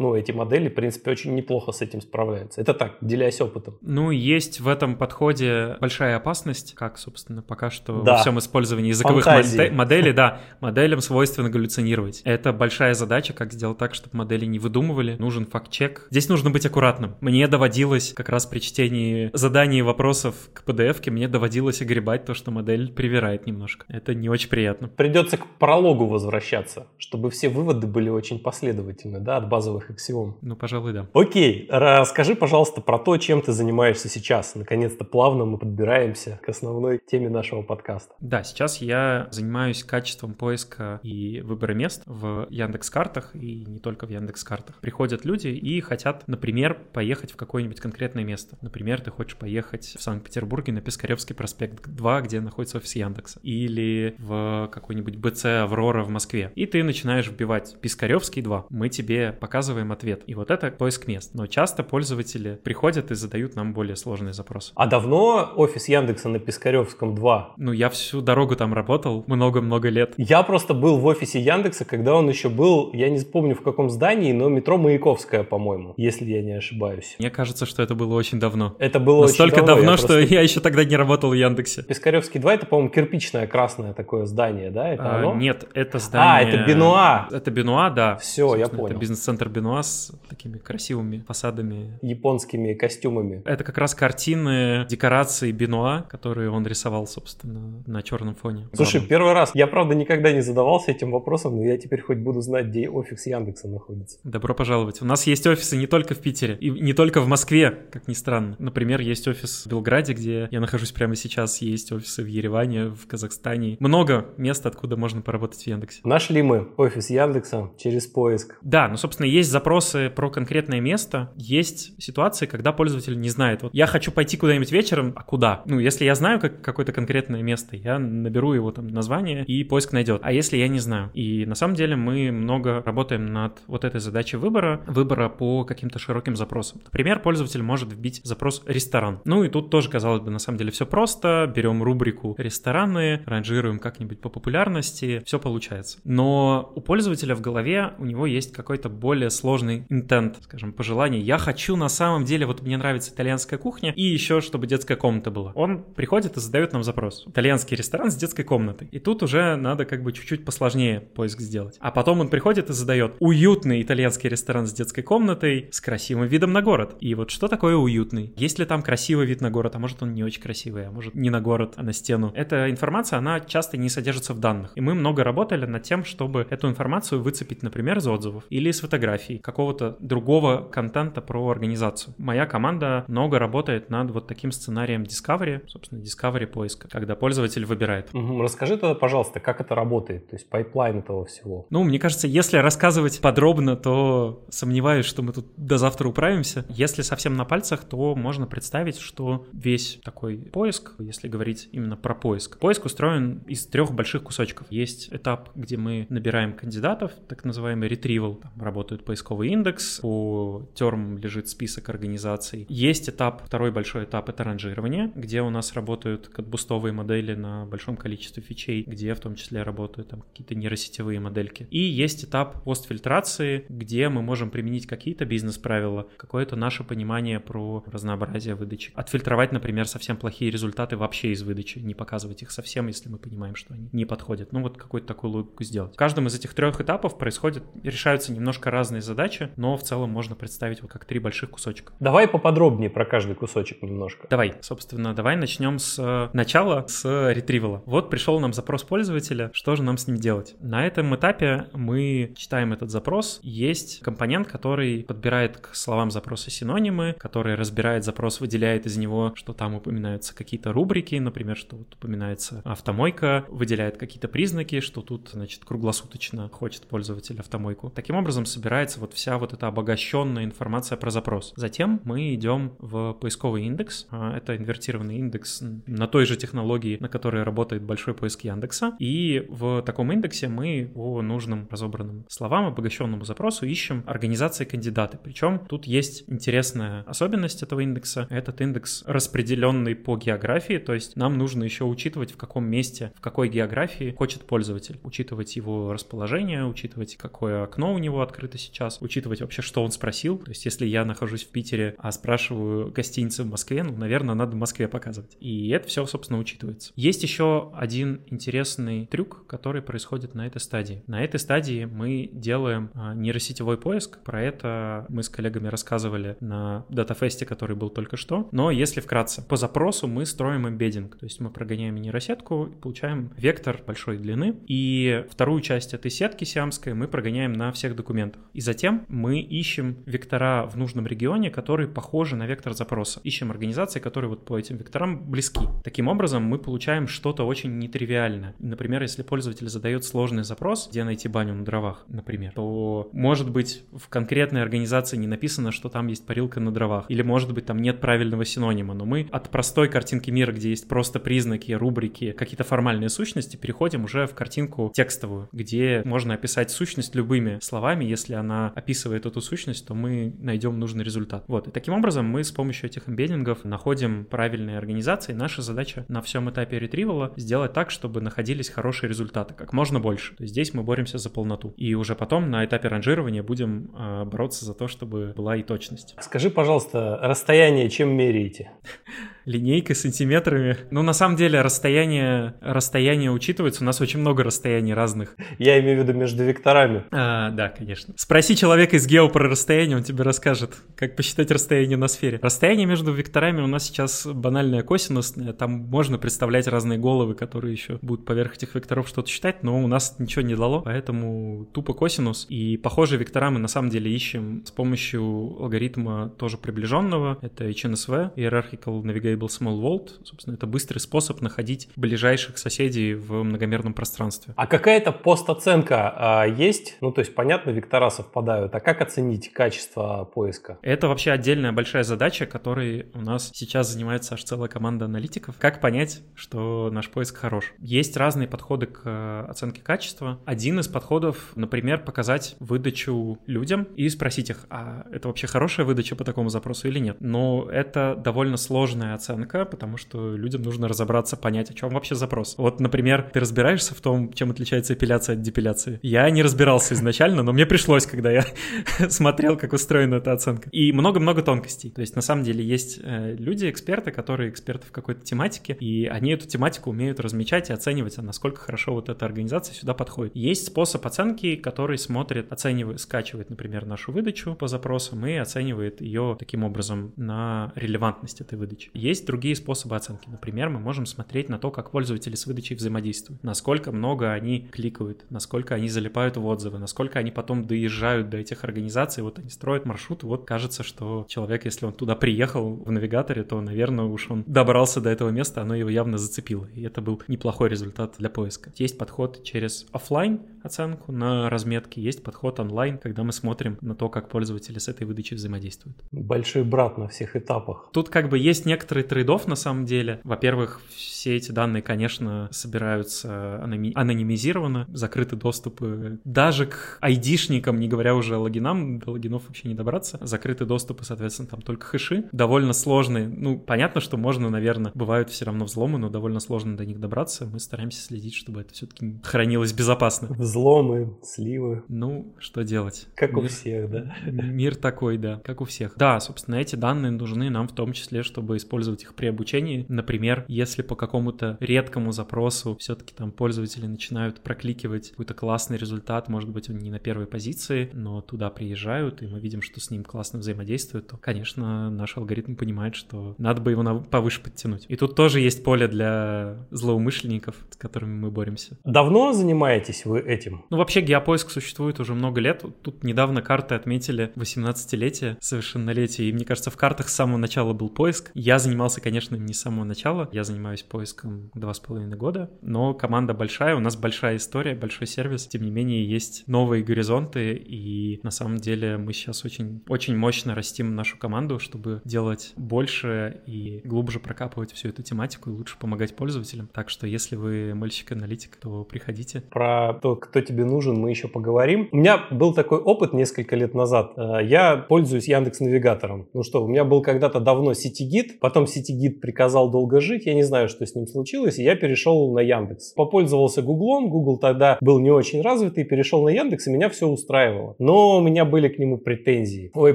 ну, 0.00 0.14
эти 0.14 0.32
модели, 0.32 0.68
в 0.68 0.74
принципе, 0.74 1.10
очень 1.10 1.34
неплохо 1.34 1.72
с 1.72 1.82
этим 1.82 2.00
справляются. 2.00 2.60
Это 2.60 2.74
так, 2.74 2.96
делясь 3.00 3.40
опытом. 3.40 3.78
Ну, 3.80 4.10
есть 4.10 4.60
в 4.60 4.68
этом 4.68 4.96
подходе 4.96 5.76
большая 5.80 6.16
опасность, 6.16 6.74
как, 6.74 6.98
собственно, 6.98 7.42
пока 7.42 7.70
что 7.70 8.02
да. 8.02 8.12
во 8.12 8.18
всем 8.18 8.38
использовании 8.38 8.90
языковых 8.90 9.26
мод- 9.26 9.70
моделей, 9.72 10.12
да, 10.12 10.40
моделям 10.60 11.00
свойственно 11.00 11.50
галлюцинировать. 11.50 12.22
Это 12.24 12.52
большая 12.52 12.94
задача, 12.94 13.32
как 13.32 13.52
сделать 13.52 13.78
так, 13.78 13.94
чтобы 13.94 14.16
модели 14.16 14.44
не 14.44 14.58
выдумывали. 14.58 15.16
Нужен 15.18 15.46
факт-чек. 15.46 16.06
Здесь 16.10 16.28
нужно 16.28 16.50
быть 16.50 16.66
аккуратным. 16.66 17.16
Мне 17.20 17.48
доводилось 17.48 18.12
как 18.12 18.28
раз 18.28 18.46
при 18.46 18.60
чтении 18.60 19.30
заданий 19.32 19.78
и 19.78 19.82
вопросов 19.82 20.34
к 20.52 20.62
PDF, 20.64 21.10
мне 21.16 21.28
доводилось 21.28 21.80
огребать 21.80 22.26
то, 22.26 22.34
что 22.34 22.50
модель 22.50 22.92
привирает 22.92 23.46
немножко. 23.46 23.86
Это 23.88 24.14
не 24.14 24.28
очень 24.28 24.50
приятно. 24.50 24.88
Придется 24.88 25.38
к 25.38 25.46
прологу 25.58 26.04
возвращаться, 26.04 26.88
чтобы 26.98 27.30
все 27.30 27.48
выводы 27.48 27.86
были 27.86 28.10
очень 28.10 28.38
последовательны, 28.38 29.18
да, 29.18 29.35
от 29.36 29.48
базовых 29.48 29.90
аксиом. 29.90 30.38
Ну, 30.42 30.56
пожалуй, 30.56 30.92
да. 30.92 31.08
Окей, 31.12 31.68
расскажи, 31.70 32.34
пожалуйста, 32.34 32.80
про 32.80 32.98
то, 32.98 33.16
чем 33.16 33.42
ты 33.42 33.52
занимаешься 33.52 34.08
сейчас. 34.08 34.54
Наконец-то 34.54 35.04
плавно 35.04 35.44
мы 35.44 35.58
подбираемся 35.58 36.40
к 36.42 36.48
основной 36.48 37.00
теме 37.06 37.28
нашего 37.28 37.62
подкаста. 37.62 38.14
Да, 38.20 38.42
сейчас 38.42 38.80
я 38.80 39.28
занимаюсь 39.30 39.84
качеством 39.84 40.34
поиска 40.34 41.00
и 41.02 41.40
выбора 41.40 41.74
мест 41.74 42.02
в 42.06 42.46
Яндекс 42.50 42.90
Картах 42.90 43.30
и 43.34 43.64
не 43.66 43.78
только 43.78 44.06
в 44.06 44.10
Яндекс 44.10 44.44
Картах. 44.44 44.80
Приходят 44.80 45.24
люди 45.24 45.48
и 45.48 45.80
хотят, 45.80 46.24
например, 46.26 46.78
поехать 46.92 47.32
в 47.32 47.36
какое-нибудь 47.36 47.80
конкретное 47.80 48.24
место. 48.24 48.56
Например, 48.60 49.00
ты 49.00 49.10
хочешь 49.10 49.36
поехать 49.36 49.94
в 49.96 50.02
Санкт-Петербурге 50.02 50.72
на 50.72 50.80
Пискаревский 50.80 51.34
проспект 51.34 51.88
2, 51.88 52.20
где 52.22 52.40
находится 52.40 52.78
офис 52.78 52.96
Яндекса, 52.96 53.40
или 53.42 54.14
в 54.18 54.68
какой-нибудь 54.72 55.16
БЦ 55.16 55.44
Аврора 55.62 56.02
в 56.02 56.10
Москве. 56.10 56.52
И 56.54 56.66
ты 56.66 56.82
начинаешь 56.82 57.28
вбивать 57.28 57.76
Пискаревский 57.80 58.42
2. 58.42 58.66
Мы 58.70 58.88
тебе 58.88 59.25
показываем 59.32 59.92
ответ. 59.92 60.22
И 60.26 60.34
вот 60.34 60.50
это 60.50 60.70
поиск 60.70 61.06
мест. 61.06 61.30
Но 61.34 61.46
часто 61.46 61.82
пользователи 61.82 62.58
приходят 62.62 63.10
и 63.10 63.14
задают 63.14 63.54
нам 63.56 63.72
более 63.72 63.96
сложные 63.96 64.32
запросы. 64.32 64.72
А 64.74 64.86
давно 64.86 65.52
офис 65.56 65.88
Яндекса 65.88 66.28
на 66.28 66.38
Пискаревском 66.38 67.14
2? 67.14 67.54
Ну, 67.56 67.72
я 67.72 67.88
всю 67.90 68.20
дорогу 68.20 68.56
там 68.56 68.74
работал 68.74 69.24
много-много 69.26 69.88
лет. 69.88 70.14
Я 70.16 70.42
просто 70.42 70.74
был 70.74 70.98
в 70.98 71.06
офисе 71.06 71.40
Яндекса, 71.40 71.84
когда 71.84 72.14
он 72.14 72.28
еще 72.28 72.48
был, 72.48 72.90
я 72.92 73.08
не 73.08 73.20
помню 73.20 73.54
в 73.54 73.62
каком 73.62 73.90
здании, 73.90 74.32
но 74.32 74.48
метро 74.48 74.78
Маяковская, 74.78 75.42
по-моему, 75.44 75.94
если 75.96 76.24
я 76.24 76.42
не 76.42 76.52
ошибаюсь. 76.52 77.16
Мне 77.18 77.30
кажется, 77.30 77.66
что 77.66 77.82
это 77.82 77.94
было 77.94 78.14
очень 78.14 78.38
давно. 78.40 78.76
Это 78.78 79.00
было 79.00 79.22
Настолько 79.22 79.56
очень 79.56 79.66
давно, 79.66 79.74
давно 79.76 79.90
я 79.92 79.96
что 79.96 80.06
просто... 80.08 80.34
я 80.34 80.40
еще 80.42 80.60
тогда 80.60 80.84
не 80.84 80.96
работал 80.96 81.30
в 81.30 81.34
Яндексе. 81.34 81.82
Пискаревский 81.82 82.40
2 82.40 82.54
это, 82.54 82.66
по-моему, 82.66 82.90
кирпичное 82.90 83.46
красное 83.46 83.92
такое 83.92 84.26
здание, 84.26 84.70
да? 84.70 84.88
Это 84.88 85.16
а, 85.16 85.18
оно? 85.18 85.34
Нет, 85.34 85.68
это 85.74 85.98
здание... 85.98 86.30
А, 86.30 86.40
это 86.42 86.68
Бенуа. 86.68 87.28
Это 87.30 87.50
Бенуа, 87.50 87.90
да. 87.90 88.16
Все, 88.16 88.54
я 88.56 88.68
понял. 88.68 88.86
Это 88.86 88.98
бизнес-центр 89.16 89.48
Бенуа 89.48 89.82
с 89.82 90.12
такими 90.28 90.58
красивыми 90.58 91.24
фасадами. 91.26 91.98
Японскими 92.02 92.74
костюмами. 92.74 93.42
Это 93.46 93.64
как 93.64 93.78
раз 93.78 93.94
картины, 93.94 94.86
декорации 94.88 95.52
Бенуа, 95.52 96.02
которые 96.02 96.50
он 96.50 96.66
рисовал, 96.66 97.06
собственно, 97.06 97.82
на 97.86 98.02
черном 98.02 98.34
фоне. 98.34 98.68
Слушай, 98.74 99.00
главном. 99.00 99.08
первый 99.08 99.32
раз. 99.32 99.50
Я, 99.54 99.66
правда, 99.66 99.94
никогда 99.94 100.32
не 100.32 100.42
задавался 100.42 100.90
этим 100.90 101.10
вопросом, 101.10 101.56
но 101.56 101.64
я 101.64 101.78
теперь 101.78 102.02
хоть 102.02 102.18
буду 102.18 102.42
знать, 102.42 102.66
где 102.66 102.90
офис 102.90 103.26
Яндекса 103.26 103.68
находится. 103.68 104.18
Добро 104.22 104.54
пожаловать. 104.54 105.00
У 105.00 105.06
нас 105.06 105.26
есть 105.26 105.46
офисы 105.46 105.76
не 105.76 105.86
только 105.86 106.14
в 106.14 106.18
Питере, 106.18 106.56
и 106.60 106.70
не 106.70 106.92
только 106.92 107.20
в 107.20 107.28
Москве, 107.28 107.70
как 107.90 108.08
ни 108.08 108.14
странно. 108.14 108.56
Например, 108.58 109.00
есть 109.00 109.26
офис 109.26 109.64
в 109.64 109.70
Белграде, 109.70 110.12
где 110.12 110.48
я 110.50 110.60
нахожусь 110.60 110.92
прямо 110.92 111.16
сейчас, 111.16 111.62
есть 111.62 111.90
офисы 111.90 112.22
в 112.22 112.26
Ереване, 112.26 112.88
в 112.88 113.06
Казахстане. 113.06 113.76
Много 113.80 114.26
мест, 114.36 114.66
откуда 114.66 114.96
можно 114.96 115.22
поработать 115.22 115.62
в 115.62 115.66
Яндексе. 115.66 116.00
Нашли 116.04 116.42
мы 116.42 116.68
офис 116.76 117.08
Яндекса 117.08 117.70
через 117.78 118.06
поиск. 118.06 118.58
Да, 118.62 118.88
ну, 118.88 118.96
собственно, 119.06 119.28
есть 119.28 119.52
запросы 119.52 120.10
про 120.10 120.30
конкретное 120.30 120.80
место, 120.80 121.30
есть 121.36 121.92
ситуации, 122.02 122.46
когда 122.46 122.72
пользователь 122.72 123.16
не 123.20 123.28
знает. 123.28 123.62
Вот 123.62 123.72
я 123.72 123.86
хочу 123.86 124.10
пойти 124.10 124.36
куда-нибудь 124.36 124.72
вечером, 124.72 125.12
а 125.14 125.22
куда? 125.22 125.62
Ну, 125.64 125.78
если 125.78 126.04
я 126.04 126.16
знаю 126.16 126.40
как, 126.40 126.60
какое-то 126.60 126.92
конкретное 126.92 127.40
место, 127.40 127.76
я 127.76 128.00
наберу 128.00 128.52
его 128.52 128.72
там 128.72 128.88
название, 128.88 129.44
и 129.44 129.62
поиск 129.62 129.92
найдет. 129.92 130.22
А 130.24 130.32
если 130.32 130.56
я 130.56 130.66
не 130.66 130.80
знаю? 130.80 131.12
И 131.14 131.46
на 131.46 131.54
самом 131.54 131.76
деле 131.76 131.94
мы 131.94 132.32
много 132.32 132.82
работаем 132.84 133.26
над 133.26 133.60
вот 133.68 133.84
этой 133.84 134.00
задачей 134.00 134.38
выбора, 134.38 134.82
выбора 134.88 135.28
по 135.28 135.64
каким-то 135.64 136.00
широким 136.00 136.34
запросам. 136.34 136.80
Например, 136.84 137.20
пользователь 137.20 137.62
может 137.62 137.92
вбить 137.92 138.20
запрос 138.24 138.64
«ресторан». 138.66 139.20
Ну 139.24 139.44
и 139.44 139.48
тут 139.48 139.70
тоже, 139.70 139.88
казалось 139.88 140.22
бы, 140.22 140.32
на 140.32 140.40
самом 140.40 140.58
деле 140.58 140.72
все 140.72 140.84
просто. 140.84 141.48
Берем 141.54 141.80
рубрику 141.80 142.34
«рестораны», 142.38 143.22
ранжируем 143.24 143.78
как-нибудь 143.78 144.20
по 144.20 144.30
популярности, 144.30 145.22
все 145.24 145.38
получается. 145.38 146.00
Но 146.02 146.72
у 146.74 146.80
пользователя 146.80 147.36
в 147.36 147.40
голове 147.40 147.92
у 147.98 148.04
него 148.04 148.26
есть 148.26 148.52
какой-то 148.52 148.95
более 148.96 149.30
сложный 149.30 149.86
интент, 149.88 150.38
скажем, 150.42 150.72
пожелание. 150.72 151.20
Я 151.20 151.38
хочу 151.38 151.76
на 151.76 151.88
самом 151.88 152.24
деле, 152.24 152.46
вот 152.46 152.62
мне 152.62 152.76
нравится 152.76 153.12
итальянская 153.12 153.58
кухня, 153.58 153.92
и 153.94 154.02
еще, 154.02 154.40
чтобы 154.40 154.66
детская 154.66 154.96
комната 154.96 155.30
была. 155.30 155.52
Он 155.54 155.82
приходит 155.82 156.36
и 156.36 156.40
задает 156.40 156.72
нам 156.72 156.82
запрос. 156.82 157.24
Итальянский 157.26 157.76
ресторан 157.76 158.10
с 158.10 158.16
детской 158.16 158.42
комнатой. 158.42 158.88
И 158.90 158.98
тут 158.98 159.22
уже 159.22 159.56
надо 159.56 159.84
как 159.84 160.02
бы 160.02 160.12
чуть-чуть 160.12 160.44
посложнее 160.44 161.00
поиск 161.00 161.40
сделать. 161.40 161.76
А 161.80 161.90
потом 161.90 162.20
он 162.20 162.28
приходит 162.28 162.70
и 162.70 162.72
задает 162.72 163.16
уютный 163.20 163.82
итальянский 163.82 164.28
ресторан 164.28 164.66
с 164.66 164.72
детской 164.72 165.02
комнатой 165.02 165.68
с 165.70 165.80
красивым 165.80 166.26
видом 166.26 166.52
на 166.52 166.62
город. 166.62 166.96
И 167.00 167.14
вот 167.14 167.30
что 167.30 167.48
такое 167.48 167.76
уютный? 167.76 168.32
Есть 168.36 168.58
ли 168.58 168.64
там 168.64 168.82
красивый 168.82 169.26
вид 169.26 169.40
на 169.40 169.50
город, 169.50 169.76
а 169.76 169.78
может 169.78 170.02
он 170.02 170.14
не 170.14 170.24
очень 170.24 170.42
красивый, 170.42 170.88
а 170.88 170.90
может 170.90 171.14
не 171.14 171.30
на 171.30 171.40
город, 171.40 171.74
а 171.76 171.82
на 171.82 171.92
стену? 171.92 172.32
Эта 172.34 172.70
информация, 172.70 173.18
она 173.18 173.40
часто 173.40 173.76
не 173.76 173.88
содержится 173.88 174.34
в 174.34 174.38
данных. 174.38 174.72
И 174.74 174.80
мы 174.80 174.94
много 174.94 175.24
работали 175.24 175.66
над 175.66 175.82
тем, 175.82 176.04
чтобы 176.04 176.46
эту 176.50 176.68
информацию 176.68 177.22
выцепить, 177.22 177.62
например, 177.62 177.98
из 177.98 178.06
отзывов 178.06 178.44
или 178.50 178.70
из 178.70 178.82
фотографий, 178.86 179.38
какого-то 179.38 179.96
другого 179.98 180.58
контента 180.58 181.20
про 181.20 181.48
организацию. 181.48 182.14
Моя 182.18 182.46
команда 182.46 183.04
много 183.08 183.40
работает 183.40 183.90
над 183.90 184.12
вот 184.12 184.28
таким 184.28 184.52
сценарием 184.52 185.02
Discovery, 185.02 185.62
собственно, 185.66 186.00
Discovery 186.00 186.46
поиска, 186.46 186.88
когда 186.88 187.16
пользователь 187.16 187.64
выбирает. 187.64 188.14
Угу. 188.14 188.42
Расскажи 188.42 188.76
тогда, 188.76 188.94
пожалуйста, 188.94 189.40
как 189.40 189.60
это 189.60 189.74
работает, 189.74 190.30
то 190.30 190.36
есть 190.36 190.48
pipeline 190.48 190.98
этого 190.98 191.24
всего. 191.24 191.66
Ну, 191.70 191.82
мне 191.82 191.98
кажется, 191.98 192.28
если 192.28 192.58
рассказывать 192.58 193.20
подробно, 193.20 193.74
то 193.74 194.44
сомневаюсь, 194.50 195.06
что 195.06 195.22
мы 195.22 195.32
тут 195.32 195.46
до 195.56 195.78
завтра 195.78 196.08
управимся. 196.08 196.64
Если 196.68 197.02
совсем 197.02 197.34
на 197.34 197.44
пальцах, 197.44 197.82
то 197.84 198.14
можно 198.14 198.46
представить, 198.46 198.98
что 198.98 199.46
весь 199.52 199.98
такой 200.04 200.36
поиск, 200.36 200.92
если 201.00 201.26
говорить 201.26 201.68
именно 201.72 201.96
про 201.96 202.14
поиск, 202.14 202.58
поиск 202.60 202.84
устроен 202.84 203.42
из 203.48 203.66
трех 203.66 203.90
больших 203.90 204.22
кусочков. 204.22 204.68
Есть 204.70 205.12
этап, 205.12 205.50
где 205.56 205.76
мы 205.76 206.06
набираем 206.08 206.52
кандидатов, 206.52 207.10
так 207.28 207.44
называемый 207.44 207.88
retrieval, 207.88 208.36
там, 208.40 208.52
работает 208.76 209.04
поисковый 209.04 209.48
индекс, 209.48 210.00
по 210.00 210.68
термам 210.74 211.16
лежит 211.16 211.48
список 211.48 211.88
организаций. 211.88 212.66
Есть 212.68 213.08
этап, 213.08 213.42
второй 213.46 213.70
большой 213.70 214.04
этап— 214.04 214.28
это 214.30 214.44
ранжирование, 214.44 215.10
где 215.14 215.40
у 215.40 215.48
нас 215.48 215.72
работают 215.72 216.30
бустовые 216.38 216.92
модели 216.92 217.34
на 217.34 217.64
большом 217.64 217.96
количестве 217.96 218.42
фичей, 218.42 218.82
где 218.86 219.14
в 219.14 219.20
том 219.20 219.34
числе 219.34 219.62
работают 219.62 220.10
там 220.10 220.20
какие-то 220.20 220.54
нейросетевые 220.54 221.20
модельки. 221.20 221.66
И 221.70 221.78
есть 221.78 222.24
этап 222.24 222.64
постфильтрации, 222.64 223.64
где 223.70 224.10
мы 224.10 224.20
можем 224.20 224.50
применить 224.50 224.86
какие-то 224.86 225.24
бизнес-правила, 225.24 226.08
какое-то 226.18 226.54
наше 226.56 226.84
понимание 226.84 227.40
про 227.40 227.82
разнообразие 227.86 228.56
выдачи. 228.56 228.92
Отфильтровать, 228.94 229.52
например, 229.52 229.88
совсем 229.88 230.18
плохие 230.18 230.50
результаты 230.50 230.98
вообще 230.98 231.32
из 231.32 231.42
выдачи, 231.42 231.78
не 231.78 231.94
показывать 231.94 232.42
их 232.42 232.50
совсем, 232.50 232.88
если 232.88 233.08
мы 233.08 233.16
понимаем, 233.16 233.54
что 233.54 233.72
они 233.72 233.88
не 233.92 234.04
подходят. 234.04 234.52
Ну 234.52 234.60
вот 234.60 234.76
какую-то 234.76 235.06
такую 235.06 235.30
логику 235.30 235.64
сделать. 235.64 235.94
В 235.94 235.96
каждом 235.96 236.26
из 236.26 236.34
этих 236.34 236.52
трех 236.52 236.78
этапов 236.78 237.16
происходит, 237.16 237.64
решаются 237.82 238.32
немножко 238.32 238.65
разные 238.70 239.02
задачи, 239.02 239.50
но 239.56 239.76
в 239.76 239.82
целом 239.82 240.10
можно 240.10 240.34
представить 240.34 240.82
вот 240.82 240.90
как 240.90 241.04
три 241.04 241.18
больших 241.18 241.50
кусочка. 241.50 241.92
Давай 242.00 242.28
поподробнее 242.28 242.90
про 242.90 243.04
каждый 243.04 243.34
кусочек 243.34 243.82
немножко. 243.82 244.26
Давай, 244.28 244.54
собственно, 244.60 245.14
давай 245.14 245.36
начнем 245.36 245.78
с 245.78 245.98
э, 245.98 246.30
начала, 246.32 246.86
с 246.88 247.32
ретривала. 247.32 247.82
Вот 247.86 248.10
пришел 248.10 248.40
нам 248.40 248.52
запрос 248.52 248.82
пользователя, 248.82 249.50
что 249.52 249.76
же 249.76 249.82
нам 249.82 249.98
с 249.98 250.06
ним 250.06 250.16
делать? 250.16 250.54
На 250.60 250.86
этом 250.86 251.14
этапе 251.14 251.68
мы 251.72 252.32
читаем 252.36 252.72
этот 252.72 252.90
запрос, 252.90 253.40
есть 253.42 254.00
компонент, 254.00 254.48
который 254.48 255.04
подбирает 255.04 255.58
к 255.58 255.74
словам 255.74 256.10
запроса 256.10 256.50
синонимы, 256.50 257.14
который 257.18 257.54
разбирает 257.54 258.04
запрос, 258.04 258.40
выделяет 258.40 258.86
из 258.86 258.96
него, 258.96 259.32
что 259.34 259.52
там 259.52 259.74
упоминаются 259.74 260.34
какие-то 260.34 260.72
рубрики, 260.72 261.16
например, 261.16 261.56
что 261.56 261.76
вот 261.76 261.94
упоминается 261.94 262.62
автомойка, 262.64 263.44
выделяет 263.48 263.96
какие-то 263.96 264.28
признаки, 264.28 264.80
что 264.80 265.02
тут, 265.02 265.30
значит, 265.32 265.64
круглосуточно 265.64 266.48
хочет 266.48 266.82
пользователь 266.82 267.38
автомойку. 267.38 267.90
Таким 267.90 268.16
образом 268.16 268.45
собирается 268.46 269.00
вот 269.00 269.12
вся 269.14 269.38
вот 269.38 269.52
эта 269.52 269.66
обогащенная 269.66 270.44
информация 270.44 270.96
про 270.96 271.10
запрос. 271.10 271.52
Затем 271.56 272.00
мы 272.04 272.34
идем 272.34 272.72
в 272.78 273.12
поисковый 273.14 273.64
индекс. 273.64 274.06
А, 274.10 274.36
это 274.36 274.56
инвертированный 274.56 275.18
индекс 275.18 275.62
на 275.86 276.06
той 276.06 276.26
же 276.26 276.36
технологии, 276.36 276.96
на 277.00 277.08
которой 277.08 277.42
работает 277.42 277.82
большой 277.82 278.14
поиск 278.14 278.42
Яндекса. 278.42 278.94
И 278.98 279.46
в 279.48 279.82
таком 279.82 280.12
индексе 280.12 280.48
мы 280.48 280.90
по 280.94 281.22
нужным 281.22 281.68
разобранным 281.70 282.24
словам, 282.28 282.66
обогащенному 282.66 283.24
запросу 283.24 283.66
ищем 283.66 284.04
организации 284.06 284.64
кандидаты. 284.64 285.18
Причем 285.22 285.60
тут 285.68 285.86
есть 285.86 286.24
интересная 286.28 287.02
особенность 287.02 287.62
этого 287.62 287.80
индекса. 287.80 288.26
Этот 288.30 288.60
индекс 288.60 289.02
распределенный 289.06 289.94
по 289.94 290.16
географии, 290.16 290.78
то 290.78 290.94
есть 290.94 291.16
нам 291.16 291.38
нужно 291.38 291.64
еще 291.64 291.84
учитывать, 291.84 292.32
в 292.32 292.36
каком 292.36 292.64
месте, 292.64 293.12
в 293.16 293.20
какой 293.20 293.48
географии 293.48 294.14
хочет 294.16 294.42
пользователь. 294.42 294.98
Учитывать 295.02 295.56
его 295.56 295.92
расположение, 295.92 296.64
учитывать, 296.66 297.16
какое 297.16 297.64
окно 297.64 297.92
у 297.92 297.98
него 297.98 298.20
открыто 298.20 298.35
сейчас, 298.58 298.98
учитывать 299.00 299.40
вообще, 299.40 299.62
что 299.62 299.82
он 299.82 299.90
спросил. 299.90 300.38
То 300.38 300.50
есть 300.50 300.64
если 300.64 300.86
я 300.86 301.04
нахожусь 301.04 301.44
в 301.44 301.48
Питере, 301.48 301.94
а 301.98 302.12
спрашиваю 302.12 302.90
гостиницы 302.92 303.42
в 303.42 303.46
Москве, 303.46 303.82
ну, 303.82 303.96
наверное, 303.96 304.34
надо 304.34 304.52
в 304.52 304.58
Москве 304.58 304.88
показывать. 304.88 305.36
И 305.40 305.68
это 305.70 305.88
все, 305.88 306.04
собственно, 306.06 306.38
учитывается. 306.38 306.92
Есть 306.96 307.22
еще 307.22 307.72
один 307.74 308.20
интересный 308.26 309.06
трюк, 309.06 309.46
который 309.46 309.82
происходит 309.82 310.34
на 310.34 310.46
этой 310.46 310.60
стадии. 310.60 311.02
На 311.06 311.22
этой 311.22 311.40
стадии 311.40 311.84
мы 311.84 312.28
делаем 312.32 312.90
а, 312.94 313.14
нейросетевой 313.14 313.78
поиск. 313.78 314.18
Про 314.22 314.42
это 314.42 315.06
мы 315.08 315.22
с 315.22 315.28
коллегами 315.28 315.68
рассказывали 315.68 316.36
на 316.40 316.84
датафесте, 316.88 317.46
который 317.46 317.76
был 317.76 317.90
только 317.90 318.16
что. 318.16 318.48
Но 318.52 318.70
если 318.70 319.00
вкратце, 319.00 319.42
по 319.42 319.56
запросу 319.56 320.06
мы 320.06 320.26
строим 320.26 320.68
эмбеддинг. 320.68 321.16
То 321.16 321.24
есть 321.26 321.40
мы 321.40 321.50
прогоняем 321.50 321.96
нейросетку, 321.96 322.68
получаем 322.80 323.32
вектор 323.36 323.80
большой 323.86 324.18
длины. 324.18 324.56
И 324.66 325.24
вторую 325.30 325.60
часть 325.60 325.94
этой 325.94 326.10
сетки 326.10 326.44
сиамской 326.44 326.94
мы 326.94 327.08
прогоняем 327.08 327.52
на 327.52 327.72
всех 327.72 327.96
документах. 327.96 328.25
И 328.52 328.60
затем 328.60 329.04
мы 329.08 329.40
ищем 329.40 329.98
вектора 330.06 330.66
в 330.66 330.76
нужном 330.76 331.06
регионе, 331.06 331.50
которые 331.50 331.88
похожи 331.88 332.36
на 332.36 332.46
вектор 332.46 332.72
запроса. 332.72 333.20
Ищем 333.22 333.50
организации, 333.50 334.00
которые 334.00 334.30
вот 334.30 334.44
по 334.44 334.58
этим 334.58 334.76
векторам 334.76 335.30
близки. 335.30 335.60
Таким 335.84 336.08
образом, 336.08 336.42
мы 336.44 336.58
получаем 336.58 337.06
что-то 337.06 337.46
очень 337.46 337.78
нетривиальное. 337.78 338.54
Например, 338.58 339.02
если 339.02 339.22
пользователь 339.22 339.68
задает 339.68 340.04
сложный 340.04 340.44
запрос, 340.44 340.88
где 340.90 341.04
найти 341.04 341.28
баню 341.28 341.54
на 341.54 341.64
дровах, 341.64 342.04
например, 342.08 342.52
то 342.54 343.08
может 343.12 343.50
быть 343.50 343.84
в 343.92 344.08
конкретной 344.08 344.62
организации 344.62 345.16
не 345.16 345.26
написано, 345.26 345.72
что 345.72 345.88
там 345.88 346.06
есть 346.06 346.26
парилка 346.26 346.60
на 346.60 346.72
дровах. 346.72 347.06
Или 347.08 347.22
может 347.22 347.52
быть 347.52 347.66
там 347.66 347.78
нет 347.78 348.00
правильного 348.00 348.44
синонима. 348.44 348.94
Но 348.94 349.04
мы 349.04 349.28
от 349.30 349.50
простой 349.50 349.88
картинки 349.88 350.30
мира, 350.30 350.52
где 350.52 350.70
есть 350.70 350.88
просто 350.88 351.20
признаки, 351.20 351.72
рубрики, 351.72 352.32
какие-то 352.32 352.64
формальные 352.64 353.08
сущности, 353.08 353.56
переходим 353.56 354.04
уже 354.04 354.26
в 354.26 354.34
картинку 354.34 354.90
текстовую, 354.94 355.48
где 355.52 356.02
можно 356.04 356.34
описать 356.34 356.70
сущность 356.70 357.14
любыми 357.14 357.58
словами. 357.60 358.04
Если 358.16 358.32
она 358.32 358.72
описывает 358.74 359.26
эту 359.26 359.42
сущность, 359.42 359.86
то 359.86 359.92
мы 359.92 360.34
найдем 360.38 360.80
нужный 360.80 361.04
результат. 361.04 361.44
Вот. 361.48 361.68
И 361.68 361.70
таким 361.70 361.92
образом 361.92 362.24
мы 362.24 362.44
с 362.44 362.50
помощью 362.50 362.88
этих 362.88 363.10
эмбеддингов 363.10 363.64
находим 363.64 364.24
правильные 364.24 364.78
организации. 364.78 365.34
Наша 365.34 365.60
задача 365.60 366.06
на 366.08 366.22
всем 366.22 366.48
этапе 366.48 366.78
ретривала 366.78 367.34
сделать 367.36 367.74
так, 367.74 367.90
чтобы 367.90 368.22
находились 368.22 368.70
хорошие 368.70 369.10
результаты, 369.10 369.52
как 369.52 369.74
можно 369.74 370.00
больше. 370.00 370.34
То 370.34 370.44
есть 370.44 370.54
здесь 370.54 370.72
мы 370.72 370.82
боремся 370.82 371.18
за 371.18 371.28
полноту. 371.28 371.74
И 371.76 371.92
уже 371.92 372.14
потом 372.14 372.50
на 372.50 372.64
этапе 372.64 372.88
ранжирования 372.88 373.42
будем 373.42 373.90
э, 373.94 374.24
бороться 374.24 374.64
за 374.64 374.72
то, 374.72 374.88
чтобы 374.88 375.34
была 375.36 375.56
и 375.56 375.62
точность. 375.62 376.16
Скажи, 376.18 376.48
пожалуйста, 376.48 377.18
расстояние 377.20 377.90
чем 377.90 378.16
меряете? 378.16 378.70
линейкой, 379.46 379.96
сантиметрами. 379.96 380.76
Ну, 380.90 381.02
на 381.02 381.12
самом 381.12 381.36
деле, 381.36 381.62
расстояние, 381.62 382.54
расстояние 382.60 383.30
учитывается. 383.30 383.82
У 383.82 383.86
нас 383.86 384.00
очень 384.00 384.20
много 384.20 384.42
расстояний 384.42 384.92
разных. 384.92 385.36
Я 385.58 385.80
имею 385.80 386.00
в 386.00 386.02
виду 386.02 386.18
между 386.18 386.44
векторами. 386.44 387.04
А, 387.12 387.50
да, 387.50 387.68
конечно. 387.68 388.05
Спроси 388.16 388.56
человека 388.56 388.96
из 388.96 389.06
гео 389.06 389.28
про 389.28 389.48
расстояние, 389.48 389.96
он 389.96 390.02
тебе 390.02 390.22
расскажет, 390.22 390.76
как 390.96 391.16
посчитать 391.16 391.50
расстояние 391.50 391.98
на 391.98 392.08
сфере. 392.08 392.38
Расстояние 392.42 392.86
между 392.86 393.12
векторами 393.12 393.60
у 393.60 393.66
нас 393.66 393.84
сейчас 393.84 394.26
банальное 394.26 394.82
косинусное. 394.82 395.52
Там 395.52 395.72
можно 395.72 396.18
представлять 396.18 396.66
разные 396.66 396.98
головы, 396.98 397.34
которые 397.34 397.72
еще 397.72 397.98
будут 398.02 398.24
поверх 398.24 398.54
этих 398.54 398.74
векторов 398.74 399.08
что-то 399.08 399.28
считать, 399.28 399.62
но 399.62 399.82
у 399.82 399.86
нас 399.86 400.16
ничего 400.18 400.42
не 400.42 400.54
дало, 400.54 400.80
поэтому 400.80 401.66
тупо 401.72 401.92
косинус. 401.92 402.46
И 402.48 402.76
похожие 402.78 403.18
вектора 403.18 403.50
мы 403.50 403.58
на 403.58 403.68
самом 403.68 403.90
деле 403.90 404.10
ищем 404.10 404.64
с 404.64 404.70
помощью 404.70 405.22
алгоритма 405.22 406.30
тоже 406.38 406.56
приближенного. 406.56 407.38
Это 407.42 407.68
HNSV, 407.68 408.34
Hierarchical 408.36 409.02
Navigation 409.02 409.26
Variable 409.26 409.48
Small 409.48 409.80
World. 409.80 410.10
Собственно, 410.24 410.54
это 410.54 410.66
быстрый 410.66 410.98
способ 410.98 411.40
находить 411.40 411.88
ближайших 411.96 412.58
соседей 412.58 413.14
в 413.14 413.42
многомерном 413.42 413.94
пространстве. 413.94 414.54
А 414.56 414.66
какая-то 414.66 415.12
постоценка 415.12 416.12
а, 416.16 416.44
есть? 416.46 416.96
Ну, 417.00 417.12
то 417.12 417.20
есть, 417.20 417.34
понятно, 417.34 417.70
вектора 417.96 418.10
совпадают. 418.10 418.74
А 418.74 418.80
как 418.80 419.00
оценить 419.00 419.52
качество 419.52 420.28
поиска? 420.32 420.78
Это 420.82 421.08
вообще 421.08 421.32
отдельная 421.32 421.72
большая 421.72 422.04
задача, 422.04 422.46
которой 422.46 423.06
у 423.14 423.20
нас 423.20 423.50
сейчас 423.54 423.90
занимается 423.90 424.34
аж 424.34 424.44
целая 424.44 424.68
команда 424.68 425.06
аналитиков. 425.06 425.56
Как 425.58 425.80
понять, 425.80 426.22
что 426.34 426.90
наш 426.92 427.08
поиск 427.08 427.36
хорош? 427.36 427.72
Есть 427.78 428.16
разные 428.16 428.48
подходы 428.48 428.86
к 428.86 429.02
э, 429.04 429.44
оценке 429.48 429.80
качества. 429.82 430.40
Один 430.44 430.78
из 430.80 430.88
подходов, 430.88 431.52
например, 431.54 432.04
показать 432.04 432.56
выдачу 432.60 433.38
людям 433.46 433.84
и 433.96 434.08
спросить 434.08 434.50
их, 434.50 434.66
а 434.70 435.04
это 435.10 435.28
вообще 435.28 435.46
хорошая 435.46 435.86
выдача 435.86 436.16
по 436.16 436.24
такому 436.24 436.48
запросу 436.48 436.88
или 436.88 436.98
нет? 436.98 437.16
Но 437.20 437.68
это 437.70 438.14
довольно 438.16 438.56
сложная 438.56 439.14
оценка, 439.14 439.64
потому 439.64 439.96
что 439.96 440.36
людям 440.36 440.62
нужно 440.62 440.88
разобраться, 440.88 441.36
понять, 441.36 441.70
о 441.70 441.74
чем 441.74 441.90
вообще 441.90 442.14
запрос. 442.14 442.56
Вот, 442.58 442.80
например, 442.80 443.30
ты 443.32 443.40
разбираешься 443.40 443.94
в 443.94 444.00
том, 444.00 444.32
чем 444.32 444.50
отличается 444.50 444.94
эпиляция 444.94 445.34
от 445.34 445.42
депиляции. 445.42 445.98
Я 446.02 446.28
не 446.30 446.42
разбирался 446.42 446.94
изначально, 446.94 447.42
но 447.42 447.52
мне 447.52 447.66
пришлось, 447.66 447.85
когда 447.86 448.30
я 448.30 448.44
смотрел, 449.08 449.56
как 449.56 449.72
устроена 449.72 450.16
эта 450.16 450.32
оценка. 450.32 450.68
И 450.70 450.92
много-много 450.92 451.42
тонкостей. 451.42 451.90
То 451.90 452.00
есть, 452.00 452.16
на 452.16 452.22
самом 452.22 452.44
деле, 452.44 452.64
есть 452.64 453.00
э, 453.02 453.34
люди, 453.38 453.70
эксперты, 453.70 454.10
которые 454.10 454.50
эксперты 454.50 454.86
в 454.86 454.92
какой-то 454.92 455.22
тематике, 455.22 455.76
и 455.80 456.06
они 456.06 456.32
эту 456.32 456.46
тематику 456.46 456.90
умеют 456.90 457.20
размечать 457.20 457.70
и 457.70 457.72
оценивать, 457.72 458.18
а 458.18 458.22
насколько 458.22 458.60
хорошо 458.60 458.94
вот 458.94 459.08
эта 459.08 459.24
организация 459.24 459.74
сюда 459.74 459.94
подходит. 459.94 460.34
Есть 460.34 460.66
способ 460.66 461.06
оценки, 461.06 461.56
который 461.56 461.98
смотрит, 461.98 462.52
оценивает, 462.52 463.00
скачивает, 463.00 463.50
например, 463.50 463.86
нашу 463.86 464.12
выдачу 464.12 464.54
по 464.54 464.68
запросам 464.68 465.24
и 465.26 465.34
оценивает 465.34 466.00
ее 466.00 466.36
таким 466.38 466.64
образом 466.64 467.12
на 467.16 467.72
релевантность 467.74 468.40
этой 468.40 468.58
выдачи. 468.58 468.90
Есть 468.94 469.26
другие 469.26 469.54
способы 469.54 469.96
оценки. 469.96 470.28
Например, 470.28 470.68
мы 470.68 470.80
можем 470.80 471.06
смотреть 471.06 471.48
на 471.48 471.58
то, 471.58 471.70
как 471.70 471.90
пользователи 471.90 472.34
с 472.34 472.46
выдачей 472.46 472.76
взаимодействуют, 472.76 473.42
насколько 473.42 473.92
много 473.92 474.32
они 474.32 474.60
кликают, 474.60 475.24
насколько 475.30 475.74
они 475.74 475.88
залипают 475.88 476.36
в 476.36 476.44
отзывы, 476.46 476.78
насколько 476.78 477.18
они 477.18 477.30
потом 477.30 477.64
доезжают 477.76 478.30
до 478.30 478.38
этих 478.38 478.64
организаций, 478.64 479.22
вот 479.22 479.38
они 479.38 479.50
строят 479.50 479.84
маршрут, 479.84 480.22
вот 480.22 480.46
кажется, 480.46 480.82
что 480.82 481.26
человек, 481.28 481.64
если 481.64 481.86
он 481.86 481.92
туда 481.92 482.16
приехал 482.16 482.74
в 482.74 482.90
навигаторе, 482.90 483.42
то, 483.42 483.60
наверное, 483.60 484.06
уж 484.06 484.30
он 484.30 484.44
добрался 484.46 485.00
до 485.00 485.10
этого 485.10 485.30
места, 485.30 485.62
оно 485.62 485.74
его 485.74 485.90
явно 485.90 486.18
зацепило, 486.18 486.66
и 486.74 486.82
это 486.82 487.00
был 487.00 487.22
неплохой 487.28 487.68
результат 487.68 488.14
для 488.18 488.30
поиска. 488.30 488.72
Есть 488.76 488.98
подход 488.98 489.42
через 489.44 489.86
офлайн 489.92 490.40
оценку 490.66 491.12
на 491.12 491.48
разметке, 491.48 492.00
есть 492.00 492.22
подход 492.22 492.60
онлайн, 492.60 492.98
когда 492.98 493.24
мы 493.24 493.32
смотрим 493.32 493.78
на 493.80 493.94
то, 493.94 494.08
как 494.08 494.28
пользователи 494.28 494.78
с 494.78 494.88
этой 494.88 495.06
выдачей 495.06 495.36
взаимодействуют. 495.36 495.96
Большой 496.12 496.64
брат 496.64 496.98
на 496.98 497.08
всех 497.08 497.36
этапах. 497.36 497.90
Тут 497.92 498.08
как 498.08 498.28
бы 498.28 498.38
есть 498.38 498.66
некоторый 498.66 499.04
трейдов 499.04 499.46
на 499.46 499.56
самом 499.56 499.84
деле. 499.84 500.20
Во-первых, 500.24 500.82
все 500.94 501.36
эти 501.36 501.52
данные, 501.52 501.82
конечно, 501.82 502.48
собираются 502.50 503.62
анонимизированно, 503.62 504.86
закрыты 504.88 505.36
доступы 505.36 506.20
даже 506.24 506.66
к 506.66 506.98
айдишникам, 507.00 507.80
не 507.80 507.88
говоря 507.88 508.14
уже 508.14 508.36
о 508.36 508.40
логинам, 508.40 508.98
до 508.98 509.12
логинов 509.12 509.44
вообще 509.46 509.68
не 509.68 509.74
добраться. 509.74 510.18
Закрыты 510.20 510.64
доступы, 510.64 511.04
соответственно, 511.04 511.48
там 511.48 511.62
только 511.62 511.86
хэши. 511.86 512.28
Довольно 512.32 512.72
сложные. 512.72 513.28
Ну, 513.28 513.58
понятно, 513.58 514.00
что 514.00 514.16
можно, 514.16 514.50
наверное, 514.50 514.92
бывают 514.94 515.30
все 515.30 515.44
равно 515.44 515.64
взломы, 515.64 515.98
но 515.98 516.10
довольно 516.10 516.40
сложно 516.40 516.76
до 516.76 516.84
них 516.84 517.00
добраться. 517.00 517.46
Мы 517.46 517.60
стараемся 517.60 518.00
следить, 518.00 518.34
чтобы 518.34 518.62
это 518.62 518.74
все-таки 518.74 519.20
хранилось 519.22 519.72
безопасно. 519.72 520.28
Взломы, 520.56 521.18
сливы. 521.22 521.82
Ну, 521.88 522.34
что 522.38 522.62
делать? 522.62 523.08
Как 523.14 523.34
мир, 523.34 523.44
у 523.44 523.46
всех, 523.46 523.90
да? 523.90 524.16
Мир 524.24 524.74
такой, 524.74 525.18
да, 525.18 525.38
как 525.44 525.60
у 525.60 525.66
всех. 525.66 525.94
Да, 525.98 526.18
собственно, 526.18 526.54
эти 526.54 526.76
данные 526.76 527.12
нужны 527.12 527.50
нам 527.50 527.68
в 527.68 527.72
том 527.72 527.92
числе, 527.92 528.22
чтобы 528.22 528.56
использовать 528.56 529.02
их 529.02 529.14
при 529.14 529.26
обучении. 529.26 529.84
Например, 529.90 530.46
если 530.48 530.80
по 530.80 530.96
какому-то 530.96 531.58
редкому 531.60 532.10
запросу 532.12 532.74
все-таки 532.80 533.14
там 533.14 533.32
пользователи 533.32 533.86
начинают 533.86 534.40
прокликивать 534.40 535.10
какой-то 535.10 535.34
классный 535.34 535.76
результат, 535.76 536.30
может 536.30 536.48
быть, 536.48 536.70
он 536.70 536.78
не 536.78 536.90
на 536.90 537.00
первой 537.00 537.26
позиции, 537.26 537.90
но 537.92 538.22
туда 538.22 538.48
приезжают, 538.48 539.20
и 539.20 539.26
мы 539.26 539.40
видим, 539.40 539.60
что 539.60 539.78
с 539.78 539.90
ним 539.90 540.04
классно 540.04 540.38
взаимодействуют, 540.38 541.08
то, 541.08 541.18
конечно, 541.18 541.90
наш 541.90 542.16
алгоритм 542.16 542.54
понимает, 542.54 542.94
что 542.94 543.34
надо 543.36 543.60
бы 543.60 543.72
его 543.72 544.00
повыше 544.10 544.42
подтянуть. 544.42 544.86
И 544.88 544.96
тут 544.96 545.16
тоже 545.16 545.40
есть 545.40 545.62
поле 545.62 545.86
для 545.86 546.66
злоумышленников, 546.70 547.56
с 547.70 547.76
которыми 547.76 548.14
мы 548.14 548.30
боремся. 548.30 548.78
Давно 548.84 549.34
занимаетесь 549.34 550.06
вы 550.06 550.20
этим? 550.20 550.45
Ну, 550.50 550.76
вообще, 550.76 551.00
геопоиск 551.00 551.50
существует 551.50 552.00
уже 552.00 552.14
много 552.14 552.40
лет. 552.40 552.64
Тут 552.82 553.04
недавно 553.04 553.42
карты 553.42 553.74
отметили 553.74 554.32
18-летие, 554.36 555.36
совершеннолетие, 555.40 556.28
и 556.28 556.32
мне 556.32 556.44
кажется, 556.44 556.70
в 556.70 556.76
картах 556.76 557.08
с 557.08 557.14
самого 557.14 557.36
начала 557.36 557.72
был 557.72 557.88
поиск. 557.88 558.30
Я 558.34 558.58
занимался, 558.58 559.00
конечно, 559.00 559.36
не 559.36 559.54
с 559.54 559.60
самого 559.60 559.84
начала, 559.84 560.28
я 560.32 560.44
занимаюсь 560.44 560.82
поиском 560.82 561.50
два 561.54 561.74
с 561.74 561.80
половиной 561.80 562.16
года, 562.16 562.50
но 562.62 562.94
команда 562.94 563.34
большая, 563.34 563.76
у 563.76 563.80
нас 563.80 563.96
большая 563.96 564.36
история, 564.36 564.74
большой 564.74 565.06
сервис, 565.06 565.46
тем 565.46 565.62
не 565.62 565.70
менее 565.70 566.08
есть 566.08 566.44
новые 566.46 566.82
горизонты, 566.82 567.54
и 567.54 568.20
на 568.22 568.30
самом 568.30 568.56
деле 568.56 568.96
мы 568.96 569.12
сейчас 569.12 569.44
очень, 569.44 569.82
очень 569.88 570.16
мощно 570.16 570.54
растим 570.54 570.94
нашу 570.94 571.18
команду, 571.18 571.58
чтобы 571.58 572.00
делать 572.04 572.52
больше 572.56 573.42
и 573.46 573.80
глубже 573.84 574.20
прокапывать 574.20 574.72
всю 574.72 574.88
эту 574.88 575.02
тематику 575.02 575.50
и 575.50 575.52
лучше 575.52 575.78
помогать 575.78 576.16
пользователям. 576.16 576.68
Так 576.72 576.90
что 576.90 577.06
если 577.06 577.36
вы 577.36 577.74
мальчик-аналитик, 577.74 578.56
то 578.56 578.84
приходите. 578.84 579.40
Про 579.40 579.94
то, 579.94 580.16
кто 580.26 580.40
тебе 580.40 580.64
нужен, 580.64 580.96
мы 580.96 581.10
еще 581.10 581.28
поговорим. 581.28 581.88
У 581.92 581.96
меня 581.96 582.24
был 582.30 582.54
такой 582.54 582.78
опыт 582.78 583.12
несколько 583.12 583.56
лет 583.56 583.74
назад. 583.74 584.12
Э, 584.16 584.38
я 584.42 584.76
пользуюсь 584.76 585.28
Яндекс 585.28 585.60
Навигатором. 585.60 586.28
Ну 586.34 586.42
что, 586.42 586.64
у 586.64 586.68
меня 586.68 586.84
был 586.84 587.02
когда-то 587.02 587.40
давно 587.40 587.74
Ситигид, 587.74 588.40
потом 588.40 588.66
Ситигид 588.66 589.20
приказал 589.20 589.70
долго 589.70 590.00
жить, 590.00 590.26
я 590.26 590.34
не 590.34 590.42
знаю, 590.42 590.68
что 590.68 590.86
с 590.86 590.94
ним 590.94 591.06
случилось, 591.06 591.58
и 591.58 591.62
я 591.62 591.76
перешел 591.76 592.32
на 592.32 592.40
Яндекс. 592.40 592.92
Попользовался 592.92 593.62
Гуглом, 593.62 594.08
Google 594.10 594.38
тогда 594.38 594.78
был 594.80 595.00
не 595.00 595.10
очень 595.10 595.42
развитый, 595.42 595.84
перешел 595.84 596.22
на 596.22 596.30
Яндекс, 596.30 596.66
и 596.66 596.70
меня 596.70 596.88
все 596.88 597.06
устраивало. 597.06 597.74
Но 597.78 598.18
у 598.18 598.20
меня 598.20 598.44
были 598.44 598.68
к 598.68 598.78
нему 598.78 598.98
претензии. 598.98 599.70
Ой, 599.74 599.94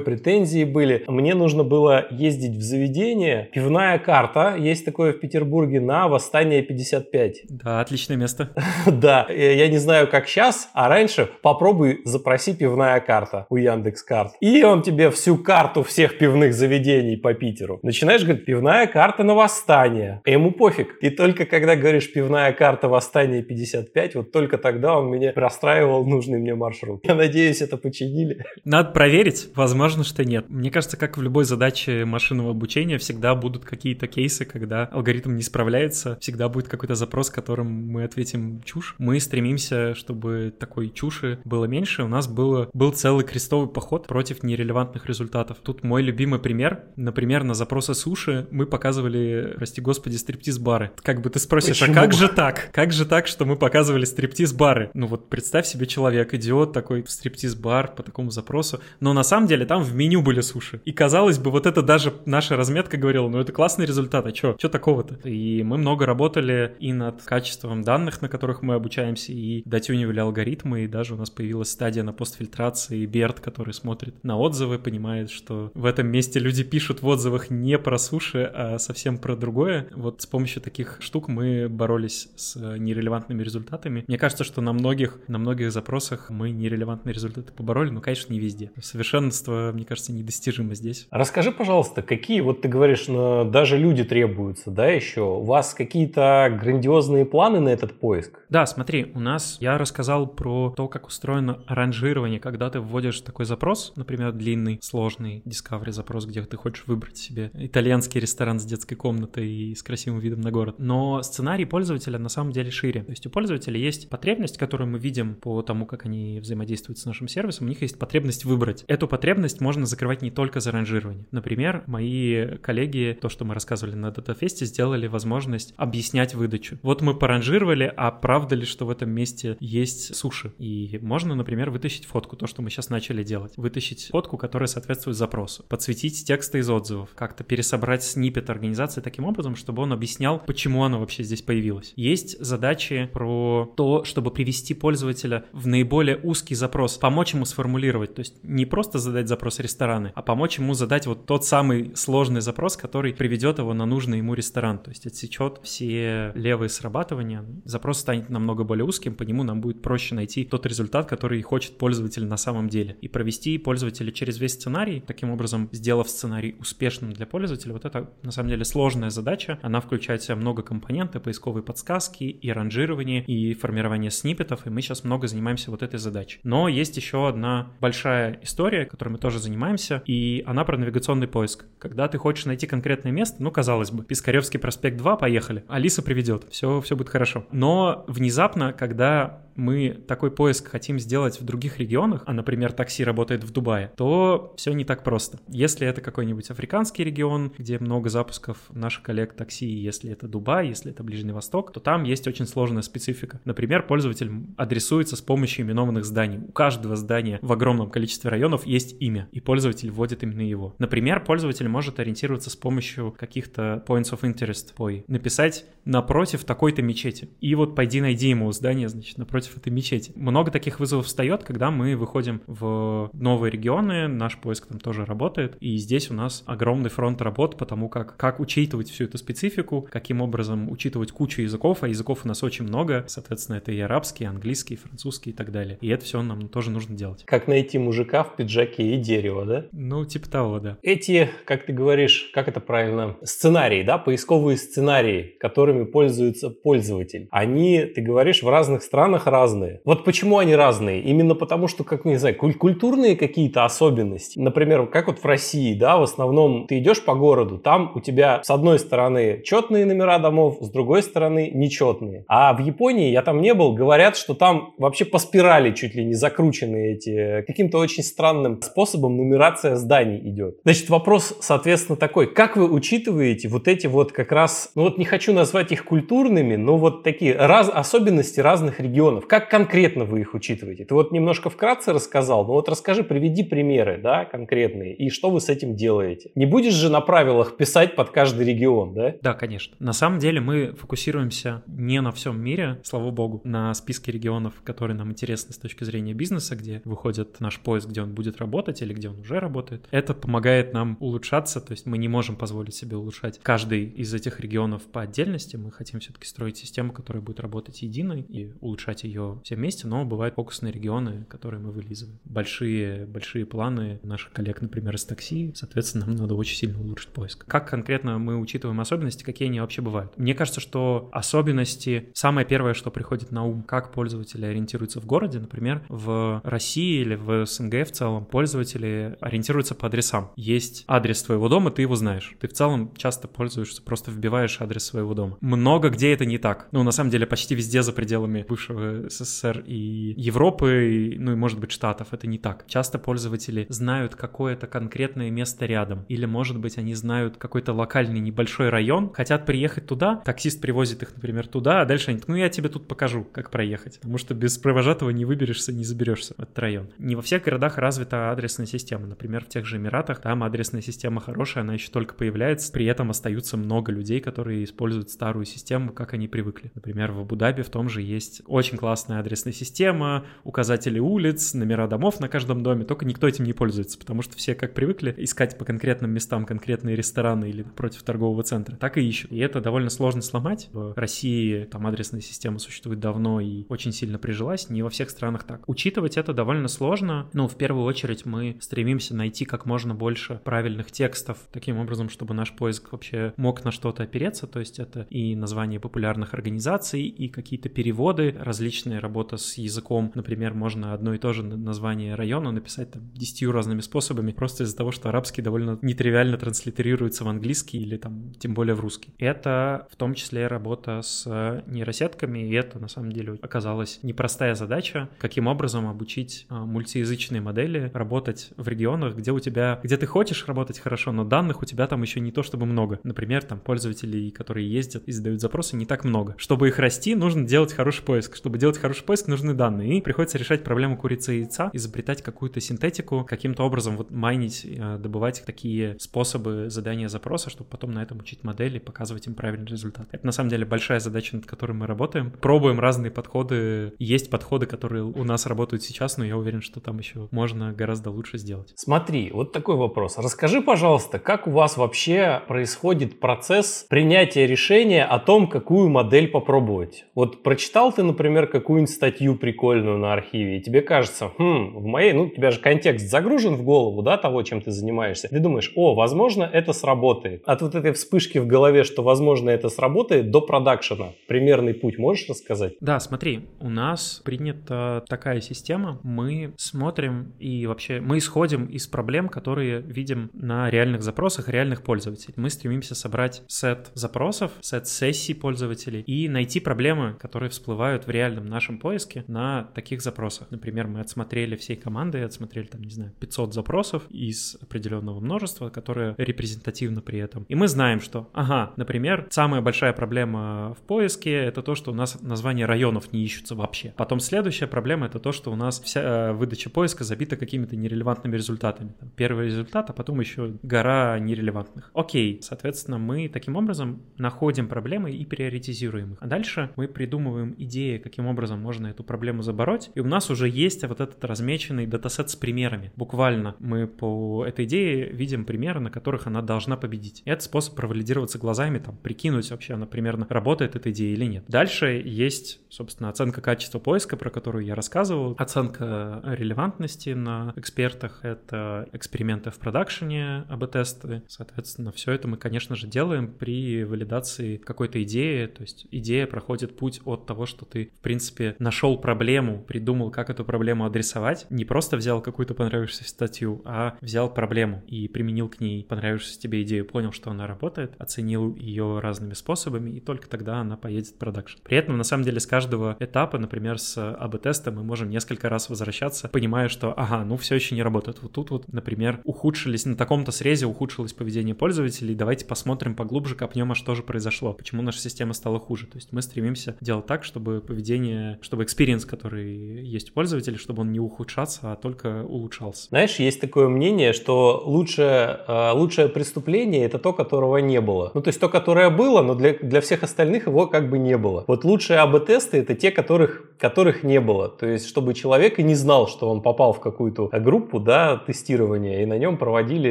претензии 0.00 0.64
были. 0.64 1.04
Мне 1.06 1.34
нужно 1.34 1.64
было 1.64 2.06
ездить 2.10 2.56
в 2.56 2.62
заведение. 2.62 3.48
Пивная 3.52 3.98
карта, 3.98 4.56
есть 4.58 4.84
такое 4.84 5.12
в 5.12 5.20
Петербурге, 5.20 5.80
на 5.80 6.08
Восстание 6.08 6.62
55. 6.62 7.42
Да, 7.48 7.80
отличное 7.80 8.16
место. 8.16 8.50
Да, 9.02 9.26
я 9.30 9.68
не 9.68 9.78
знаю, 9.78 10.08
как 10.08 10.21
сейчас, 10.28 10.70
а 10.74 10.88
раньше 10.88 11.30
попробуй 11.42 12.02
запроси 12.04 12.54
пивная 12.54 13.00
карта 13.00 13.46
у 13.50 13.56
Яндекс 13.56 14.02
Карт. 14.02 14.32
И 14.40 14.62
он 14.62 14.82
тебе 14.82 15.10
всю 15.10 15.36
карту 15.36 15.82
всех 15.82 16.18
пивных 16.18 16.54
заведений 16.54 17.16
по 17.16 17.34
Питеру. 17.34 17.80
Начинаешь 17.82 18.22
говорить, 18.22 18.44
пивная 18.44 18.86
карта 18.86 19.24
на 19.24 19.34
Восстание. 19.34 20.20
Ему 20.24 20.52
пофиг. 20.52 20.98
И 21.00 21.10
только 21.10 21.46
когда 21.46 21.76
говоришь 21.76 22.12
пивная 22.12 22.52
карта 22.52 22.88
Восстание 22.88 23.42
55, 23.42 24.14
вот 24.14 24.32
только 24.32 24.58
тогда 24.58 24.98
он 24.98 25.10
меня 25.10 25.32
расстраивал 25.34 26.04
нужный 26.04 26.38
мне 26.38 26.54
маршрут. 26.54 27.04
Я 27.06 27.14
надеюсь, 27.14 27.62
это 27.62 27.76
починили. 27.76 28.44
Надо 28.64 28.90
проверить. 28.90 29.48
Возможно, 29.54 30.04
что 30.04 30.24
нет. 30.24 30.46
Мне 30.48 30.70
кажется, 30.70 30.96
как 30.96 31.16
в 31.16 31.22
любой 31.22 31.44
задаче 31.44 32.04
машинного 32.04 32.50
обучения, 32.50 32.98
всегда 32.98 33.34
будут 33.34 33.64
какие-то 33.64 34.06
кейсы, 34.06 34.44
когда 34.44 34.84
алгоритм 34.84 35.36
не 35.36 35.42
справляется. 35.42 36.18
Всегда 36.20 36.48
будет 36.48 36.68
какой-то 36.68 36.94
запрос, 36.94 37.30
которым 37.30 37.66
мы 37.88 38.04
ответим 38.04 38.62
чушь. 38.64 38.94
Мы 38.98 39.20
стремимся, 39.20 39.94
чтобы 39.94 40.11
такой 40.58 40.90
чуши 40.90 41.40
было 41.44 41.64
меньше. 41.66 42.02
У 42.02 42.08
нас 42.08 42.26
было, 42.28 42.68
был 42.72 42.92
целый 42.92 43.24
крестовый 43.24 43.68
поход 43.68 44.06
против 44.06 44.42
нерелевантных 44.42 45.06
результатов. 45.06 45.58
Тут 45.62 45.82
мой 45.82 46.02
любимый 46.02 46.40
пример. 46.40 46.84
Например, 46.96 47.44
на 47.44 47.54
запросы 47.54 47.94
суши 47.94 48.46
мы 48.50 48.66
показывали, 48.66 49.54
прости 49.56 49.80
господи, 49.80 50.16
стриптиз-бары. 50.16 50.90
Как 51.02 51.20
бы 51.20 51.30
ты 51.30 51.38
спросишь, 51.38 51.82
а 51.82 51.86
Почему? 51.86 51.98
а 51.98 52.02
как 52.02 52.12
же 52.12 52.28
так? 52.28 52.70
Как 52.72 52.92
же 52.92 53.04
так, 53.04 53.26
что 53.26 53.44
мы 53.44 53.56
показывали 53.56 54.04
стриптиз-бары? 54.04 54.90
Ну 54.94 55.06
вот 55.06 55.28
представь 55.28 55.66
себе 55.66 55.86
человек, 55.86 56.34
идиот 56.34 56.72
такой 56.72 57.02
в 57.02 57.10
стриптиз-бар 57.10 57.94
по 57.94 58.02
такому 58.02 58.30
запросу. 58.30 58.80
Но 59.00 59.12
на 59.12 59.22
самом 59.22 59.46
деле 59.46 59.66
там 59.66 59.82
в 59.82 59.94
меню 59.94 60.22
были 60.22 60.40
суши. 60.40 60.80
И 60.84 60.92
казалось 60.92 61.38
бы, 61.38 61.50
вот 61.50 61.66
это 61.66 61.82
даже 61.82 62.12
наша 62.26 62.56
разметка 62.56 62.96
говорила, 62.96 63.28
ну 63.28 63.38
это 63.38 63.52
классный 63.52 63.86
результат, 63.86 64.26
а 64.26 64.32
чё? 64.32 64.56
Чё 64.58 64.68
такого-то? 64.68 65.16
И 65.28 65.62
мы 65.62 65.78
много 65.78 66.06
работали 66.06 66.74
и 66.78 66.92
над 66.92 67.22
качеством 67.22 67.82
данных, 67.82 68.22
на 68.22 68.28
которых 68.28 68.62
мы 68.62 68.74
обучаемся, 68.74 69.32
и 69.32 69.62
дотюнивали 70.02 70.20
алгоритмы, 70.20 70.84
и 70.84 70.86
даже 70.86 71.14
у 71.14 71.16
нас 71.16 71.30
появилась 71.30 71.70
стадия 71.70 72.02
на 72.02 72.12
постфильтрации, 72.12 73.06
Берт, 73.06 73.40
который 73.40 73.74
смотрит 73.74 74.14
на 74.22 74.36
отзывы, 74.36 74.78
понимает, 74.78 75.30
что 75.30 75.70
в 75.74 75.84
этом 75.84 76.08
месте 76.08 76.40
люди 76.40 76.64
пишут 76.64 77.02
в 77.02 77.06
отзывах 77.06 77.50
не 77.50 77.78
про 77.78 77.98
суши, 77.98 78.50
а 78.54 78.78
совсем 78.78 79.18
про 79.18 79.36
другое. 79.36 79.86
Вот 79.94 80.22
с 80.22 80.26
помощью 80.26 80.62
таких 80.62 80.98
штук 81.00 81.28
мы 81.28 81.68
боролись 81.68 82.28
с 82.36 82.56
нерелевантными 82.56 83.42
результатами. 83.42 84.04
Мне 84.06 84.18
кажется, 84.18 84.44
что 84.44 84.60
на 84.60 84.72
многих, 84.72 85.20
на 85.28 85.38
многих 85.38 85.72
запросах 85.72 86.30
мы 86.30 86.50
нерелевантные 86.50 87.12
результаты 87.12 87.52
побороли, 87.52 87.90
но, 87.90 88.00
конечно, 88.00 88.32
не 88.32 88.40
везде. 88.40 88.70
Совершенство, 88.80 89.70
мне 89.72 89.84
кажется, 89.84 90.12
недостижимо 90.12 90.74
здесь. 90.74 91.06
Расскажи, 91.10 91.52
пожалуйста, 91.52 92.02
какие, 92.02 92.40
вот 92.40 92.62
ты 92.62 92.68
говоришь, 92.68 93.08
ну, 93.08 93.44
даже 93.44 93.78
люди 93.78 94.04
требуются, 94.04 94.70
да, 94.70 94.88
еще? 94.88 95.22
У 95.22 95.44
вас 95.44 95.74
какие-то 95.74 96.56
грандиозные 96.60 97.24
планы 97.24 97.60
на 97.60 97.68
этот 97.68 97.98
поиск? 97.98 98.40
Да, 98.48 98.66
смотри, 98.66 99.12
у 99.14 99.20
нас, 99.20 99.58
я 99.60 99.78
рассказал 99.92 100.26
про 100.26 100.72
то, 100.74 100.88
как 100.88 101.06
устроено 101.06 101.62
ранжирование, 101.66 102.40
когда 102.40 102.70
ты 102.70 102.80
вводишь 102.80 103.20
такой 103.20 103.44
запрос, 103.44 103.92
например, 103.94 104.32
длинный, 104.32 104.78
сложный 104.80 105.42
Discovery 105.44 105.92
запрос, 105.92 106.24
где 106.24 106.40
ты 106.40 106.56
хочешь 106.56 106.84
выбрать 106.86 107.18
себе 107.18 107.50
итальянский 107.52 108.18
ресторан 108.18 108.58
с 108.58 108.64
детской 108.64 108.94
комнатой 108.94 109.50
и 109.52 109.74
с 109.74 109.82
красивым 109.82 110.18
видом 110.18 110.40
на 110.40 110.50
город. 110.50 110.76
Но 110.78 111.22
сценарий 111.22 111.66
пользователя 111.66 112.18
на 112.18 112.30
самом 112.30 112.52
деле 112.52 112.70
шире. 112.70 113.02
То 113.02 113.10
есть 113.10 113.26
у 113.26 113.30
пользователя 113.30 113.78
есть 113.78 114.08
потребность, 114.08 114.56
которую 114.56 114.88
мы 114.88 114.98
видим 114.98 115.34
по 115.34 115.60
тому, 115.60 115.84
как 115.84 116.06
они 116.06 116.40
взаимодействуют 116.40 116.98
с 116.98 117.04
нашим 117.04 117.28
сервисом, 117.28 117.66
у 117.66 117.68
них 117.68 117.82
есть 117.82 117.98
потребность 117.98 118.46
выбрать. 118.46 118.84
Эту 118.88 119.06
потребность 119.06 119.60
можно 119.60 119.84
закрывать 119.84 120.22
не 120.22 120.30
только 120.30 120.60
за 120.60 120.70
ранжирование. 120.70 121.26
Например, 121.32 121.84
мои 121.86 122.56
коллеги, 122.62 123.18
то, 123.20 123.28
что 123.28 123.44
мы 123.44 123.52
рассказывали 123.52 123.94
на 123.94 124.06
DataFest, 124.06 124.64
сделали 124.64 125.06
возможность 125.06 125.74
объяснять 125.76 126.34
выдачу. 126.34 126.78
Вот 126.82 127.02
мы 127.02 127.12
поранжировали, 127.12 127.92
а 127.94 128.10
правда 128.10 128.54
ли, 128.54 128.64
что 128.64 128.86
в 128.86 128.90
этом 128.90 129.10
месте 129.10 129.58
есть 129.60 129.81
суши? 129.90 130.52
И 130.58 130.98
можно, 131.02 131.34
например, 131.34 131.70
вытащить 131.70 132.06
фотку, 132.06 132.36
то, 132.36 132.46
что 132.46 132.62
мы 132.62 132.70
сейчас 132.70 132.90
начали 132.90 133.22
делать. 133.22 133.52
Вытащить 133.56 134.08
фотку, 134.10 134.36
которая 134.36 134.66
соответствует 134.66 135.16
запросу. 135.16 135.64
Подсветить 135.68 136.24
тексты 136.26 136.58
из 136.58 136.70
отзывов. 136.70 137.10
Как-то 137.14 137.44
пересобрать 137.44 138.02
снипет 138.04 138.50
организации 138.50 139.00
таким 139.00 139.24
образом, 139.24 139.56
чтобы 139.56 139.82
он 139.82 139.92
объяснял, 139.92 140.38
почему 140.38 140.84
она 140.84 140.98
вообще 140.98 141.22
здесь 141.22 141.42
появилась. 141.42 141.92
Есть 141.96 142.38
задачи 142.40 143.10
про 143.12 143.72
то, 143.76 144.04
чтобы 144.04 144.30
привести 144.30 144.74
пользователя 144.74 145.44
в 145.52 145.66
наиболее 145.66 146.18
узкий 146.22 146.54
запрос, 146.54 146.98
помочь 146.98 147.34
ему 147.34 147.44
сформулировать. 147.44 148.14
То 148.14 148.20
есть 148.20 148.42
не 148.42 148.66
просто 148.66 148.98
задать 148.98 149.28
запрос 149.28 149.58
рестораны, 149.60 150.12
а 150.14 150.22
помочь 150.22 150.58
ему 150.58 150.74
задать 150.74 151.06
вот 151.06 151.26
тот 151.26 151.44
самый 151.44 151.94
сложный 151.96 152.40
запрос, 152.40 152.76
который 152.76 153.12
приведет 153.12 153.58
его 153.58 153.74
на 153.74 153.86
нужный 153.86 154.18
ему 154.18 154.34
ресторан. 154.34 154.78
То 154.78 154.90
есть 154.90 155.06
отсечет 155.06 155.60
все 155.62 156.32
левые 156.34 156.68
срабатывания. 156.68 157.44
Запрос 157.64 158.00
станет 158.00 158.30
намного 158.30 158.64
более 158.64 158.84
узким, 158.84 159.14
по 159.14 159.22
нему 159.22 159.42
нам 159.42 159.60
будет 159.60 159.71
проще 159.72 160.14
найти 160.14 160.44
тот 160.44 160.66
результат, 160.66 161.08
который 161.08 161.40
хочет 161.42 161.78
пользователь 161.78 162.26
на 162.26 162.36
самом 162.36 162.68
деле. 162.68 162.96
И 163.00 163.08
провести 163.08 163.58
пользователя 163.58 164.10
через 164.10 164.38
весь 164.38 164.54
сценарий, 164.54 165.02
таким 165.06 165.30
образом 165.30 165.68
сделав 165.72 166.08
сценарий 166.08 166.56
успешным 166.58 167.12
для 167.12 167.26
пользователя, 167.26 167.72
вот 167.72 167.84
это 167.84 168.10
на 168.22 168.32
самом 168.32 168.50
деле 168.50 168.64
сложная 168.64 169.10
задача. 169.10 169.58
Она 169.62 169.80
включает 169.80 170.22
в 170.22 170.24
себя 170.24 170.36
много 170.36 170.62
компонентов, 170.62 171.22
поисковые 171.22 171.62
подсказки 171.62 172.24
и 172.24 172.50
ранжирование, 172.50 173.24
и 173.24 173.54
формирование 173.54 174.10
сниппетов, 174.10 174.66
и 174.66 174.70
мы 174.70 174.82
сейчас 174.82 175.04
много 175.04 175.26
занимаемся 175.28 175.70
вот 175.70 175.82
этой 175.82 175.98
задачей. 175.98 176.40
Но 176.42 176.68
есть 176.68 176.96
еще 176.96 177.28
одна 177.28 177.72
большая 177.80 178.38
история, 178.42 178.84
которой 178.84 179.10
мы 179.10 179.18
тоже 179.18 179.38
занимаемся, 179.38 180.02
и 180.06 180.42
она 180.46 180.64
про 180.64 180.76
навигационный 180.76 181.28
поиск. 181.28 181.64
Когда 181.78 182.08
ты 182.08 182.18
хочешь 182.18 182.44
найти 182.46 182.66
конкретное 182.66 183.12
место, 183.12 183.42
ну, 183.42 183.50
казалось 183.50 183.90
бы, 183.90 184.04
Пискаревский 184.04 184.58
проспект 184.58 184.96
2, 184.96 185.16
поехали, 185.16 185.64
Алиса 185.68 186.02
приведет, 186.02 186.46
все, 186.50 186.80
все 186.80 186.96
будет 186.96 187.08
хорошо. 187.08 187.46
Но 187.52 188.04
внезапно, 188.08 188.72
когда 188.72 189.42
мы 189.62 189.90
такой 190.08 190.30
поиск 190.30 190.68
хотим 190.68 190.98
сделать 190.98 191.40
в 191.40 191.44
других 191.44 191.78
регионах, 191.78 192.24
а, 192.26 192.32
например, 192.32 192.72
такси 192.72 193.04
работает 193.04 193.44
в 193.44 193.52
Дубае, 193.52 193.92
то 193.96 194.52
все 194.56 194.72
не 194.72 194.84
так 194.84 195.04
просто. 195.04 195.38
Если 195.48 195.86
это 195.86 196.00
какой-нибудь 196.00 196.50
африканский 196.50 197.04
регион, 197.04 197.52
где 197.56 197.78
много 197.78 198.10
запусков 198.10 198.58
наших 198.70 199.02
коллег 199.02 199.34
такси, 199.34 199.66
если 199.66 200.10
это 200.10 200.26
Дубай, 200.26 200.68
если 200.68 200.90
это 200.90 201.04
Ближний 201.04 201.32
Восток, 201.32 201.72
то 201.72 201.80
там 201.80 202.02
есть 202.02 202.26
очень 202.26 202.46
сложная 202.46 202.82
специфика. 202.82 203.40
Например, 203.44 203.86
пользователь 203.86 204.32
адресуется 204.56 205.16
с 205.16 205.20
помощью 205.20 205.64
именованных 205.64 206.04
зданий. 206.04 206.38
У 206.38 206.52
каждого 206.52 206.96
здания 206.96 207.38
в 207.40 207.52
огромном 207.52 207.88
количестве 207.90 208.30
районов 208.30 208.66
есть 208.66 208.96
имя, 209.00 209.28
и 209.30 209.40
пользователь 209.40 209.90
вводит 209.90 210.24
именно 210.24 210.42
его. 210.42 210.74
Например, 210.78 211.22
пользователь 211.22 211.68
может 211.68 212.00
ориентироваться 212.00 212.50
с 212.50 212.56
помощью 212.56 213.12
каких-то 213.12 213.84
points 213.86 214.12
of 214.12 214.20
interest, 214.22 214.74
POI, 214.76 215.04
написать 215.06 215.64
напротив 215.84 216.44
такой-то 216.44 216.82
мечети. 216.82 217.30
И 217.40 217.54
вот 217.54 217.76
пойди 217.76 218.00
найди 218.00 218.28
ему 218.28 218.50
здание, 218.50 218.88
значит, 218.88 219.18
напротив 219.18 219.51
этой 219.58 219.70
мечети. 219.70 220.12
Много 220.14 220.50
таких 220.50 220.80
вызовов 220.80 221.06
встает, 221.06 221.44
когда 221.44 221.70
мы 221.70 221.96
выходим 221.96 222.42
в 222.46 223.10
новые 223.12 223.50
регионы, 223.50 224.08
наш 224.08 224.38
поиск 224.38 224.66
там 224.66 224.78
тоже 224.78 225.04
работает, 225.04 225.56
и 225.60 225.76
здесь 225.76 226.10
у 226.10 226.14
нас 226.14 226.42
огромный 226.46 226.90
фронт 226.90 227.20
работ, 227.22 227.56
потому 227.56 227.88
как 227.88 228.16
как 228.16 228.40
учитывать 228.40 228.90
всю 228.90 229.04
эту 229.04 229.18
специфику, 229.18 229.86
каким 229.90 230.20
образом 230.20 230.70
учитывать 230.70 231.12
кучу 231.12 231.42
языков, 231.42 231.78
а 231.82 231.88
языков 231.88 232.20
у 232.24 232.28
нас 232.28 232.42
очень 232.42 232.64
много, 232.64 233.04
соответственно, 233.08 233.56
это 233.56 233.72
и 233.72 233.80
арабский, 233.80 234.24
и 234.24 234.26
английский, 234.26 234.74
и 234.74 234.76
французский 234.76 235.30
и 235.30 235.32
так 235.32 235.50
далее. 235.52 235.78
И 235.80 235.88
это 235.88 236.04
все 236.04 236.22
нам 236.22 236.48
тоже 236.48 236.70
нужно 236.70 236.96
делать. 236.96 237.24
Как 237.24 237.48
найти 237.48 237.78
мужика 237.78 238.22
в 238.22 238.36
пиджаке 238.36 238.94
и 238.94 238.96
дерево, 238.96 239.44
да? 239.44 239.66
Ну, 239.72 240.04
типа 240.04 240.28
того, 240.28 240.60
да. 240.60 240.78
Эти, 240.82 241.30
как 241.44 241.66
ты 241.66 241.72
говоришь, 241.72 242.30
как 242.32 242.48
это 242.48 242.60
правильно, 242.60 243.16
сценарии, 243.22 243.82
да, 243.82 243.98
поисковые 243.98 244.56
сценарии, 244.56 245.36
которыми 245.40 245.84
пользуется 245.84 246.50
пользователь, 246.50 247.28
они, 247.30 247.84
ты 247.84 248.00
говоришь, 248.00 248.42
в 248.42 248.48
разных 248.48 248.82
странах 248.82 249.26
разные. 249.32 249.80
Вот 249.84 250.04
почему 250.04 250.38
они 250.38 250.54
разные? 250.54 251.02
Именно 251.02 251.34
потому, 251.34 251.66
что, 251.66 251.82
как 251.82 252.04
не 252.04 252.16
знаю, 252.16 252.36
культурные 252.36 253.16
какие-то 253.16 253.64
особенности. 253.64 254.38
Например, 254.38 254.86
как 254.86 255.08
вот 255.08 255.18
в 255.18 255.24
России, 255.24 255.74
да, 255.74 255.96
в 255.96 256.02
основном 256.02 256.66
ты 256.68 256.78
идешь 256.78 257.04
по 257.04 257.14
городу, 257.14 257.58
там 257.58 257.90
у 257.96 258.00
тебя 258.00 258.40
с 258.44 258.50
одной 258.50 258.78
стороны 258.78 259.42
четные 259.42 259.84
номера 259.84 260.18
домов, 260.18 260.58
с 260.60 260.70
другой 260.70 261.02
стороны 261.02 261.50
нечетные. 261.52 262.24
А 262.28 262.52
в 262.54 262.60
Японии, 262.60 263.10
я 263.10 263.22
там 263.22 263.40
не 263.40 263.54
был, 263.54 263.74
говорят, 263.74 264.16
что 264.16 264.34
там 264.34 264.74
вообще 264.78 265.04
по 265.04 265.18
спирали 265.18 265.72
чуть 265.72 265.94
ли 265.94 266.04
не 266.04 266.14
закручены 266.14 266.92
эти, 266.92 267.42
каким-то 267.46 267.78
очень 267.78 268.02
странным 268.02 268.60
способом 268.62 269.16
нумерация 269.16 269.76
зданий 269.76 270.20
идет. 270.28 270.58
Значит, 270.64 270.90
вопрос, 270.90 271.36
соответственно, 271.40 271.96
такой, 271.96 272.32
как 272.32 272.56
вы 272.56 272.70
учитываете 272.70 273.48
вот 273.48 273.68
эти 273.68 273.86
вот 273.86 274.12
как 274.12 274.32
раз, 274.32 274.70
ну 274.74 274.82
вот 274.82 274.98
не 274.98 275.04
хочу 275.04 275.32
назвать 275.32 275.72
их 275.72 275.84
культурными, 275.84 276.56
но 276.56 276.76
вот 276.76 277.02
такие 277.02 277.34
раз, 277.34 277.70
особенности 277.72 278.40
разных 278.40 278.80
регионов. 278.80 279.21
Как 279.26 279.50
конкретно 279.50 280.04
вы 280.04 280.20
их 280.20 280.34
учитываете? 280.34 280.84
Ты 280.84 280.94
вот 280.94 281.12
немножко 281.12 281.50
вкратце 281.50 281.92
рассказал, 281.92 282.46
но 282.46 282.52
вот 282.52 282.68
расскажи, 282.68 283.02
приведи 283.04 283.42
примеры, 283.42 283.98
да, 284.02 284.24
конкретные, 284.24 284.94
и 284.94 285.10
что 285.10 285.30
вы 285.30 285.40
с 285.40 285.48
этим 285.48 285.76
делаете. 285.76 286.30
Не 286.34 286.46
будешь 286.46 286.74
же 286.74 286.88
на 286.88 287.00
правилах 287.00 287.56
писать 287.56 287.94
под 287.94 288.10
каждый 288.10 288.46
регион, 288.46 288.94
да? 288.94 289.14
Да, 289.20 289.34
конечно. 289.34 289.76
На 289.78 289.92
самом 289.92 290.18
деле 290.18 290.40
мы 290.40 290.72
фокусируемся 290.72 291.62
не 291.66 292.00
на 292.00 292.12
всем 292.12 292.40
мире, 292.42 292.80
слава 292.84 293.10
богу, 293.10 293.40
на 293.44 293.72
списке 293.74 294.12
регионов, 294.12 294.54
которые 294.64 294.96
нам 294.96 295.10
интересны 295.10 295.52
с 295.52 295.58
точки 295.58 295.84
зрения 295.84 296.14
бизнеса, 296.14 296.56
где 296.56 296.80
выходит 296.84 297.40
наш 297.40 297.58
поиск, 297.60 297.88
где 297.88 298.02
он 298.02 298.14
будет 298.14 298.38
работать 298.38 298.82
или 298.82 298.94
где 298.94 299.08
он 299.08 299.20
уже 299.20 299.38
работает. 299.38 299.86
Это 299.90 300.14
помогает 300.14 300.72
нам 300.72 300.96
улучшаться, 301.00 301.60
то 301.60 301.72
есть 301.72 301.86
мы 301.86 301.98
не 301.98 302.08
можем 302.08 302.36
позволить 302.36 302.74
себе 302.74 302.96
улучшать 302.96 303.40
каждый 303.42 303.84
из 303.84 304.12
этих 304.14 304.40
регионов 304.40 304.82
по 304.82 305.02
отдельности. 305.02 305.56
Мы 305.56 305.70
хотим 305.70 306.00
все-таки 306.00 306.26
строить 306.26 306.56
систему, 306.56 306.92
которая 306.92 307.22
будет 307.22 307.40
работать 307.40 307.82
единой 307.82 308.22
и 308.28 308.52
улучшать 308.60 309.04
ее 309.04 309.11
все 309.44 309.56
вместе, 309.56 309.86
но 309.86 310.04
бывают 310.04 310.34
фокусные 310.34 310.72
регионы, 310.72 311.24
которые 311.28 311.60
мы 311.60 311.70
вылизываем. 311.70 312.18
Большие, 312.24 313.06
большие 313.06 313.46
планы 313.46 314.00
наших 314.02 314.32
коллег, 314.32 314.60
например, 314.60 314.94
из 314.94 315.04
такси, 315.04 315.52
соответственно, 315.54 316.06
нам 316.06 316.16
надо 316.16 316.34
очень 316.34 316.56
сильно 316.56 316.80
улучшить 316.80 317.10
поиск. 317.10 317.44
Как 317.46 317.68
конкретно 317.68 318.18
мы 318.18 318.38
учитываем 318.38 318.80
особенности, 318.80 319.22
какие 319.22 319.48
они 319.48 319.60
вообще 319.60 319.82
бывают? 319.82 320.16
Мне 320.16 320.34
кажется, 320.34 320.60
что 320.60 321.08
особенности, 321.12 322.10
самое 322.14 322.46
первое, 322.46 322.74
что 322.74 322.90
приходит 322.90 323.30
на 323.32 323.44
ум, 323.44 323.62
как 323.62 323.92
пользователи 323.92 324.44
ориентируются 324.44 325.00
в 325.00 325.06
городе, 325.06 325.38
например, 325.38 325.84
в 325.88 326.40
России 326.44 327.00
или 327.00 327.14
в 327.14 327.46
СНГ 327.46 327.86
в 327.86 327.92
целом, 327.92 328.24
пользователи 328.24 329.16
ориентируются 329.20 329.74
по 329.74 329.86
адресам. 329.86 330.30
Есть 330.36 330.84
адрес 330.86 331.22
твоего 331.22 331.48
дома, 331.48 331.70
ты 331.70 331.82
его 331.82 331.96
знаешь. 331.96 332.34
Ты 332.40 332.48
в 332.48 332.52
целом 332.52 332.92
часто 332.96 333.28
пользуешься, 333.28 333.82
просто 333.82 334.10
вбиваешь 334.10 334.60
адрес 334.60 334.84
своего 334.84 335.14
дома. 335.14 335.36
Много 335.40 335.90
где 335.90 336.12
это 336.12 336.24
не 336.24 336.38
так. 336.38 336.68
Ну, 336.72 336.82
на 336.82 336.92
самом 336.92 337.10
деле, 337.10 337.26
почти 337.26 337.54
везде 337.54 337.82
за 337.82 337.92
пределами 337.92 338.44
бывшего 338.48 339.01
СССР 339.08 339.64
и 339.66 340.14
Европы, 340.16 341.14
ну 341.18 341.32
и, 341.32 341.36
может 341.36 341.60
быть, 341.60 341.72
Штатов 341.72 342.08
это 342.12 342.26
не 342.26 342.38
так. 342.38 342.64
Часто 342.66 342.98
пользователи 342.98 343.66
знают 343.68 344.14
какое-то 344.14 344.66
конкретное 344.66 345.30
место 345.30 345.66
рядом. 345.66 346.04
Или, 346.08 346.26
может 346.26 346.58
быть, 346.58 346.78
они 346.78 346.94
знают 346.94 347.36
какой-то 347.36 347.72
локальный 347.72 348.20
небольшой 348.20 348.68
район, 348.68 349.12
хотят 349.12 349.46
приехать 349.46 349.86
туда, 349.86 350.16
таксист 350.16 350.60
привозит 350.60 351.02
их, 351.02 351.14
например, 351.14 351.46
туда, 351.46 351.82
а 351.82 351.84
дальше 351.84 352.10
они, 352.10 352.20
ну 352.26 352.34
я 352.34 352.48
тебе 352.48 352.68
тут 352.68 352.88
покажу, 352.88 353.24
как 353.24 353.50
проехать. 353.50 353.96
Потому 353.96 354.18
что 354.18 354.34
без 354.34 354.58
провожатого 354.58 355.10
не 355.10 355.24
выберешься, 355.24 355.72
не 355.72 355.84
заберешься 355.84 356.34
в 356.36 356.40
этот 356.40 356.58
район. 356.58 356.88
Не 356.98 357.16
во 357.16 357.22
всех 357.22 357.44
городах 357.44 357.78
развита 357.78 358.30
адресная 358.30 358.66
система. 358.66 359.06
Например, 359.06 359.44
в 359.44 359.48
тех 359.48 359.66
же 359.66 359.76
Эмиратах 359.76 360.20
там 360.20 360.42
адресная 360.42 360.82
система 360.82 361.20
хорошая, 361.20 361.64
она 361.64 361.74
еще 361.74 361.90
только 361.90 362.14
появляется. 362.14 362.72
При 362.72 362.86
этом 362.86 363.10
остаются 363.10 363.56
много 363.56 363.92
людей, 363.92 364.20
которые 364.20 364.64
используют 364.64 365.10
старую 365.10 365.44
систему, 365.44 365.92
как 365.92 366.14
они 366.14 366.28
привыкли. 366.28 366.70
Например, 366.74 367.12
в 367.12 367.20
Абу-Даби 367.20 367.62
в 367.62 367.70
том 367.70 367.88
же 367.88 368.02
есть 368.02 368.42
очень 368.46 368.78
классная 368.92 369.20
адресная 369.20 369.54
система, 369.54 370.26
указатели 370.44 370.98
улиц, 370.98 371.54
номера 371.54 371.86
домов 371.86 372.20
на 372.20 372.28
каждом 372.28 372.62
доме, 372.62 372.84
только 372.84 373.06
никто 373.06 373.26
этим 373.26 373.46
не 373.46 373.54
пользуется, 373.54 373.98
потому 373.98 374.20
что 374.20 374.36
все 374.36 374.54
как 374.54 374.74
привыкли 374.74 375.14
искать 375.16 375.56
по 375.56 375.64
конкретным 375.64 376.10
местам 376.10 376.44
конкретные 376.44 376.94
рестораны 376.94 377.48
или 377.48 377.62
против 377.62 378.02
торгового 378.02 378.42
центра, 378.42 378.76
так 378.76 378.98
и 378.98 379.08
ищут. 379.08 379.32
И 379.32 379.38
это 379.38 379.62
довольно 379.62 379.88
сложно 379.88 380.20
сломать. 380.20 380.68
В 380.74 380.92
России 380.94 381.64
там 381.64 381.86
адресная 381.86 382.20
система 382.20 382.58
существует 382.58 383.00
давно 383.00 383.40
и 383.40 383.64
очень 383.70 383.92
сильно 383.92 384.18
прижилась, 384.18 384.68
не 384.68 384.82
во 384.82 384.90
всех 384.90 385.08
странах 385.08 385.44
так. 385.44 385.66
Учитывать 385.66 386.18
это 386.18 386.34
довольно 386.34 386.68
сложно. 386.68 387.30
Ну, 387.32 387.48
в 387.48 387.56
первую 387.56 387.86
очередь 387.86 388.26
мы 388.26 388.58
стремимся 388.60 389.16
найти 389.16 389.46
как 389.46 389.64
можно 389.64 389.94
больше 389.94 390.38
правильных 390.44 390.92
текстов, 390.92 391.38
таким 391.50 391.78
образом, 391.78 392.10
чтобы 392.10 392.34
наш 392.34 392.52
поиск 392.52 392.92
вообще 392.92 393.32
мог 393.38 393.64
на 393.64 393.70
что-то 393.70 394.02
опереться, 394.02 394.46
то 394.46 394.60
есть 394.60 394.78
это 394.78 395.06
и 395.08 395.34
название 395.34 395.80
популярных 395.80 396.34
организаций, 396.34 397.04
и 397.04 397.28
какие-то 397.28 397.70
переводы, 397.70 398.36
различная 398.82 399.00
работа 399.00 399.36
с 399.36 399.58
языком, 399.58 400.10
например, 400.14 400.54
можно 400.54 400.92
одно 400.94 401.14
и 401.14 401.18
то 401.18 401.32
же 401.32 401.42
название 401.42 402.14
района 402.14 402.50
написать 402.52 402.90
там 402.90 403.10
десятью 403.14 403.52
разными 403.52 403.80
способами, 403.80 404.32
просто 404.32 404.64
из-за 404.64 404.76
того, 404.76 404.90
что 404.90 405.08
арабский 405.08 405.42
довольно 405.42 405.78
нетривиально 405.82 406.36
транслитерируется 406.36 407.24
в 407.24 407.28
английский 407.28 407.78
или 407.78 407.96
там 407.96 408.32
тем 408.38 408.54
более 408.54 408.74
в 408.74 408.80
русский. 408.80 409.14
Это 409.18 409.86
в 409.90 409.96
том 409.96 410.14
числе 410.14 410.48
работа 410.48 411.00
с 411.02 411.62
нейросетками, 411.66 412.48
и 412.48 412.54
это 412.54 412.78
на 412.78 412.88
самом 412.88 413.12
деле 413.12 413.38
оказалась 413.40 414.00
непростая 414.02 414.54
задача, 414.54 415.08
каким 415.18 415.46
образом 415.46 415.86
обучить 415.86 416.46
а, 416.48 416.64
мультиязычные 416.64 417.40
модели 417.40 417.90
работать 417.94 418.50
в 418.56 418.68
регионах, 418.68 419.16
где 419.16 419.30
у 419.30 419.38
тебя, 419.38 419.80
где 419.82 419.96
ты 419.96 420.06
хочешь 420.06 420.46
работать 420.46 420.78
хорошо, 420.78 421.12
но 421.12 421.24
данных 421.24 421.62
у 421.62 421.64
тебя 421.64 421.86
там 421.86 422.02
еще 422.02 422.20
не 422.20 422.32
то 422.32 422.42
чтобы 422.42 422.66
много. 422.66 422.98
Например, 423.04 423.42
там 423.42 423.60
пользователей, 423.60 424.30
которые 424.30 424.70
ездят 424.70 425.04
и 425.06 425.12
задают 425.12 425.40
запросы, 425.40 425.76
не 425.76 425.86
так 425.86 426.04
много. 426.04 426.34
Чтобы 426.38 426.68
их 426.68 426.78
расти, 426.78 427.14
нужно 427.14 427.46
делать 427.46 427.72
хороший 427.72 428.02
поиск. 428.02 428.36
Чтобы 428.36 428.58
делать 428.58 428.71
хороший 428.80 429.04
поиск, 429.04 429.28
нужны 429.28 429.54
данные. 429.54 429.98
И 429.98 430.00
приходится 430.00 430.38
решать 430.38 430.64
проблему 430.64 430.96
курицы 430.96 431.36
и 431.36 431.38
яйца, 431.40 431.70
изобретать 431.72 432.22
какую-то 432.22 432.60
синтетику, 432.60 433.24
каким-то 433.24 433.64
образом 433.64 433.96
вот 433.96 434.10
майнить, 434.10 434.64
э, 434.64 434.98
добывать 434.98 435.42
такие 435.44 435.96
способы 435.98 436.70
задания 436.70 437.08
запроса, 437.08 437.50
чтобы 437.50 437.70
потом 437.70 437.92
на 437.92 438.02
этом 438.02 438.18
учить 438.18 438.44
модели, 438.44 438.78
показывать 438.78 439.26
им 439.26 439.34
правильный 439.34 439.66
результат. 439.66 440.08
Это 440.12 440.24
на 440.26 440.32
самом 440.32 440.50
деле 440.50 440.64
большая 440.64 441.00
задача, 441.00 441.36
над 441.36 441.46
которой 441.46 441.72
мы 441.72 441.86
работаем. 441.86 442.30
Пробуем 442.30 442.80
разные 442.80 443.10
подходы. 443.10 443.94
Есть 443.98 444.30
подходы, 444.30 444.66
которые 444.66 445.04
у 445.04 445.24
нас 445.24 445.46
работают 445.46 445.82
сейчас, 445.82 446.16
но 446.18 446.24
я 446.24 446.36
уверен, 446.36 446.62
что 446.62 446.80
там 446.80 446.98
еще 446.98 447.28
можно 447.30 447.72
гораздо 447.72 448.10
лучше 448.10 448.38
сделать. 448.38 448.72
Смотри, 448.76 449.30
вот 449.32 449.52
такой 449.52 449.76
вопрос. 449.76 450.18
Расскажи, 450.18 450.60
пожалуйста, 450.60 451.18
как 451.18 451.46
у 451.46 451.50
вас 451.50 451.76
вообще 451.76 452.42
происходит 452.48 453.20
процесс 453.20 453.86
принятия 453.88 454.46
решения 454.46 455.04
о 455.04 455.18
том, 455.18 455.48
какую 455.48 455.88
модель 455.88 456.28
попробовать? 456.28 457.04
Вот 457.14 457.42
прочитал 457.42 457.92
ты, 457.92 458.02
например, 458.02 458.46
какую-нибудь 458.62 458.94
статью 458.94 459.36
прикольную 459.36 459.98
на 459.98 460.12
архиве, 460.12 460.58
и 460.58 460.62
тебе 460.62 460.80
кажется, 460.80 461.30
хм, 461.36 461.74
в 461.74 461.84
моей, 461.84 462.12
ну, 462.12 462.24
у 462.24 462.30
тебя 462.30 462.50
же 462.50 462.60
контекст 462.60 463.10
загружен 463.10 463.56
в 463.56 463.62
голову, 463.62 464.02
да, 464.02 464.16
того, 464.16 464.42
чем 464.42 464.62
ты 464.62 464.70
занимаешься. 464.70 465.28
Ты 465.28 465.40
думаешь, 465.40 465.72
о, 465.74 465.94
возможно, 465.94 466.44
это 466.44 466.72
сработает. 466.72 467.42
От 467.44 467.62
вот 467.62 467.74
этой 467.74 467.92
вспышки 467.92 468.38
в 468.38 468.46
голове, 468.46 468.84
что, 468.84 469.02
возможно, 469.02 469.50
это 469.50 469.68
сработает, 469.68 470.30
до 470.30 470.40
продакшена. 470.40 471.08
Примерный 471.26 471.74
путь 471.74 471.98
можешь 471.98 472.28
рассказать? 472.28 472.74
Да, 472.80 473.00
смотри, 473.00 473.48
у 473.60 473.68
нас 473.68 474.22
принята 474.24 475.04
такая 475.08 475.40
система. 475.40 475.98
Мы 476.02 476.54
смотрим 476.56 477.32
и 477.38 477.66
вообще 477.66 478.00
мы 478.00 478.18
исходим 478.18 478.66
из 478.66 478.86
проблем, 478.86 479.28
которые 479.28 479.80
видим 479.80 480.30
на 480.32 480.70
реальных 480.70 481.02
запросах 481.02 481.48
реальных 481.48 481.82
пользователей. 481.82 482.34
Мы 482.36 482.50
стремимся 482.50 482.94
собрать 482.94 483.42
сет 483.48 483.90
запросов, 483.94 484.52
сет 484.60 484.86
сессий 484.86 485.34
пользователей 485.34 486.02
и 486.02 486.28
найти 486.28 486.60
проблемы, 486.60 487.14
которые 487.14 487.50
всплывают 487.50 488.06
в 488.06 488.10
реальном 488.10 488.41
реальном 488.42 488.46
нашем 488.46 488.78
поиске 488.78 489.24
на 489.28 489.64
таких 489.74 490.02
запросах. 490.02 490.50
Например, 490.50 490.86
мы 490.86 491.00
отсмотрели 491.00 491.56
всей 491.56 491.76
командой, 491.76 492.24
отсмотрели 492.24 492.66
там, 492.66 492.82
не 492.82 492.90
знаю, 492.90 493.12
500 493.20 493.54
запросов 493.54 494.02
из 494.10 494.56
определенного 494.60 495.20
множества, 495.20 495.70
которые 495.70 496.14
репрезентативны 496.18 497.00
при 497.00 497.18
этом. 497.18 497.44
И 497.48 497.54
мы 497.54 497.68
знаем, 497.68 498.00
что, 498.00 498.28
ага, 498.32 498.72
например, 498.76 499.26
самая 499.30 499.60
большая 499.60 499.92
проблема 499.92 500.74
в 500.78 500.82
поиске— 500.86 501.32
это 501.32 501.62
то, 501.62 501.74
что 501.74 501.92
у 501.92 501.94
нас 501.94 502.20
названия 502.22 502.66
районов 502.66 503.12
не 503.12 503.24
ищутся 503.24 503.54
вообще. 503.54 503.92
Потом 503.96 504.20
следующая 504.20 504.66
проблема— 504.66 505.06
это 505.08 505.18
то, 505.18 505.32
что 505.32 505.52
у 505.52 505.56
нас 505.56 505.80
вся 505.80 506.00
э, 506.00 506.32
выдача 506.32 506.70
поиска 506.70 507.04
забита 507.04 507.36
какими-то 507.36 507.76
нерелевантными 507.76 508.36
результатами. 508.36 508.92
Там, 509.00 509.10
первый 509.16 509.46
результат, 509.46 509.90
а 509.90 509.92
потом 509.92 510.20
еще 510.20 510.54
гора 510.62 511.18
нерелевантных. 511.18 511.90
Окей, 511.94 512.40
соответственно, 512.42 512.98
мы 512.98 513.28
таким 513.28 513.56
образом 513.56 514.02
находим 514.18 514.68
проблемы 514.68 515.10
и 515.10 515.24
приоритизируем 515.24 516.12
их. 516.12 516.18
А 516.20 516.26
дальше 516.26 516.70
мы 516.76 516.88
придумываем 516.88 517.54
идеи, 517.58 517.98
каким 517.98 518.26
образом 518.26 518.31
можно 518.32 518.88
эту 518.88 519.04
проблему 519.04 519.42
забороть, 519.42 519.90
и 519.94 520.00
у 520.00 520.06
нас 520.06 520.30
уже 520.30 520.48
есть 520.48 520.82
вот 520.84 521.00
этот 521.00 521.24
размеченный 521.24 521.86
датасет 521.86 522.30
с 522.30 522.36
примерами. 522.36 522.92
Буквально 522.96 523.56
мы 523.58 523.86
по 523.86 524.44
этой 524.46 524.64
идее 524.64 525.10
видим 525.10 525.44
примеры, 525.44 525.80
на 525.80 525.90
которых 525.90 526.26
она 526.26 526.42
должна 526.42 526.76
победить. 526.76 527.22
И 527.24 527.30
это 527.30 527.42
способ 527.42 527.74
провалидироваться 527.74 528.38
глазами, 528.38 528.78
там, 528.78 528.96
прикинуть 528.96 529.50
вообще, 529.50 529.74
она 529.74 529.86
примерно 529.86 530.26
работает 530.28 530.76
эта 530.76 530.90
идея 530.90 531.12
или 531.12 531.24
нет. 531.24 531.44
Дальше 531.48 532.02
есть, 532.04 532.60
собственно, 532.68 533.08
оценка 533.08 533.40
качества 533.40 533.78
поиска, 533.78 534.16
про 534.16 534.30
которую 534.30 534.64
я 534.64 534.74
рассказывал, 534.74 535.34
оценка 535.38 536.22
релевантности 536.24 537.10
на 537.10 537.52
экспертах, 537.56 538.20
это 538.24 538.88
эксперименты 538.92 539.50
в 539.50 539.58
продакшене, 539.58 540.44
АБ-тесты, 540.48 541.22
соответственно, 541.28 541.92
все 541.92 542.12
это 542.12 542.28
мы, 542.28 542.36
конечно 542.36 542.76
же, 542.76 542.86
делаем 542.86 543.32
при 543.32 543.84
валидации 543.84 544.56
какой-то 544.56 545.02
идеи, 545.02 545.46
то 545.46 545.62
есть 545.62 545.86
идея 545.90 546.26
проходит 546.26 546.76
путь 546.76 547.00
от 547.04 547.26
того, 547.26 547.46
что 547.46 547.64
ты, 547.64 547.90
в 547.96 548.00
принципе, 548.00 548.21
нашел 548.58 548.98
проблему, 548.98 549.64
придумал, 549.66 550.10
как 550.10 550.30
эту 550.30 550.44
проблему 550.44 550.84
адресовать, 550.84 551.46
не 551.50 551.64
просто 551.64 551.96
взял 551.96 552.20
какую-то 552.20 552.54
понравившуюся 552.54 553.08
статью, 553.08 553.62
а 553.64 553.96
взял 554.00 554.32
проблему 554.32 554.82
и 554.86 555.08
применил 555.08 555.48
к 555.48 555.60
ней 555.60 555.84
понравившуюся 555.84 556.40
тебе 556.40 556.62
идею, 556.62 556.84
понял, 556.84 557.12
что 557.12 557.30
она 557.30 557.46
работает, 557.46 557.94
оценил 557.98 558.54
ее 558.54 559.00
разными 559.00 559.34
способами, 559.34 559.90
и 559.90 560.00
только 560.00 560.28
тогда 560.28 560.58
она 560.58 560.76
поедет 560.76 561.14
в 561.14 561.18
продакшн. 561.18 561.58
При 561.62 561.76
этом, 561.76 561.96
на 561.96 562.04
самом 562.04 562.24
деле, 562.24 562.40
с 562.40 562.46
каждого 562.46 562.96
этапа, 563.00 563.38
например, 563.38 563.78
с 563.78 563.96
АБ-теста 563.98 564.70
мы 564.70 564.84
можем 564.84 565.10
несколько 565.10 565.48
раз 565.48 565.68
возвращаться, 565.68 566.28
понимая, 566.28 566.68
что, 566.68 566.92
ага, 566.96 567.24
ну 567.24 567.36
все 567.36 567.54
еще 567.54 567.74
не 567.74 567.82
работает. 567.82 568.22
Вот 568.22 568.32
тут 568.32 568.50
вот, 568.50 568.72
например, 568.72 569.20
ухудшились, 569.24 569.86
на 569.86 569.96
таком-то 569.96 570.32
срезе 570.32 570.66
ухудшилось 570.66 571.12
поведение 571.12 571.54
пользователей, 571.54 572.14
давайте 572.14 572.44
посмотрим 572.44 572.94
поглубже, 572.94 573.34
копнем, 573.34 573.72
а 573.72 573.74
что 573.74 573.94
же 573.94 574.02
произошло, 574.02 574.52
почему 574.52 574.82
наша 574.82 575.00
система 575.00 575.32
стала 575.32 575.58
хуже. 575.58 575.86
То 575.86 575.96
есть 575.96 576.12
мы 576.12 576.22
стремимся 576.22 576.76
делать 576.80 577.06
так, 577.06 577.24
чтобы 577.24 577.60
поведение, 577.60 578.11
чтобы 578.40 578.64
experience, 578.64 579.04
который 579.04 579.82
есть 579.82 580.10
у 580.10 580.12
пользователя, 580.12 580.58
чтобы 580.58 580.82
он 580.82 580.92
не 580.92 581.00
ухудшался, 581.00 581.72
а 581.72 581.76
только 581.76 582.24
улучшался. 582.24 582.88
Знаешь, 582.88 583.16
есть 583.16 583.40
такое 583.40 583.68
мнение, 583.68 584.12
что 584.12 584.62
лучшее, 584.64 585.40
э, 585.46 585.72
лучшее 585.72 586.08
преступление 586.08 586.84
это 586.84 586.98
то, 586.98 587.12
которого 587.12 587.58
не 587.58 587.80
было. 587.80 588.10
Ну, 588.14 588.22
то 588.22 588.28
есть 588.28 588.40
то, 588.40 588.48
которое 588.48 588.90
было, 588.90 589.22
но 589.22 589.34
для, 589.34 589.54
для 589.54 589.80
всех 589.80 590.02
остальных 590.02 590.46
его 590.46 590.66
как 590.66 590.90
бы 590.90 590.98
не 590.98 591.16
было. 591.16 591.44
Вот 591.46 591.64
лучшие 591.64 591.98
АБ-тесты 592.00 592.58
это 592.58 592.74
те, 592.74 592.90
которых, 592.90 593.56
которых 593.58 594.02
не 594.02 594.20
было. 594.20 594.48
То 594.48 594.66
есть 594.66 594.88
чтобы 594.88 595.14
человек 595.14 595.58
и 595.58 595.62
не 595.62 595.74
знал, 595.74 596.08
что 596.08 596.30
он 596.30 596.42
попал 596.42 596.72
в 596.72 596.80
какую-то 596.80 597.28
группу 597.40 597.80
да, 597.80 598.16
тестирования, 598.16 599.02
и 599.02 599.06
на 599.06 599.18
нем 599.18 599.36
проводили 599.36 599.90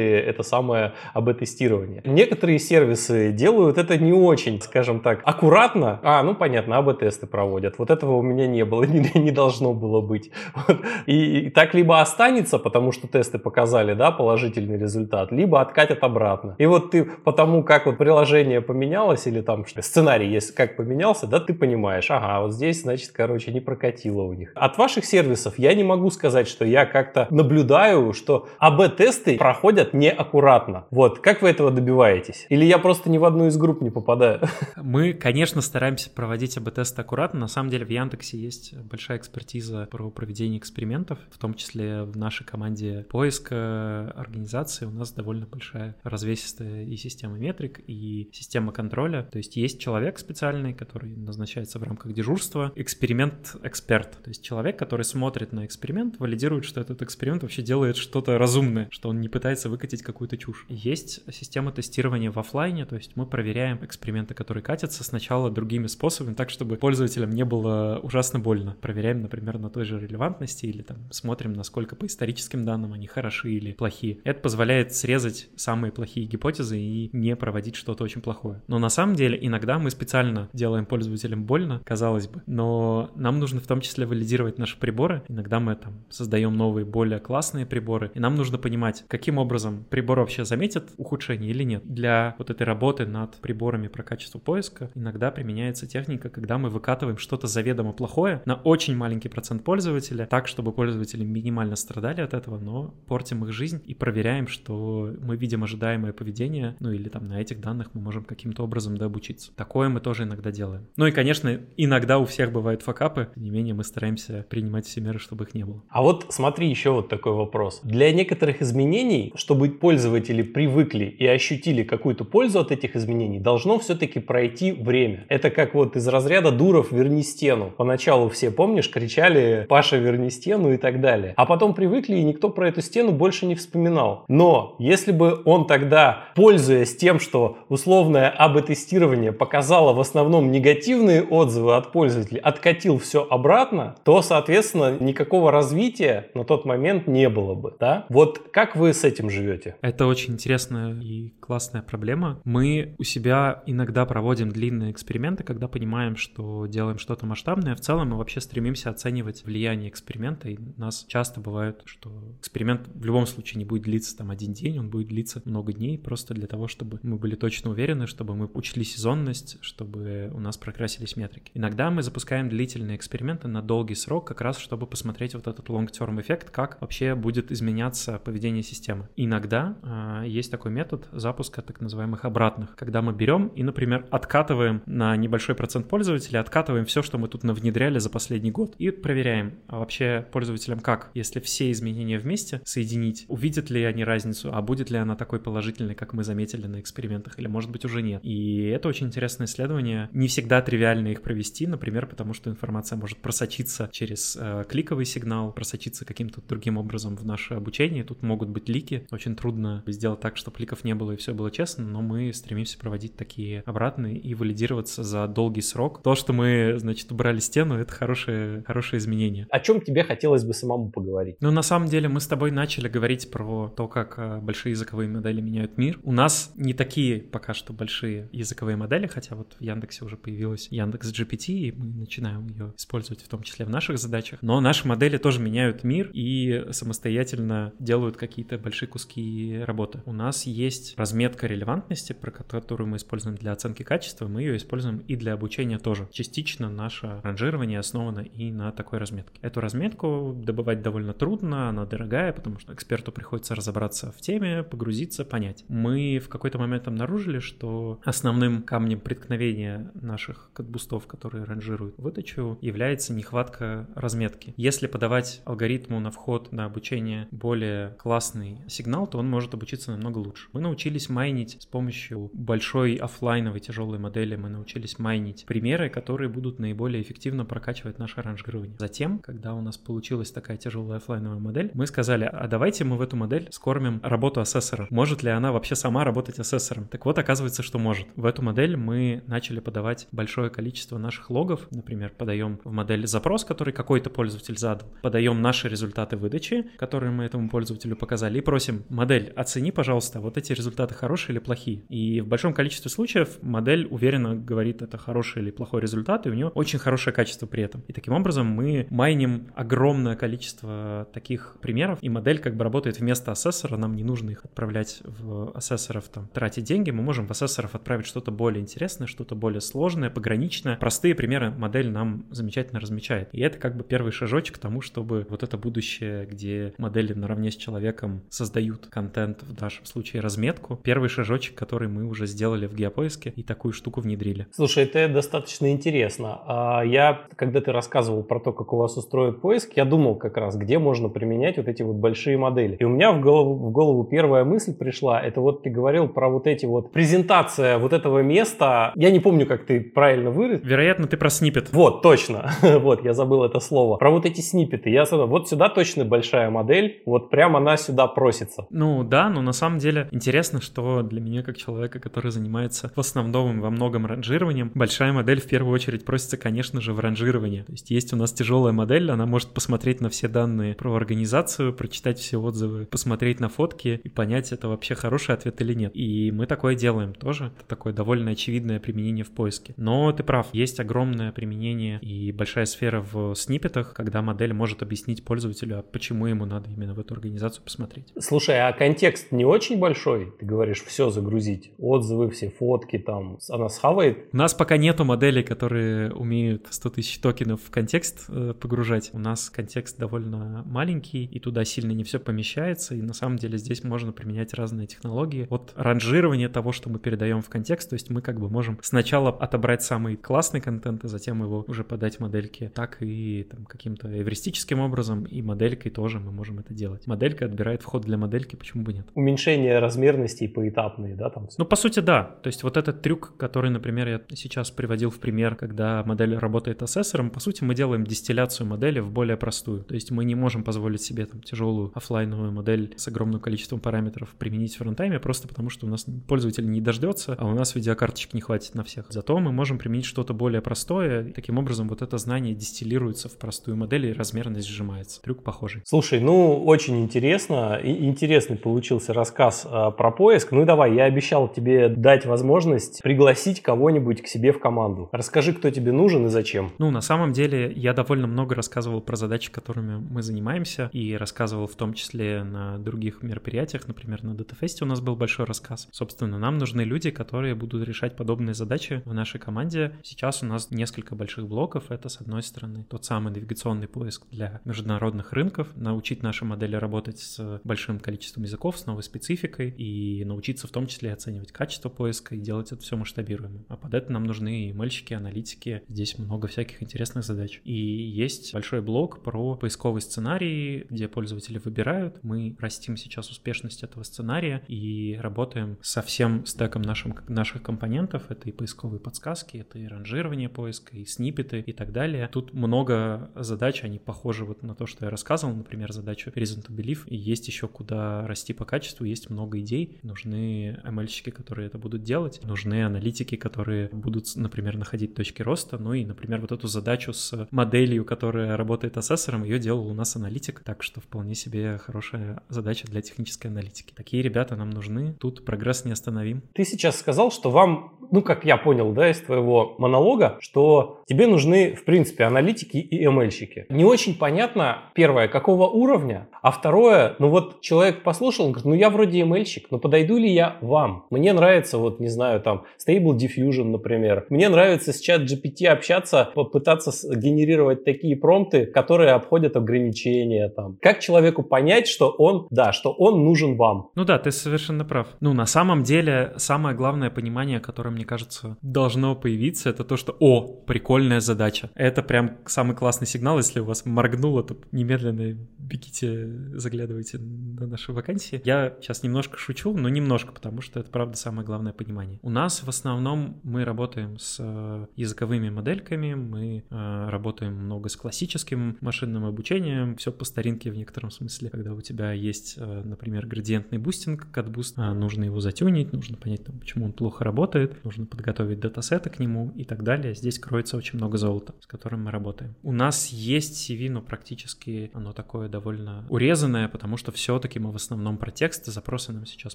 это 0.00 0.42
самое 0.42 0.92
АБ-тестирование. 1.14 2.02
Некоторые 2.04 2.58
сервисы 2.58 3.32
делают 3.32 3.78
это 3.78 3.98
не 3.98 4.12
очень, 4.12 4.60
скажем 4.60 5.00
так, 5.00 5.20
аккуратно. 5.24 6.00
А, 6.02 6.22
ну 6.22 6.34
понятно, 6.34 6.78
АБ-тесты 6.78 7.26
проводят. 7.26 7.78
Вот 7.78 7.90
этого 7.90 8.11
у 8.18 8.22
меня 8.22 8.46
не 8.46 8.64
было, 8.64 8.82
не, 8.84 9.10
не 9.14 9.30
должно 9.30 9.74
было 9.74 10.00
быть. 10.00 10.30
Вот. 10.54 10.80
И, 11.06 11.46
и 11.46 11.50
так 11.50 11.74
либо 11.74 12.00
останется, 12.00 12.58
потому 12.58 12.92
что 12.92 13.08
тесты 13.08 13.38
показали 13.38 13.94
да, 13.94 14.10
положительный 14.10 14.78
результат, 14.78 15.32
либо 15.32 15.60
откатят 15.60 16.02
обратно. 16.02 16.54
И 16.58 16.66
вот 16.66 16.90
ты 16.90 17.04
потому, 17.04 17.62
как 17.62 17.86
вот 17.86 17.98
приложение 17.98 18.60
поменялось, 18.60 19.26
или 19.26 19.40
там 19.40 19.64
сценарий 19.66 20.28
есть, 20.28 20.54
как 20.54 20.76
поменялся, 20.76 21.26
да, 21.26 21.40
ты 21.40 21.54
понимаешь, 21.54 22.10
ага, 22.10 22.40
вот 22.40 22.52
здесь, 22.52 22.82
значит, 22.82 23.10
короче, 23.12 23.52
не 23.52 23.60
прокатило 23.60 24.22
у 24.22 24.32
них. 24.32 24.52
От 24.54 24.78
ваших 24.78 25.04
сервисов 25.04 25.58
я 25.58 25.74
не 25.74 25.84
могу 25.84 26.10
сказать, 26.10 26.48
что 26.48 26.64
я 26.64 26.86
как-то 26.86 27.26
наблюдаю, 27.30 28.12
что 28.12 28.48
АБ-тесты 28.58 29.36
проходят 29.38 29.94
неаккуратно. 29.94 30.86
Вот, 30.90 31.18
как 31.20 31.42
вы 31.42 31.50
этого 31.50 31.70
добиваетесь? 31.70 32.46
Или 32.48 32.64
я 32.64 32.78
просто 32.78 33.10
ни 33.10 33.18
в 33.18 33.24
одну 33.24 33.46
из 33.46 33.56
групп 33.56 33.82
не 33.82 33.90
попадаю? 33.90 34.40
Мы, 34.76 35.12
конечно, 35.12 35.60
стараемся 35.60 36.10
проводить 36.10 36.56
АБ-тесты 36.56 37.00
аккуратно. 37.02 37.40
На 37.40 37.48
самом 37.48 37.70
деле 37.70 37.84
в 37.84 37.90
Яндексе 38.02 38.38
есть 38.38 38.76
большая 38.76 39.18
экспертиза 39.18 39.88
про 39.90 40.10
проведение 40.10 40.58
экспериментов, 40.58 41.18
в 41.30 41.38
том 41.38 41.54
числе 41.54 42.02
в 42.02 42.16
нашей 42.16 42.44
команде 42.44 43.06
поиска 43.08 44.10
организации 44.16 44.86
у 44.86 44.90
нас 44.90 45.12
довольно 45.12 45.46
большая 45.46 45.96
развесистая 46.02 46.84
и 46.84 46.96
система 46.96 47.38
метрик, 47.38 47.80
и 47.86 48.28
система 48.32 48.72
контроля. 48.72 49.22
То 49.30 49.38
есть 49.38 49.56
есть 49.56 49.80
человек 49.80 50.18
специальный, 50.18 50.74
который 50.74 51.16
назначается 51.16 51.78
в 51.78 51.82
рамках 51.82 52.12
дежурства, 52.12 52.72
эксперимент-эксперт. 52.76 54.22
То 54.22 54.28
есть 54.28 54.42
человек, 54.42 54.78
который 54.78 55.04
смотрит 55.04 55.52
на 55.52 55.64
эксперимент, 55.64 56.18
валидирует, 56.18 56.64
что 56.64 56.80
этот 56.80 57.02
эксперимент 57.02 57.42
вообще 57.42 57.62
делает 57.62 57.96
что-то 57.96 58.38
разумное, 58.38 58.88
что 58.90 59.08
он 59.08 59.20
не 59.20 59.28
пытается 59.28 59.68
выкатить 59.68 60.02
какую-то 60.02 60.36
чушь. 60.36 60.66
Есть 60.68 61.20
система 61.32 61.72
тестирования 61.72 62.30
в 62.30 62.38
офлайне, 62.38 62.86
то 62.86 62.96
есть 62.96 63.16
мы 63.16 63.26
проверяем 63.26 63.84
эксперименты, 63.84 64.34
которые 64.34 64.62
катятся 64.62 65.04
сначала 65.04 65.50
другими 65.50 65.86
способами, 65.86 66.34
так, 66.34 66.50
чтобы 66.50 66.76
пользователям 66.76 67.30
не 67.30 67.44
было 67.44 67.91
ужасно 67.98 68.38
больно. 68.38 68.76
Проверяем, 68.80 69.22
например, 69.22 69.58
на 69.58 69.70
той 69.70 69.84
же 69.84 69.98
релевантности 69.98 70.66
или 70.66 70.82
там 70.82 70.98
смотрим, 71.10 71.52
насколько 71.52 71.96
по 71.96 72.06
историческим 72.06 72.64
данным 72.64 72.92
они 72.92 73.06
хороши 73.06 73.52
или 73.52 73.72
плохие. 73.72 74.18
Это 74.24 74.40
позволяет 74.40 74.94
срезать 74.94 75.48
самые 75.56 75.92
плохие 75.92 76.26
гипотезы 76.26 76.78
и 76.78 77.10
не 77.12 77.36
проводить 77.36 77.76
что-то 77.76 78.04
очень 78.04 78.20
плохое. 78.20 78.62
Но 78.68 78.78
на 78.78 78.88
самом 78.88 79.14
деле 79.14 79.38
иногда 79.40 79.78
мы 79.78 79.90
специально 79.90 80.48
делаем 80.52 80.86
пользователям 80.86 81.44
больно, 81.44 81.80
казалось 81.84 82.28
бы, 82.28 82.42
но 82.46 83.10
нам 83.14 83.38
нужно 83.38 83.60
в 83.60 83.66
том 83.66 83.80
числе 83.80 84.06
валидировать 84.06 84.58
наши 84.58 84.78
приборы. 84.78 85.22
Иногда 85.28 85.60
мы 85.60 85.74
там 85.74 86.04
создаем 86.10 86.56
новые, 86.56 86.84
более 86.84 87.18
классные 87.18 87.66
приборы, 87.66 88.10
и 88.14 88.20
нам 88.20 88.36
нужно 88.36 88.58
понимать, 88.58 89.04
каким 89.08 89.38
образом 89.38 89.84
прибор 89.90 90.20
вообще 90.20 90.44
заметит 90.44 90.90
ухудшение 90.96 91.50
или 91.50 91.62
нет. 91.64 91.82
Для 91.84 92.34
вот 92.38 92.50
этой 92.50 92.64
работы 92.64 93.06
над 93.06 93.36
приборами 93.36 93.88
про 93.88 94.02
качество 94.02 94.38
поиска 94.38 94.90
иногда 94.94 95.30
применяется 95.30 95.86
техника, 95.86 96.28
когда 96.28 96.58
мы 96.58 96.68
выкатываем 96.68 97.18
что-то 97.18 97.46
заведомо 97.46 97.81
плохое 97.90 98.40
на 98.44 98.54
очень 98.54 98.96
маленький 98.96 99.28
процент 99.28 99.64
пользователя, 99.64 100.26
так, 100.26 100.46
чтобы 100.46 100.70
пользователи 100.70 101.24
минимально 101.24 101.74
страдали 101.74 102.20
от 102.20 102.34
этого, 102.34 102.58
но 102.58 102.94
портим 103.08 103.44
их 103.44 103.52
жизнь 103.52 103.82
и 103.84 103.94
проверяем, 103.94 104.46
что 104.46 105.12
мы 105.20 105.36
видим 105.36 105.64
ожидаемое 105.64 106.12
поведение, 106.12 106.76
ну 106.78 106.92
или 106.92 107.08
там 107.08 107.26
на 107.26 107.40
этих 107.40 107.60
данных 107.60 107.90
мы 107.94 108.00
можем 108.00 108.22
каким-то 108.22 108.62
образом 108.62 108.96
дообучиться. 108.96 109.50
Такое 109.56 109.88
мы 109.88 109.98
тоже 109.98 110.22
иногда 110.22 110.52
делаем. 110.52 110.86
Ну 110.96 111.06
и, 111.06 111.10
конечно, 111.10 111.60
иногда 111.76 112.18
у 112.18 112.26
всех 112.26 112.52
бывают 112.52 112.82
факапы, 112.82 113.28
тем 113.34 113.42
не 113.42 113.50
менее 113.50 113.74
мы 113.74 113.82
стараемся 113.82 114.46
принимать 114.48 114.86
все 114.86 115.00
меры, 115.00 115.18
чтобы 115.18 115.44
их 115.44 115.54
не 115.54 115.64
было. 115.64 115.82
А 115.88 116.02
вот 116.02 116.26
смотри, 116.28 116.68
еще 116.68 116.90
вот 116.90 117.08
такой 117.08 117.32
вопрос. 117.32 117.80
Для 117.82 118.12
некоторых 118.12 118.62
изменений, 118.62 119.32
чтобы 119.34 119.70
пользователи 119.70 120.42
привыкли 120.42 121.06
и 121.06 121.26
ощутили 121.26 121.82
какую-то 121.82 122.24
пользу 122.24 122.60
от 122.60 122.70
этих 122.70 122.96
изменений, 122.96 123.40
должно 123.40 123.78
все-таки 123.78 124.20
пройти 124.20 124.72
время. 124.72 125.24
Это 125.28 125.50
как 125.50 125.74
вот 125.74 125.96
из 125.96 126.06
разряда 126.08 126.50
«Дуров, 126.50 126.92
верни 126.92 127.22
стену». 127.22 127.61
Поначалу 127.70 128.28
все, 128.28 128.50
помнишь, 128.50 128.90
кричали 128.90 129.66
«Паша, 129.68 129.96
верни 129.96 130.30
стену» 130.30 130.72
и 130.72 130.76
так 130.76 131.00
далее. 131.00 131.34
А 131.36 131.46
потом 131.46 131.74
привыкли, 131.74 132.16
и 132.16 132.22
никто 132.22 132.48
про 132.48 132.68
эту 132.68 132.80
стену 132.80 133.12
больше 133.12 133.46
не 133.46 133.54
вспоминал. 133.54 134.24
Но 134.28 134.76
если 134.78 135.12
бы 135.12 135.42
он 135.44 135.66
тогда, 135.66 136.24
пользуясь 136.34 136.96
тем, 136.96 137.20
что 137.20 137.58
условное 137.68 138.28
АБ-тестирование 138.28 139.32
показало 139.32 139.92
в 139.92 140.00
основном 140.00 140.50
негативные 140.50 141.22
отзывы 141.22 141.76
от 141.76 141.92
пользователей, 141.92 142.40
откатил 142.40 142.98
все 142.98 143.26
обратно, 143.28 143.94
то, 144.04 144.22
соответственно, 144.22 144.96
никакого 144.98 145.50
развития 145.50 146.30
на 146.34 146.44
тот 146.44 146.64
момент 146.64 147.06
не 147.06 147.28
было 147.28 147.54
бы. 147.54 147.74
Да? 147.78 148.06
Вот 148.08 148.38
как 148.52 148.76
вы 148.76 148.92
с 148.92 149.04
этим 149.04 149.30
живете? 149.30 149.76
Это 149.80 150.06
очень 150.06 150.34
интересная 150.34 150.94
и 150.94 151.30
классная 151.40 151.82
проблема. 151.82 152.40
Мы 152.44 152.94
у 152.98 153.04
себя 153.04 153.62
иногда 153.66 154.06
проводим 154.06 154.50
длинные 154.50 154.90
эксперименты, 154.92 155.44
когда 155.44 155.68
понимаем, 155.68 156.16
что 156.16 156.66
делаем 156.66 156.98
что-то 156.98 157.26
масштабное. 157.26 157.51
В 157.60 157.80
целом 157.80 158.10
мы 158.10 158.16
вообще 158.16 158.40
стремимся 158.40 158.90
оценивать 158.90 159.44
влияние 159.44 159.90
эксперимента, 159.90 160.48
и 160.48 160.56
у 160.56 160.80
нас 160.80 161.04
часто 161.06 161.40
бывает, 161.40 161.82
что 161.84 162.10
эксперимент 162.38 162.88
в 162.94 163.04
любом 163.04 163.26
случае 163.26 163.58
не 163.58 163.64
будет 163.64 163.82
длиться 163.82 164.16
там 164.16 164.30
один 164.30 164.52
день, 164.52 164.78
он 164.78 164.88
будет 164.88 165.08
длиться 165.08 165.42
много 165.44 165.72
дней, 165.72 165.98
просто 165.98 166.34
для 166.34 166.46
того, 166.46 166.68
чтобы 166.68 166.98
мы 167.02 167.16
были 167.16 167.34
точно 167.34 167.70
уверены, 167.70 168.06
чтобы 168.06 168.34
мы 168.34 168.46
учли 168.46 168.84
сезонность, 168.84 169.58
чтобы 169.60 170.30
у 170.32 170.40
нас 170.40 170.56
прокрасились 170.56 171.16
метрики. 171.16 171.50
Иногда 171.54 171.90
мы 171.90 172.02
запускаем 172.02 172.48
длительные 172.48 172.96
эксперименты 172.96 173.48
на 173.48 173.60
долгий 173.60 173.94
срок, 173.94 174.26
как 174.26 174.40
раз 174.40 174.58
чтобы 174.58 174.86
посмотреть 174.86 175.34
вот 175.34 175.46
этот 175.46 175.68
long-term 175.68 176.20
эффект, 176.20 176.50
как 176.50 176.80
вообще 176.80 177.14
будет 177.14 177.52
изменяться 177.52 178.18
поведение 178.18 178.62
системы. 178.62 179.08
Иногда 179.16 179.76
э, 179.82 180.28
есть 180.28 180.50
такой 180.50 180.70
метод 180.70 181.08
запуска 181.12 181.62
так 181.62 181.80
называемых 181.80 182.24
обратных, 182.24 182.76
когда 182.76 183.02
мы 183.02 183.12
берем 183.12 183.48
и, 183.48 183.62
например, 183.62 184.06
откатываем 184.10 184.82
на 184.86 185.16
небольшой 185.16 185.54
процент 185.54 185.88
пользователей, 185.88 186.38
откатываем 186.38 186.84
все, 186.86 187.02
что 187.02 187.18
мы 187.18 187.28
тут 187.28 187.41
тут 187.42 187.44
навнедряли 187.44 187.98
за 187.98 188.08
последний 188.08 188.50
год. 188.50 188.74
И 188.78 188.90
проверяем, 188.90 189.54
а 189.66 189.78
вообще 189.78 190.26
пользователям 190.32 190.80
как, 190.80 191.10
если 191.14 191.40
все 191.40 191.70
изменения 191.70 192.18
вместе 192.18 192.60
соединить, 192.64 193.24
увидят 193.28 193.70
ли 193.70 193.82
они 193.84 194.04
разницу, 194.04 194.50
а 194.52 194.62
будет 194.62 194.90
ли 194.90 194.98
она 194.98 195.16
такой 195.16 195.40
положительной, 195.40 195.94
как 195.94 196.12
мы 196.12 196.24
заметили 196.24 196.66
на 196.66 196.80
экспериментах, 196.80 197.38
или 197.38 197.46
может 197.46 197.70
быть 197.70 197.84
уже 197.84 198.02
нет. 198.02 198.20
И 198.24 198.64
это 198.66 198.88
очень 198.88 199.06
интересное 199.06 199.46
исследование. 199.46 200.08
Не 200.12 200.28
всегда 200.28 200.62
тривиально 200.62 201.08
их 201.08 201.22
провести, 201.22 201.66
например, 201.66 202.06
потому 202.06 202.34
что 202.34 202.50
информация 202.50 202.96
может 202.96 203.18
просочиться 203.18 203.88
через 203.92 204.36
э, 204.40 204.64
кликовый 204.68 205.04
сигнал, 205.04 205.52
просочиться 205.52 206.04
каким-то 206.04 206.40
другим 206.48 206.78
образом 206.78 207.16
в 207.16 207.24
наше 207.24 207.54
обучение. 207.54 208.04
Тут 208.04 208.22
могут 208.22 208.48
быть 208.48 208.68
лики. 208.68 209.06
Очень 209.10 209.36
трудно 209.36 209.82
сделать 209.86 210.20
так, 210.20 210.36
чтобы 210.36 210.58
ликов 210.58 210.84
не 210.84 210.94
было 210.94 211.12
и 211.12 211.16
все 211.16 211.34
было 211.34 211.50
честно, 211.50 211.84
но 211.84 212.02
мы 212.02 212.32
стремимся 212.32 212.78
проводить 212.78 213.16
такие 213.16 213.62
обратные 213.66 214.16
и 214.16 214.34
валидироваться 214.34 215.02
за 215.02 215.26
долгий 215.26 215.62
срок. 215.62 216.02
То, 216.02 216.14
что 216.14 216.32
мы, 216.32 216.74
значит, 216.78 217.10
убрали 217.10 217.31
стену, 217.40 217.78
это 217.78 217.92
хорошее, 217.92 218.62
хорошее 218.66 218.98
изменение. 218.98 219.46
О 219.50 219.60
чем 219.60 219.80
тебе 219.80 220.04
хотелось 220.04 220.44
бы 220.44 220.54
самому 220.54 220.90
поговорить? 220.90 221.36
Ну, 221.40 221.50
на 221.50 221.62
самом 221.62 221.88
деле, 221.88 222.08
мы 222.08 222.20
с 222.20 222.26
тобой 222.26 222.50
начали 222.50 222.88
говорить 222.88 223.30
про 223.30 223.68
то, 223.68 223.88
как 223.88 224.14
э, 224.18 224.38
большие 224.38 224.72
языковые 224.72 225.08
модели 225.08 225.40
меняют 225.40 225.78
мир. 225.78 225.98
У 226.02 226.12
нас 226.12 226.52
не 226.56 226.74
такие 226.74 227.20
пока 227.20 227.54
что 227.54 227.72
большие 227.72 228.28
языковые 228.32 228.76
модели, 228.76 229.06
хотя 229.06 229.34
вот 229.34 229.56
в 229.58 229.62
Яндексе 229.62 230.04
уже 230.04 230.16
появилась 230.16 230.68
Яндекс 230.70 231.12
GPT, 231.12 231.52
и 231.52 231.72
мы 231.72 231.86
начинаем 231.86 232.46
ее 232.46 232.72
использовать 232.76 233.22
в 233.22 233.28
том 233.28 233.42
числе 233.42 233.64
в 233.64 233.70
наших 233.70 233.98
задачах. 233.98 234.40
Но 234.42 234.60
наши 234.60 234.86
модели 234.86 235.16
тоже 235.16 235.40
меняют 235.40 235.84
мир 235.84 236.10
и 236.12 236.66
самостоятельно 236.70 237.72
делают 237.78 238.16
какие-то 238.16 238.58
большие 238.58 238.88
куски 238.88 239.60
работы. 239.64 240.02
У 240.06 240.12
нас 240.12 240.46
есть 240.46 240.96
разметка 240.96 241.46
релевантности, 241.46 242.12
про 242.12 242.30
которую 242.30 242.88
мы 242.88 242.96
используем 242.96 243.36
для 243.36 243.52
оценки 243.52 243.82
качества, 243.82 244.28
мы 244.28 244.42
ее 244.42 244.56
используем 244.56 244.98
и 244.98 245.16
для 245.16 245.32
обучения 245.34 245.78
тоже. 245.78 246.08
Частично 246.12 246.68
наше 246.70 247.20
ранжирование 247.22 247.78
основано 247.78 248.20
и 248.20 248.50
на 248.50 248.72
такой 248.72 248.98
разметке. 248.98 249.38
Эту 249.42 249.60
разметку 249.60 250.32
добывать 250.36 250.82
довольно 250.82 251.12
трудно, 251.12 251.68
она 251.68 251.86
дорогая, 251.86 252.32
потому 252.32 252.58
что 252.58 252.72
эксперту 252.72 253.12
приходится 253.12 253.54
разобраться 253.54 254.12
в 254.12 254.20
теме, 254.20 254.62
погрузиться, 254.62 255.24
понять. 255.24 255.64
Мы 255.68 256.18
в 256.18 256.28
какой-то 256.28 256.58
момент 256.58 256.88
обнаружили, 256.88 257.38
что 257.38 258.00
основным 258.04 258.62
камнем 258.62 259.00
преткновения 259.00 259.90
наших 259.94 260.50
кодбустов, 260.52 261.06
которые 261.06 261.44
ранжируют 261.44 261.94
выдачу, 261.98 262.58
является 262.60 263.12
нехватка 263.12 263.88
разметки. 263.94 264.54
Если 264.56 264.86
подавать 264.86 265.42
алгоритму 265.44 266.00
на 266.00 266.10
вход 266.10 266.52
на 266.52 266.64
обучение 266.64 267.28
более 267.30 267.90
классный 267.98 268.58
сигнал, 268.68 269.06
то 269.06 269.18
он 269.18 269.28
может 269.28 269.54
обучиться 269.54 269.90
намного 269.90 270.18
лучше. 270.18 270.48
Мы 270.52 270.60
научились 270.60 271.08
майнить 271.08 271.56
с 271.60 271.66
помощью 271.66 272.30
большой 272.32 272.96
офлайновой 272.96 273.60
тяжелой 273.60 273.98
модели, 273.98 274.36
мы 274.36 274.48
научились 274.48 274.98
майнить 274.98 275.44
примеры, 275.46 275.88
которые 275.88 276.28
будут 276.28 276.58
наиболее 276.58 277.02
эффективно 277.12 277.44
прокачивать 277.44 277.98
наше 277.98 278.22
ранжирование. 278.22 278.74
Затем, 278.78 279.18
когда 279.18 279.54
у 279.54 279.60
нас 279.60 279.76
получилась 279.76 280.30
такая 280.30 280.56
тяжелая 280.56 280.96
офлайновая 280.96 281.38
модель, 281.38 281.70
мы 281.74 281.86
сказали, 281.86 282.24
а 282.24 282.48
давайте 282.48 282.84
мы 282.84 282.96
в 282.96 283.02
эту 283.02 283.16
модель 283.16 283.48
скормим 283.50 284.00
работу 284.02 284.40
ассессора. 284.40 284.86
Может 284.90 285.22
ли 285.22 285.30
она 285.30 285.52
вообще 285.52 285.74
сама 285.74 286.04
работать 286.04 286.38
ассессором? 286.38 286.86
Так 286.88 287.04
вот, 287.04 287.18
оказывается, 287.18 287.62
что 287.62 287.78
может. 287.78 288.06
В 288.16 288.24
эту 288.24 288.42
модель 288.42 288.76
мы 288.76 289.22
начали 289.26 289.60
подавать 289.60 290.08
большое 290.10 290.48
количество 290.50 290.96
наших 290.98 291.30
логов. 291.30 291.68
Например, 291.70 292.12
подаем 292.16 292.58
в 292.64 292.72
модель 292.72 293.06
запрос, 293.06 293.44
который 293.44 293.74
какой-то 293.74 294.10
пользователь 294.10 294.56
задал, 294.56 294.88
подаем 295.02 295.42
наши 295.42 295.68
результаты 295.68 296.16
выдачи, 296.16 296.66
которые 296.78 297.12
мы 297.12 297.24
этому 297.24 297.48
пользователю 297.50 297.96
показали, 297.96 298.38
и 298.38 298.40
просим 298.40 298.84
модель, 298.88 299.32
оцени, 299.36 299.70
пожалуйста, 299.70 300.20
вот 300.20 300.38
эти 300.38 300.52
результаты 300.52 300.94
хорошие 300.94 301.34
или 301.34 301.38
плохие. 301.38 301.82
И 301.88 302.20
в 302.20 302.26
большом 302.26 302.54
количестве 302.54 302.90
случаев 302.90 303.38
модель 303.42 303.86
уверенно 303.90 304.34
говорит, 304.34 304.80
это 304.82 304.96
хороший 304.96 305.42
или 305.42 305.50
плохой 305.50 305.82
результат, 305.82 306.26
и 306.26 306.30
у 306.30 306.34
нее 306.34 306.48
очень 306.48 306.78
хорошее 307.02 307.14
качество 307.14 307.46
при 307.46 307.62
этом. 307.62 307.82
И 307.88 307.92
таким 307.92 308.14
образом 308.14 308.46
мы 308.46 308.86
майним 308.90 309.48
огромное 309.54 310.14
количество 310.14 311.08
таких 311.12 311.56
примеров, 311.60 311.98
и 312.00 312.08
модель 312.08 312.38
как 312.38 312.56
бы 312.56 312.64
работает 312.64 313.00
вместо 313.00 313.32
ассессора, 313.32 313.76
нам 313.76 313.94
не 313.94 314.04
нужно 314.04 314.30
их 314.30 314.44
отправлять 314.44 315.00
в 315.04 315.50
ассессоров, 315.54 316.08
там, 316.08 316.28
тратить 316.28 316.64
деньги, 316.64 316.90
мы 316.90 317.02
можем 317.02 317.26
в 317.26 317.30
ассессоров 317.30 317.74
отправить 317.74 318.06
что-то 318.06 318.30
более 318.30 318.60
интересное, 318.60 319.06
что-то 319.06 319.34
более 319.34 319.60
сложное, 319.60 320.10
пограничное. 320.10 320.76
Простые 320.76 321.14
примеры 321.14 321.50
модель 321.50 321.90
нам 321.90 322.24
замечательно 322.30 322.80
размечает. 322.80 323.28
И 323.32 323.40
это 323.40 323.58
как 323.58 323.76
бы 323.76 323.84
первый 323.84 324.12
шажочек 324.12 324.56
к 324.56 324.58
тому, 324.58 324.80
чтобы 324.80 325.26
вот 325.28 325.42
это 325.42 325.58
будущее, 325.58 326.26
где 326.26 326.74
модели 326.78 327.12
наравне 327.14 327.50
с 327.50 327.56
человеком 327.56 328.22
создают 328.28 328.86
контент, 328.86 329.42
в 329.42 329.60
нашем 329.60 329.86
случае 329.86 330.22
разметку, 330.22 330.76
первый 330.76 331.08
шажочек, 331.08 331.54
который 331.54 331.88
мы 331.88 332.04
уже 332.04 332.26
сделали 332.26 332.66
в 332.66 332.74
геопоиске 332.74 333.32
и 333.34 333.42
такую 333.42 333.72
штуку 333.72 334.00
внедрили. 334.00 334.46
Слушай, 334.52 334.84
это 334.84 335.08
достаточно 335.08 335.70
интересно. 335.72 336.40
А 336.46 336.84
я, 336.92 337.22
когда 337.36 337.60
ты 337.60 337.72
рассказывал 337.72 338.22
про 338.22 338.38
то, 338.38 338.52
как 338.52 338.72
у 338.72 338.76
вас 338.76 338.96
устроен 338.96 339.34
поиск, 339.34 339.72
я 339.76 339.84
думал 339.84 340.14
как 340.14 340.36
раз, 340.36 340.56
где 340.56 340.78
можно 340.78 341.08
применять 341.08 341.56
вот 341.56 341.66
эти 341.68 341.82
вот 341.82 341.96
большие 341.96 342.36
модели. 342.36 342.76
И 342.78 342.84
у 342.84 342.88
меня 342.90 343.12
в 343.12 343.20
голову, 343.20 343.54
в 343.54 343.72
голову 343.72 344.04
первая 344.04 344.44
мысль 344.44 344.74
пришла, 344.74 345.20
это 345.20 345.40
вот 345.40 345.62
ты 345.62 345.70
говорил 345.70 346.08
про 346.08 346.28
вот 346.28 346.46
эти 346.46 346.66
вот 346.66 346.92
презентация 346.92 347.78
вот 347.78 347.92
этого 347.92 348.20
места. 348.20 348.92
Я 348.94 349.10
не 349.10 349.20
помню, 349.20 349.46
как 349.46 349.64
ты 349.64 349.80
правильно 349.80 350.30
выразил. 350.30 350.64
Вероятно, 350.64 351.06
ты 351.06 351.16
про 351.16 351.30
снипет. 351.30 351.72
Вот, 351.72 352.02
точно. 352.02 352.52
вот, 352.62 353.04
я 353.04 353.14
забыл 353.14 353.44
это 353.44 353.58
слово. 353.60 353.96
Про 353.96 354.10
вот 354.10 354.26
эти 354.26 354.40
снипеты. 354.40 354.90
Я 354.90 355.06
сюда, 355.06 355.24
вот 355.24 355.48
сюда 355.48 355.68
точно 355.70 356.04
большая 356.04 356.50
модель, 356.50 357.02
вот 357.06 357.30
прямо 357.30 357.58
она 357.58 357.76
сюда 357.78 358.06
просится. 358.06 358.66
Ну 358.70 359.02
да, 359.02 359.30
но 359.30 359.40
на 359.40 359.52
самом 359.52 359.78
деле 359.78 360.08
интересно, 360.10 360.60
что 360.60 361.02
для 361.02 361.20
меня 361.20 361.42
как 361.42 361.56
человека, 361.56 361.98
который 362.00 362.30
занимается 362.30 362.92
в 362.94 362.98
основном 362.98 363.60
во 363.60 363.70
многом 363.70 364.04
ранжированием, 364.04 364.70
большая 364.74 365.12
модель 365.12 365.40
в 365.40 365.48
первую 365.48 365.72
очередь 365.72 366.04
просится, 366.04 366.36
конечно 366.36 366.81
же, 366.82 366.92
в 366.92 367.00
ранжирование. 367.00 367.64
То 367.64 367.72
есть 367.72 367.90
есть 367.90 368.12
у 368.12 368.16
нас 368.16 368.32
тяжелая 368.32 368.72
модель, 368.72 369.10
она 369.10 369.26
может 369.26 369.50
посмотреть 369.50 370.00
на 370.00 370.08
все 370.08 370.28
данные 370.28 370.74
про 370.74 370.94
организацию, 370.94 371.72
прочитать 371.72 372.18
все 372.18 372.38
отзывы, 372.38 372.86
посмотреть 372.86 373.40
на 373.40 373.48
фотки 373.48 374.00
и 374.02 374.08
понять, 374.08 374.52
это 374.52 374.68
вообще 374.68 374.94
хороший 374.94 375.34
ответ 375.34 375.60
или 375.60 375.74
нет. 375.74 375.92
И 375.94 376.30
мы 376.30 376.46
такое 376.46 376.74
делаем 376.74 377.14
тоже. 377.14 377.52
Это 377.56 377.66
такое 377.66 377.92
довольно 377.92 378.32
очевидное 378.32 378.80
применение 378.80 379.24
в 379.24 379.30
поиске. 379.30 379.74
Но 379.76 380.12
ты 380.12 380.22
прав, 380.22 380.48
есть 380.52 380.80
огромное 380.80 381.32
применение 381.32 381.98
и 382.00 382.32
большая 382.32 382.66
сфера 382.66 383.00
в 383.00 383.34
сниппетах, 383.34 383.94
когда 383.94 384.22
модель 384.22 384.52
может 384.52 384.82
объяснить 384.82 385.24
пользователю, 385.24 385.78
а 385.78 385.82
почему 385.82 386.26
ему 386.26 386.44
надо 386.44 386.70
именно 386.70 386.94
в 386.94 387.00
эту 387.00 387.14
организацию 387.14 387.62
посмотреть. 387.64 388.12
Слушай, 388.18 388.60
а 388.60 388.72
контекст 388.72 389.32
не 389.32 389.44
очень 389.44 389.78
большой? 389.78 390.32
Ты 390.38 390.46
говоришь, 390.46 390.82
все 390.82 391.10
загрузить, 391.10 391.72
отзывы, 391.78 392.30
все 392.30 392.50
фотки 392.50 392.98
там, 392.98 393.38
она 393.48 393.68
схавает? 393.68 394.28
У 394.32 394.36
нас 394.36 394.54
пока 394.54 394.76
нету 394.76 395.04
моделей, 395.04 395.42
которые 395.42 396.12
умеют 396.12 396.61
100 396.70 396.90
тысяч 396.90 397.18
токенов 397.18 397.60
в 397.62 397.70
контекст 397.70 398.24
э, 398.28 398.54
погружать. 398.58 399.10
У 399.12 399.18
нас 399.18 399.50
контекст 399.50 399.98
довольно 399.98 400.62
маленький, 400.66 401.24
и 401.24 401.38
туда 401.38 401.64
сильно 401.64 401.92
не 401.92 402.04
все 402.04 402.18
помещается, 402.18 402.94
и 402.94 403.02
на 403.02 403.12
самом 403.12 403.36
деле 403.36 403.58
здесь 403.58 403.84
можно 403.84 404.12
применять 404.12 404.54
разные 404.54 404.86
технологии. 404.86 405.46
От 405.50 405.72
ранжирования 405.76 406.48
того, 406.48 406.72
что 406.72 406.88
мы 406.90 406.98
передаем 406.98 407.42
в 407.42 407.48
контекст, 407.48 407.90
то 407.90 407.94
есть 407.94 408.10
мы 408.10 408.22
как 408.22 408.40
бы 408.40 408.48
можем 408.48 408.78
сначала 408.82 409.30
отобрать 409.30 409.82
самый 409.82 410.16
классный 410.16 410.60
контент, 410.60 411.04
а 411.04 411.08
затем 411.08 411.42
его 411.42 411.64
уже 411.66 411.84
подать 411.84 412.20
модельке, 412.20 412.70
так 412.74 412.98
и 413.00 413.46
там, 413.50 413.64
каким-то 413.64 414.08
эвристическим 414.08 414.80
образом, 414.80 415.24
и 415.24 415.42
моделькой 415.42 415.90
тоже 415.90 416.20
мы 416.20 416.32
можем 416.32 416.58
это 416.58 416.74
делать. 416.74 417.06
Моделька 417.06 417.44
отбирает 417.44 417.82
вход 417.82 418.02
для 418.02 418.16
модельки, 418.16 418.56
почему 418.56 418.84
бы 418.84 418.92
нет? 418.92 419.06
Уменьшение 419.14 419.78
размерностей 419.78 420.48
поэтапные, 420.48 421.16
да, 421.16 421.30
там? 421.30 421.48
Ну, 421.58 421.64
по 421.64 421.76
сути, 421.76 422.00
да. 422.00 422.24
То 422.42 422.48
есть 422.48 422.62
вот 422.62 422.76
этот 422.76 423.02
трюк, 423.02 423.34
который, 423.36 423.70
например, 423.70 424.08
я 424.08 424.20
сейчас 424.34 424.70
приводил 424.70 425.10
в 425.10 425.18
пример, 425.18 425.56
когда 425.56 426.02
модель 426.04 426.36
работает 426.36 426.51
ассессором, 426.58 427.30
по 427.30 427.40
сути, 427.40 427.64
мы 427.64 427.74
делаем 427.74 428.04
дистилляцию 428.04 428.66
модели 428.66 429.00
в 429.00 429.10
более 429.10 429.36
простую. 429.36 429.84
То 429.84 429.94
есть 429.94 430.10
мы 430.10 430.24
не 430.24 430.34
можем 430.34 430.64
позволить 430.64 431.02
себе 431.02 431.26
там 431.26 431.42
тяжелую 431.42 431.92
офлайновую 431.94 432.52
модель 432.52 432.94
с 432.96 433.08
огромным 433.08 433.40
количеством 433.40 433.80
параметров 433.80 434.34
применить 434.38 434.74
в 434.74 434.78
фронтайме, 434.78 435.18
просто 435.18 435.48
потому 435.48 435.70
что 435.70 435.86
у 435.86 435.88
нас 435.88 436.06
пользователь 436.28 436.68
не 436.68 436.80
дождется, 436.80 437.34
а 437.38 437.46
у 437.46 437.54
нас 437.54 437.74
видеокарточек 437.74 438.34
не 438.34 438.40
хватит 438.40 438.74
на 438.74 438.84
всех. 438.84 439.06
Зато 439.10 439.38
мы 439.38 439.52
можем 439.52 439.78
применить 439.78 440.04
что-то 440.04 440.34
более 440.34 440.60
простое, 440.60 441.28
и 441.28 441.32
таким 441.32 441.58
образом 441.58 441.88
вот 441.88 442.02
это 442.02 442.18
знание 442.18 442.54
дистиллируется 442.54 443.28
в 443.28 443.36
простую 443.36 443.76
модель, 443.76 444.06
и 444.06 444.12
размерность 444.12 444.68
сжимается. 444.68 445.20
Трюк 445.22 445.42
похожий. 445.42 445.82
Слушай, 445.84 446.20
ну, 446.20 446.64
очень 446.64 447.00
интересно. 447.02 447.80
И 447.82 448.04
интересный 448.04 448.56
получился 448.56 449.12
рассказ 449.12 449.66
э, 449.68 449.90
про 449.96 450.10
поиск. 450.10 450.52
Ну 450.52 450.62
и 450.62 450.64
давай, 450.64 450.94
я 450.94 451.04
обещал 451.04 451.48
тебе 451.48 451.88
дать 451.88 452.26
возможность 452.26 453.00
пригласить 453.02 453.62
кого-нибудь 453.62 454.22
к 454.22 454.26
себе 454.26 454.52
в 454.52 454.58
команду. 454.58 455.08
Расскажи, 455.12 455.52
кто 455.52 455.70
тебе 455.70 455.92
нужен 455.92 456.26
и 456.26 456.28
зачем. 456.28 456.41
Ну, 456.78 456.90
на 456.90 457.00
самом 457.00 457.32
деле, 457.32 457.72
я 457.72 457.92
довольно 457.92 458.26
много 458.26 458.54
рассказывал 458.54 459.00
про 459.00 459.16
задачи, 459.16 459.50
которыми 459.50 459.96
мы 459.96 460.22
занимаемся, 460.22 460.90
и 460.92 461.14
рассказывал 461.14 461.66
в 461.66 461.74
том 461.74 461.94
числе 461.94 462.44
на 462.44 462.78
других 462.78 463.22
мероприятиях, 463.22 463.88
например, 463.88 464.22
на 464.22 464.32
DataFest 464.32 464.82
у 464.82 464.86
нас 464.86 465.00
был 465.00 465.16
большой 465.16 465.46
рассказ. 465.46 465.88
Собственно, 465.92 466.38
нам 466.38 466.58
нужны 466.58 466.82
люди, 466.82 467.10
которые 467.10 467.54
будут 467.54 467.86
решать 467.86 468.16
подобные 468.16 468.54
задачи 468.54 469.02
в 469.04 469.14
нашей 469.14 469.38
команде. 469.38 469.92
Сейчас 470.02 470.42
у 470.42 470.46
нас 470.46 470.70
несколько 470.70 471.14
больших 471.14 471.46
блоков. 471.46 471.90
Это, 471.90 472.08
с 472.08 472.20
одной 472.20 472.42
стороны, 472.42 472.84
тот 472.84 473.04
самый 473.04 473.32
навигационный 473.32 473.88
поиск 473.88 474.26
для 474.30 474.60
международных 474.64 475.32
рынков, 475.32 475.68
научить 475.76 476.22
наши 476.22 476.44
модели 476.44 476.76
работать 476.76 477.18
с 477.18 477.60
большим 477.64 477.98
количеством 477.98 478.44
языков, 478.44 478.78
с 478.78 478.86
новой 478.86 479.02
спецификой 479.02 479.70
и 479.70 480.24
научиться 480.24 480.66
в 480.66 480.70
том 480.70 480.86
числе 480.86 481.12
оценивать 481.12 481.52
качество 481.52 481.88
поиска 481.88 482.34
и 482.34 482.40
делать 482.40 482.72
это 482.72 482.80
все 482.82 482.96
масштабируемо. 482.96 483.64
А 483.68 483.76
под 483.76 483.94
это 483.94 484.12
нам 484.12 484.24
нужны 484.24 484.68
и 484.68 484.72
мальчики, 484.72 485.14
аналитики. 485.14 485.82
Здесь 485.88 486.18
много 486.18 486.31
много 486.32 486.48
всяких 486.48 486.82
интересных 486.82 487.24
задач. 487.24 487.60
И 487.64 487.74
есть 487.74 488.54
большой 488.54 488.80
блок 488.80 489.22
про 489.22 489.54
поисковый 489.54 490.00
сценарий, 490.00 490.86
где 490.88 491.06
пользователи 491.06 491.58
выбирают. 491.58 492.18
Мы 492.22 492.56
растим 492.58 492.96
сейчас 492.96 493.28
успешность 493.28 493.82
этого 493.82 494.02
сценария 494.02 494.62
и 494.66 495.18
работаем 495.20 495.76
со 495.82 496.00
всем 496.00 496.46
стеком 496.46 496.80
нашим, 496.80 497.14
наших 497.28 497.62
компонентов. 497.62 498.30
Это 498.30 498.48
и 498.48 498.52
поисковые 498.52 498.98
подсказки, 498.98 499.58
это 499.58 499.78
и 499.78 499.86
ранжирование 499.86 500.48
поиска, 500.48 500.96
и 500.96 501.04
сниппеты 501.04 501.60
и 501.60 501.72
так 501.74 501.92
далее. 501.92 502.26
Тут 502.32 502.54
много 502.54 503.30
задач, 503.36 503.84
они 503.84 503.98
похожи 503.98 504.46
вот 504.46 504.62
на 504.62 504.74
то, 504.74 504.86
что 504.86 505.04
я 505.04 505.10
рассказывал, 505.10 505.54
например, 505.54 505.92
задачу 505.92 506.30
Reason 506.30 506.66
to 506.66 506.74
Believe. 506.74 507.06
И 507.08 507.16
есть 507.16 507.46
еще 507.46 507.68
куда 507.68 508.26
расти 508.26 508.54
по 508.54 508.64
качеству, 508.64 509.04
есть 509.04 509.28
много 509.28 509.60
идей. 509.60 509.98
Нужны 510.02 510.80
ML-щики, 510.82 511.30
которые 511.30 511.66
это 511.66 511.76
будут 511.76 512.02
делать, 512.02 512.40
нужны 512.42 512.84
аналитики, 512.84 513.36
которые 513.36 513.90
будут, 513.92 514.34
например, 514.34 514.78
находить 514.78 515.14
точки 515.14 515.42
роста. 515.42 515.76
Ну 515.76 515.92
и, 515.92 516.06
например, 516.06 516.21
вот 516.26 516.52
эту 516.52 516.66
задачу 516.66 517.12
с 517.12 517.48
моделью, 517.50 518.04
которая 518.04 518.56
работает 518.56 518.96
ассессором, 518.96 519.44
ее 519.44 519.58
делал 519.58 519.86
у 519.88 519.94
нас 519.94 520.16
аналитик, 520.16 520.60
так 520.60 520.82
что 520.82 521.00
вполне 521.00 521.34
себе 521.34 521.78
хорошая 521.78 522.42
задача 522.48 522.86
для 522.86 523.02
технической 523.02 523.50
аналитики. 523.50 523.92
Такие 523.94 524.22
ребята 524.22 524.56
нам 524.56 524.70
нужны, 524.70 525.14
тут 525.18 525.44
прогресс 525.44 525.84
не 525.84 525.92
остановим. 525.92 526.42
Ты 526.54 526.64
сейчас 526.64 526.98
сказал, 526.98 527.30
что 527.30 527.50
вам, 527.50 527.98
ну, 528.10 528.22
как 528.22 528.44
я 528.44 528.56
понял, 528.56 528.92
да, 528.92 529.10
из 529.10 529.20
твоего 529.20 529.74
монолога, 529.78 530.36
что 530.40 531.02
тебе 531.06 531.26
нужны, 531.26 531.74
в 531.74 531.84
принципе, 531.84 532.24
аналитики 532.24 532.76
и 532.76 533.04
ML-щики. 533.04 533.66
Не 533.68 533.84
очень 533.84 534.16
понятно, 534.16 534.84
первое, 534.94 535.28
какого 535.28 535.68
уровня, 535.68 536.28
а 536.42 536.50
второе, 536.50 537.16
ну 537.18 537.28
вот 537.28 537.60
человек 537.60 538.02
послушал, 538.02 538.46
говорит, 538.46 538.64
ну 538.64 538.74
я 538.74 538.90
вроде 538.90 539.20
ML-щик, 539.20 539.66
но 539.70 539.78
подойду 539.78 540.16
ли 540.16 540.30
я 540.30 540.56
вам? 540.60 541.06
Мне 541.10 541.32
нравится, 541.32 541.78
вот, 541.78 542.00
не 542.00 542.08
знаю, 542.08 542.40
там, 542.40 542.64
Stable 542.84 543.16
Diffusion, 543.16 543.64
например. 543.64 544.26
Мне 544.28 544.48
нравится 544.48 544.92
с 544.92 545.00
чат 545.00 545.22
GPT 545.22 545.66
общаться, 545.66 546.11
попытаться 546.34 546.92
генерировать 547.14 547.84
такие 547.84 548.16
промпты, 548.16 548.66
которые 548.66 549.12
обходят 549.12 549.56
ограничения 549.56 550.48
там. 550.48 550.78
Как 550.80 551.00
человеку 551.00 551.42
понять, 551.42 551.88
что 551.88 552.10
он, 552.10 552.46
да, 552.50 552.72
что 552.72 552.92
он 552.92 553.24
нужен 553.24 553.56
вам? 553.56 553.90
Ну 553.94 554.04
да, 554.04 554.18
ты 554.18 554.30
совершенно 554.30 554.84
прав. 554.84 555.08
Ну, 555.20 555.32
на 555.32 555.46
самом 555.46 555.82
деле, 555.82 556.34
самое 556.36 556.76
главное 556.76 557.10
понимание, 557.10 557.60
которое, 557.60 557.90
мне 557.90 558.04
кажется, 558.04 558.56
должно 558.62 559.14
появиться, 559.14 559.70
это 559.70 559.84
то, 559.84 559.96
что, 559.96 560.16
о, 560.20 560.42
прикольная 560.66 561.20
задача. 561.20 561.70
Это 561.74 562.02
прям 562.02 562.38
самый 562.46 562.76
классный 562.76 563.06
сигнал, 563.06 563.38
если 563.38 563.60
у 563.60 563.64
вас 563.64 563.86
моргнуло, 563.86 564.42
то 564.42 564.56
немедленно 564.72 565.36
бегите, 565.58 566.26
заглядывайте 566.54 567.18
на 567.18 567.66
наши 567.66 567.92
вакансии. 567.92 568.40
Я 568.44 568.74
сейчас 568.80 569.02
немножко 569.02 569.38
шучу, 569.38 569.72
но 569.72 569.88
немножко, 569.88 570.32
потому 570.32 570.60
что 570.60 570.80
это, 570.80 570.90
правда, 570.90 571.16
самое 571.16 571.46
главное 571.46 571.72
понимание. 571.72 572.18
У 572.22 572.30
нас 572.30 572.62
в 572.62 572.68
основном 572.68 573.40
мы 573.42 573.64
работаем 573.64 574.18
с 574.18 574.38
э, 574.40 574.86
языковыми 574.96 575.50
модельками, 575.50 576.01
мы 576.10 576.64
э, 576.68 577.08
работаем 577.08 577.54
много 577.54 577.88
с 577.88 577.96
классическим 577.96 578.76
машинным 578.80 579.24
обучением, 579.24 579.96
все 579.96 580.12
по 580.12 580.24
старинке 580.24 580.70
в 580.70 580.76
некотором 580.76 581.10
смысле, 581.10 581.50
когда 581.50 581.72
у 581.72 581.80
тебя 581.80 582.12
есть, 582.12 582.54
э, 582.56 582.82
например, 582.84 583.26
градиентный 583.26 583.78
бустинг, 583.78 584.30
CatBoost, 584.30 584.78
а 584.78 584.92
нужно 584.94 585.24
его 585.24 585.40
затюнить, 585.40 585.92
нужно 585.92 586.16
понять, 586.16 586.44
там, 586.44 586.58
почему 586.58 586.84
он 586.86 586.92
плохо 586.92 587.24
работает, 587.24 587.84
нужно 587.84 588.06
подготовить 588.06 588.60
датасеты 588.60 589.10
к 589.10 589.18
нему 589.18 589.52
и 589.56 589.64
так 589.64 589.82
далее. 589.82 590.14
Здесь 590.14 590.38
кроется 590.38 590.76
очень 590.76 590.98
много 590.98 591.18
золота, 591.18 591.54
с 591.60 591.66
которым 591.66 592.04
мы 592.04 592.10
работаем. 592.10 592.54
У 592.62 592.72
нас 592.72 593.08
есть 593.08 593.70
CV, 593.70 593.90
но 593.90 594.02
практически 594.02 594.90
оно 594.94 595.12
такое 595.12 595.48
довольно 595.48 596.06
урезанное, 596.08 596.68
потому 596.68 596.96
что 596.96 597.12
все-таки 597.12 597.58
мы 597.58 597.72
в 597.72 597.76
основном 597.76 598.18
про 598.18 598.30
тексты, 598.30 598.70
запросы 598.70 599.12
нам 599.12 599.26
сейчас 599.26 599.54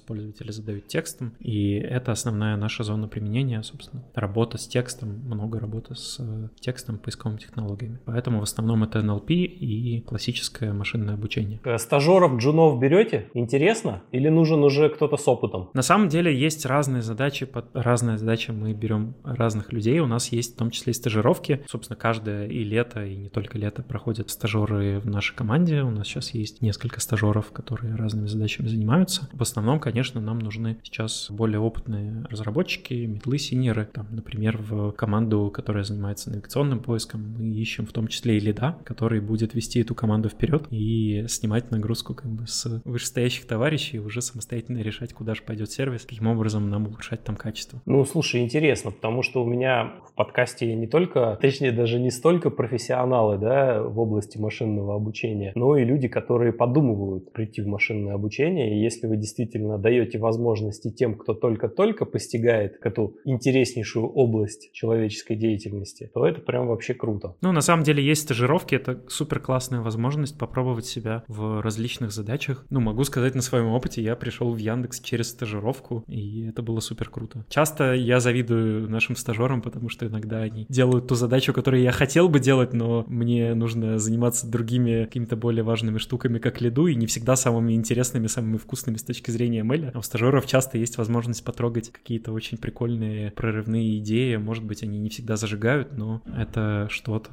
пользователи 0.00 0.50
задают 0.50 0.86
текстом, 0.88 1.34
и 1.40 1.74
это 1.74 2.12
основная 2.12 2.56
наша 2.56 2.84
зона 2.84 3.08
применения, 3.08 3.62
собственно. 3.62 4.04
Работа 4.14 4.58
с 4.58 4.66
текстом, 4.66 5.10
много 5.24 5.58
работы 5.58 5.94
с 5.94 6.16
э, 6.18 6.37
текстом, 6.60 6.98
поисковыми 6.98 7.38
технологиями. 7.38 7.98
Поэтому 8.04 8.40
в 8.40 8.42
основном 8.42 8.84
это 8.84 9.00
NLP 9.00 9.34
и 9.34 10.00
классическое 10.00 10.72
машинное 10.72 11.14
обучение. 11.14 11.60
Э, 11.64 11.78
стажеров, 11.78 12.36
джунов 12.38 12.78
берете? 12.78 13.28
Интересно? 13.34 14.02
Или 14.12 14.28
нужен 14.28 14.62
уже 14.62 14.88
кто-то 14.88 15.16
с 15.16 15.26
опытом? 15.28 15.70
На 15.74 15.82
самом 15.82 16.08
деле 16.08 16.36
есть 16.36 16.66
разные 16.66 17.02
задачи, 17.02 17.46
под 17.46 17.66
разные 17.74 18.18
задачи 18.18 18.50
мы 18.50 18.72
берем 18.72 19.14
разных 19.24 19.72
людей. 19.72 19.98
У 20.00 20.06
нас 20.06 20.32
есть 20.32 20.54
в 20.54 20.58
том 20.58 20.70
числе 20.70 20.92
и 20.92 20.94
стажировки. 20.94 21.62
Собственно, 21.66 21.96
каждое 21.96 22.46
и 22.46 22.64
лето, 22.64 23.04
и 23.04 23.16
не 23.16 23.28
только 23.28 23.58
лето 23.58 23.82
проходят 23.82 24.30
стажеры 24.30 25.00
в 25.00 25.06
нашей 25.06 25.34
команде. 25.34 25.82
У 25.82 25.90
нас 25.90 26.06
сейчас 26.06 26.30
есть 26.30 26.62
несколько 26.62 27.00
стажеров, 27.00 27.50
которые 27.52 27.94
разными 27.94 28.26
задачами 28.26 28.68
занимаются. 28.68 29.28
В 29.32 29.42
основном, 29.42 29.80
конечно, 29.80 30.20
нам 30.20 30.38
нужны 30.38 30.78
сейчас 30.82 31.28
более 31.30 31.60
опытные 31.60 32.24
разработчики, 32.30 32.94
метлы, 32.94 33.38
синеры. 33.38 33.88
Там, 33.92 34.06
например, 34.10 34.58
в 34.58 34.92
команду, 34.92 35.50
которая 35.54 35.84
занимается 35.84 36.17
навигационным 36.26 36.80
поиском, 36.80 37.34
мы 37.38 37.48
ищем 37.48 37.86
в 37.86 37.92
том 37.92 38.08
числе 38.08 38.36
и 38.36 38.40
лида, 38.40 38.78
который 38.84 39.20
будет 39.20 39.54
вести 39.54 39.80
эту 39.80 39.94
команду 39.94 40.28
вперед 40.28 40.66
и 40.70 41.24
снимать 41.28 41.70
нагрузку 41.70 42.14
как 42.14 42.30
бы 42.30 42.46
с 42.46 42.80
вышестоящих 42.84 43.46
товарищей 43.46 43.96
и 43.96 44.00
уже 44.00 44.22
самостоятельно 44.22 44.78
решать, 44.78 45.12
куда 45.12 45.34
же 45.34 45.42
пойдет 45.42 45.70
сервис, 45.70 46.04
каким 46.04 46.26
образом 46.26 46.70
нам 46.70 46.86
улучшать 46.86 47.24
там 47.24 47.36
качество. 47.36 47.80
Ну, 47.86 48.04
слушай, 48.04 48.40
интересно, 48.40 48.90
потому 48.90 49.22
что 49.22 49.42
у 49.42 49.46
меня 49.46 49.94
в 50.06 50.14
подкасте 50.14 50.74
не 50.74 50.86
только, 50.86 51.38
точнее, 51.40 51.72
даже 51.72 51.98
не 51.98 52.10
столько 52.10 52.50
профессионалы, 52.50 53.38
да, 53.38 53.82
в 53.82 53.98
области 53.98 54.38
машинного 54.38 54.94
обучения, 54.94 55.52
но 55.54 55.76
и 55.76 55.84
люди, 55.84 56.08
которые 56.08 56.52
подумывают 56.52 57.32
прийти 57.32 57.62
в 57.62 57.66
машинное 57.66 58.14
обучение. 58.14 58.76
И 58.76 58.82
если 58.82 59.06
вы 59.06 59.16
действительно 59.16 59.78
даете 59.78 60.18
возможности 60.18 60.90
тем, 60.90 61.14
кто 61.16 61.34
только-только 61.34 62.04
постигает 62.04 62.78
эту 62.82 63.16
интереснейшую 63.24 64.06
область 64.06 64.70
человеческой 64.72 65.36
деятельности, 65.36 66.07
то 66.12 66.26
это 66.26 66.40
прям 66.40 66.66
вообще 66.68 66.94
круто. 66.94 67.34
Ну, 67.40 67.52
на 67.52 67.60
самом 67.60 67.84
деле 67.84 68.04
есть 68.04 68.22
стажировки, 68.22 68.74
это 68.74 69.02
супер 69.08 69.40
классная 69.40 69.80
возможность 69.80 70.38
попробовать 70.38 70.86
себя 70.86 71.24
в 71.28 71.60
различных 71.62 72.12
задачах. 72.12 72.64
Ну, 72.70 72.80
могу 72.80 73.04
сказать 73.04 73.34
на 73.34 73.42
своем 73.42 73.66
опыте, 73.66 74.02
я 74.02 74.16
пришел 74.16 74.52
в 74.52 74.58
Яндекс 74.58 75.00
через 75.00 75.30
стажировку, 75.30 76.04
и 76.06 76.46
это 76.46 76.62
было 76.62 76.80
супер 76.80 77.08
круто. 77.10 77.44
Часто 77.48 77.94
я 77.94 78.20
завидую 78.20 78.88
нашим 78.90 79.16
стажерам, 79.16 79.62
потому 79.62 79.88
что 79.88 80.06
иногда 80.06 80.38
они 80.38 80.66
делают 80.68 81.08
ту 81.08 81.14
задачу, 81.14 81.52
которую 81.52 81.82
я 81.82 81.92
хотел 81.92 82.28
бы 82.28 82.40
делать, 82.40 82.72
но 82.72 83.04
мне 83.08 83.54
нужно 83.54 83.98
заниматься 83.98 84.46
другими 84.48 85.04
какими-то 85.04 85.36
более 85.36 85.62
важными 85.64 85.98
штуками, 85.98 86.38
как 86.38 86.60
лиду, 86.60 86.86
и 86.86 86.94
не 86.94 87.06
всегда 87.06 87.36
самыми 87.36 87.72
интересными, 87.72 88.26
самыми 88.26 88.56
вкусными 88.56 88.96
с 88.96 89.02
точки 89.02 89.30
зрения 89.30 89.62
ML. 89.62 89.92
А 89.94 89.98
у 89.98 90.02
стажеров 90.02 90.46
часто 90.46 90.78
есть 90.78 90.98
возможность 90.98 91.44
потрогать 91.44 91.90
какие-то 91.90 92.32
очень 92.32 92.58
прикольные 92.58 93.30
прорывные 93.32 93.98
идеи. 93.98 94.36
Может 94.36 94.64
быть, 94.64 94.82
они 94.82 94.98
не 94.98 95.08
всегда 95.08 95.36
зажигают, 95.36 95.96
но 95.98 96.22
это 96.36 96.86
что-то 96.90 97.30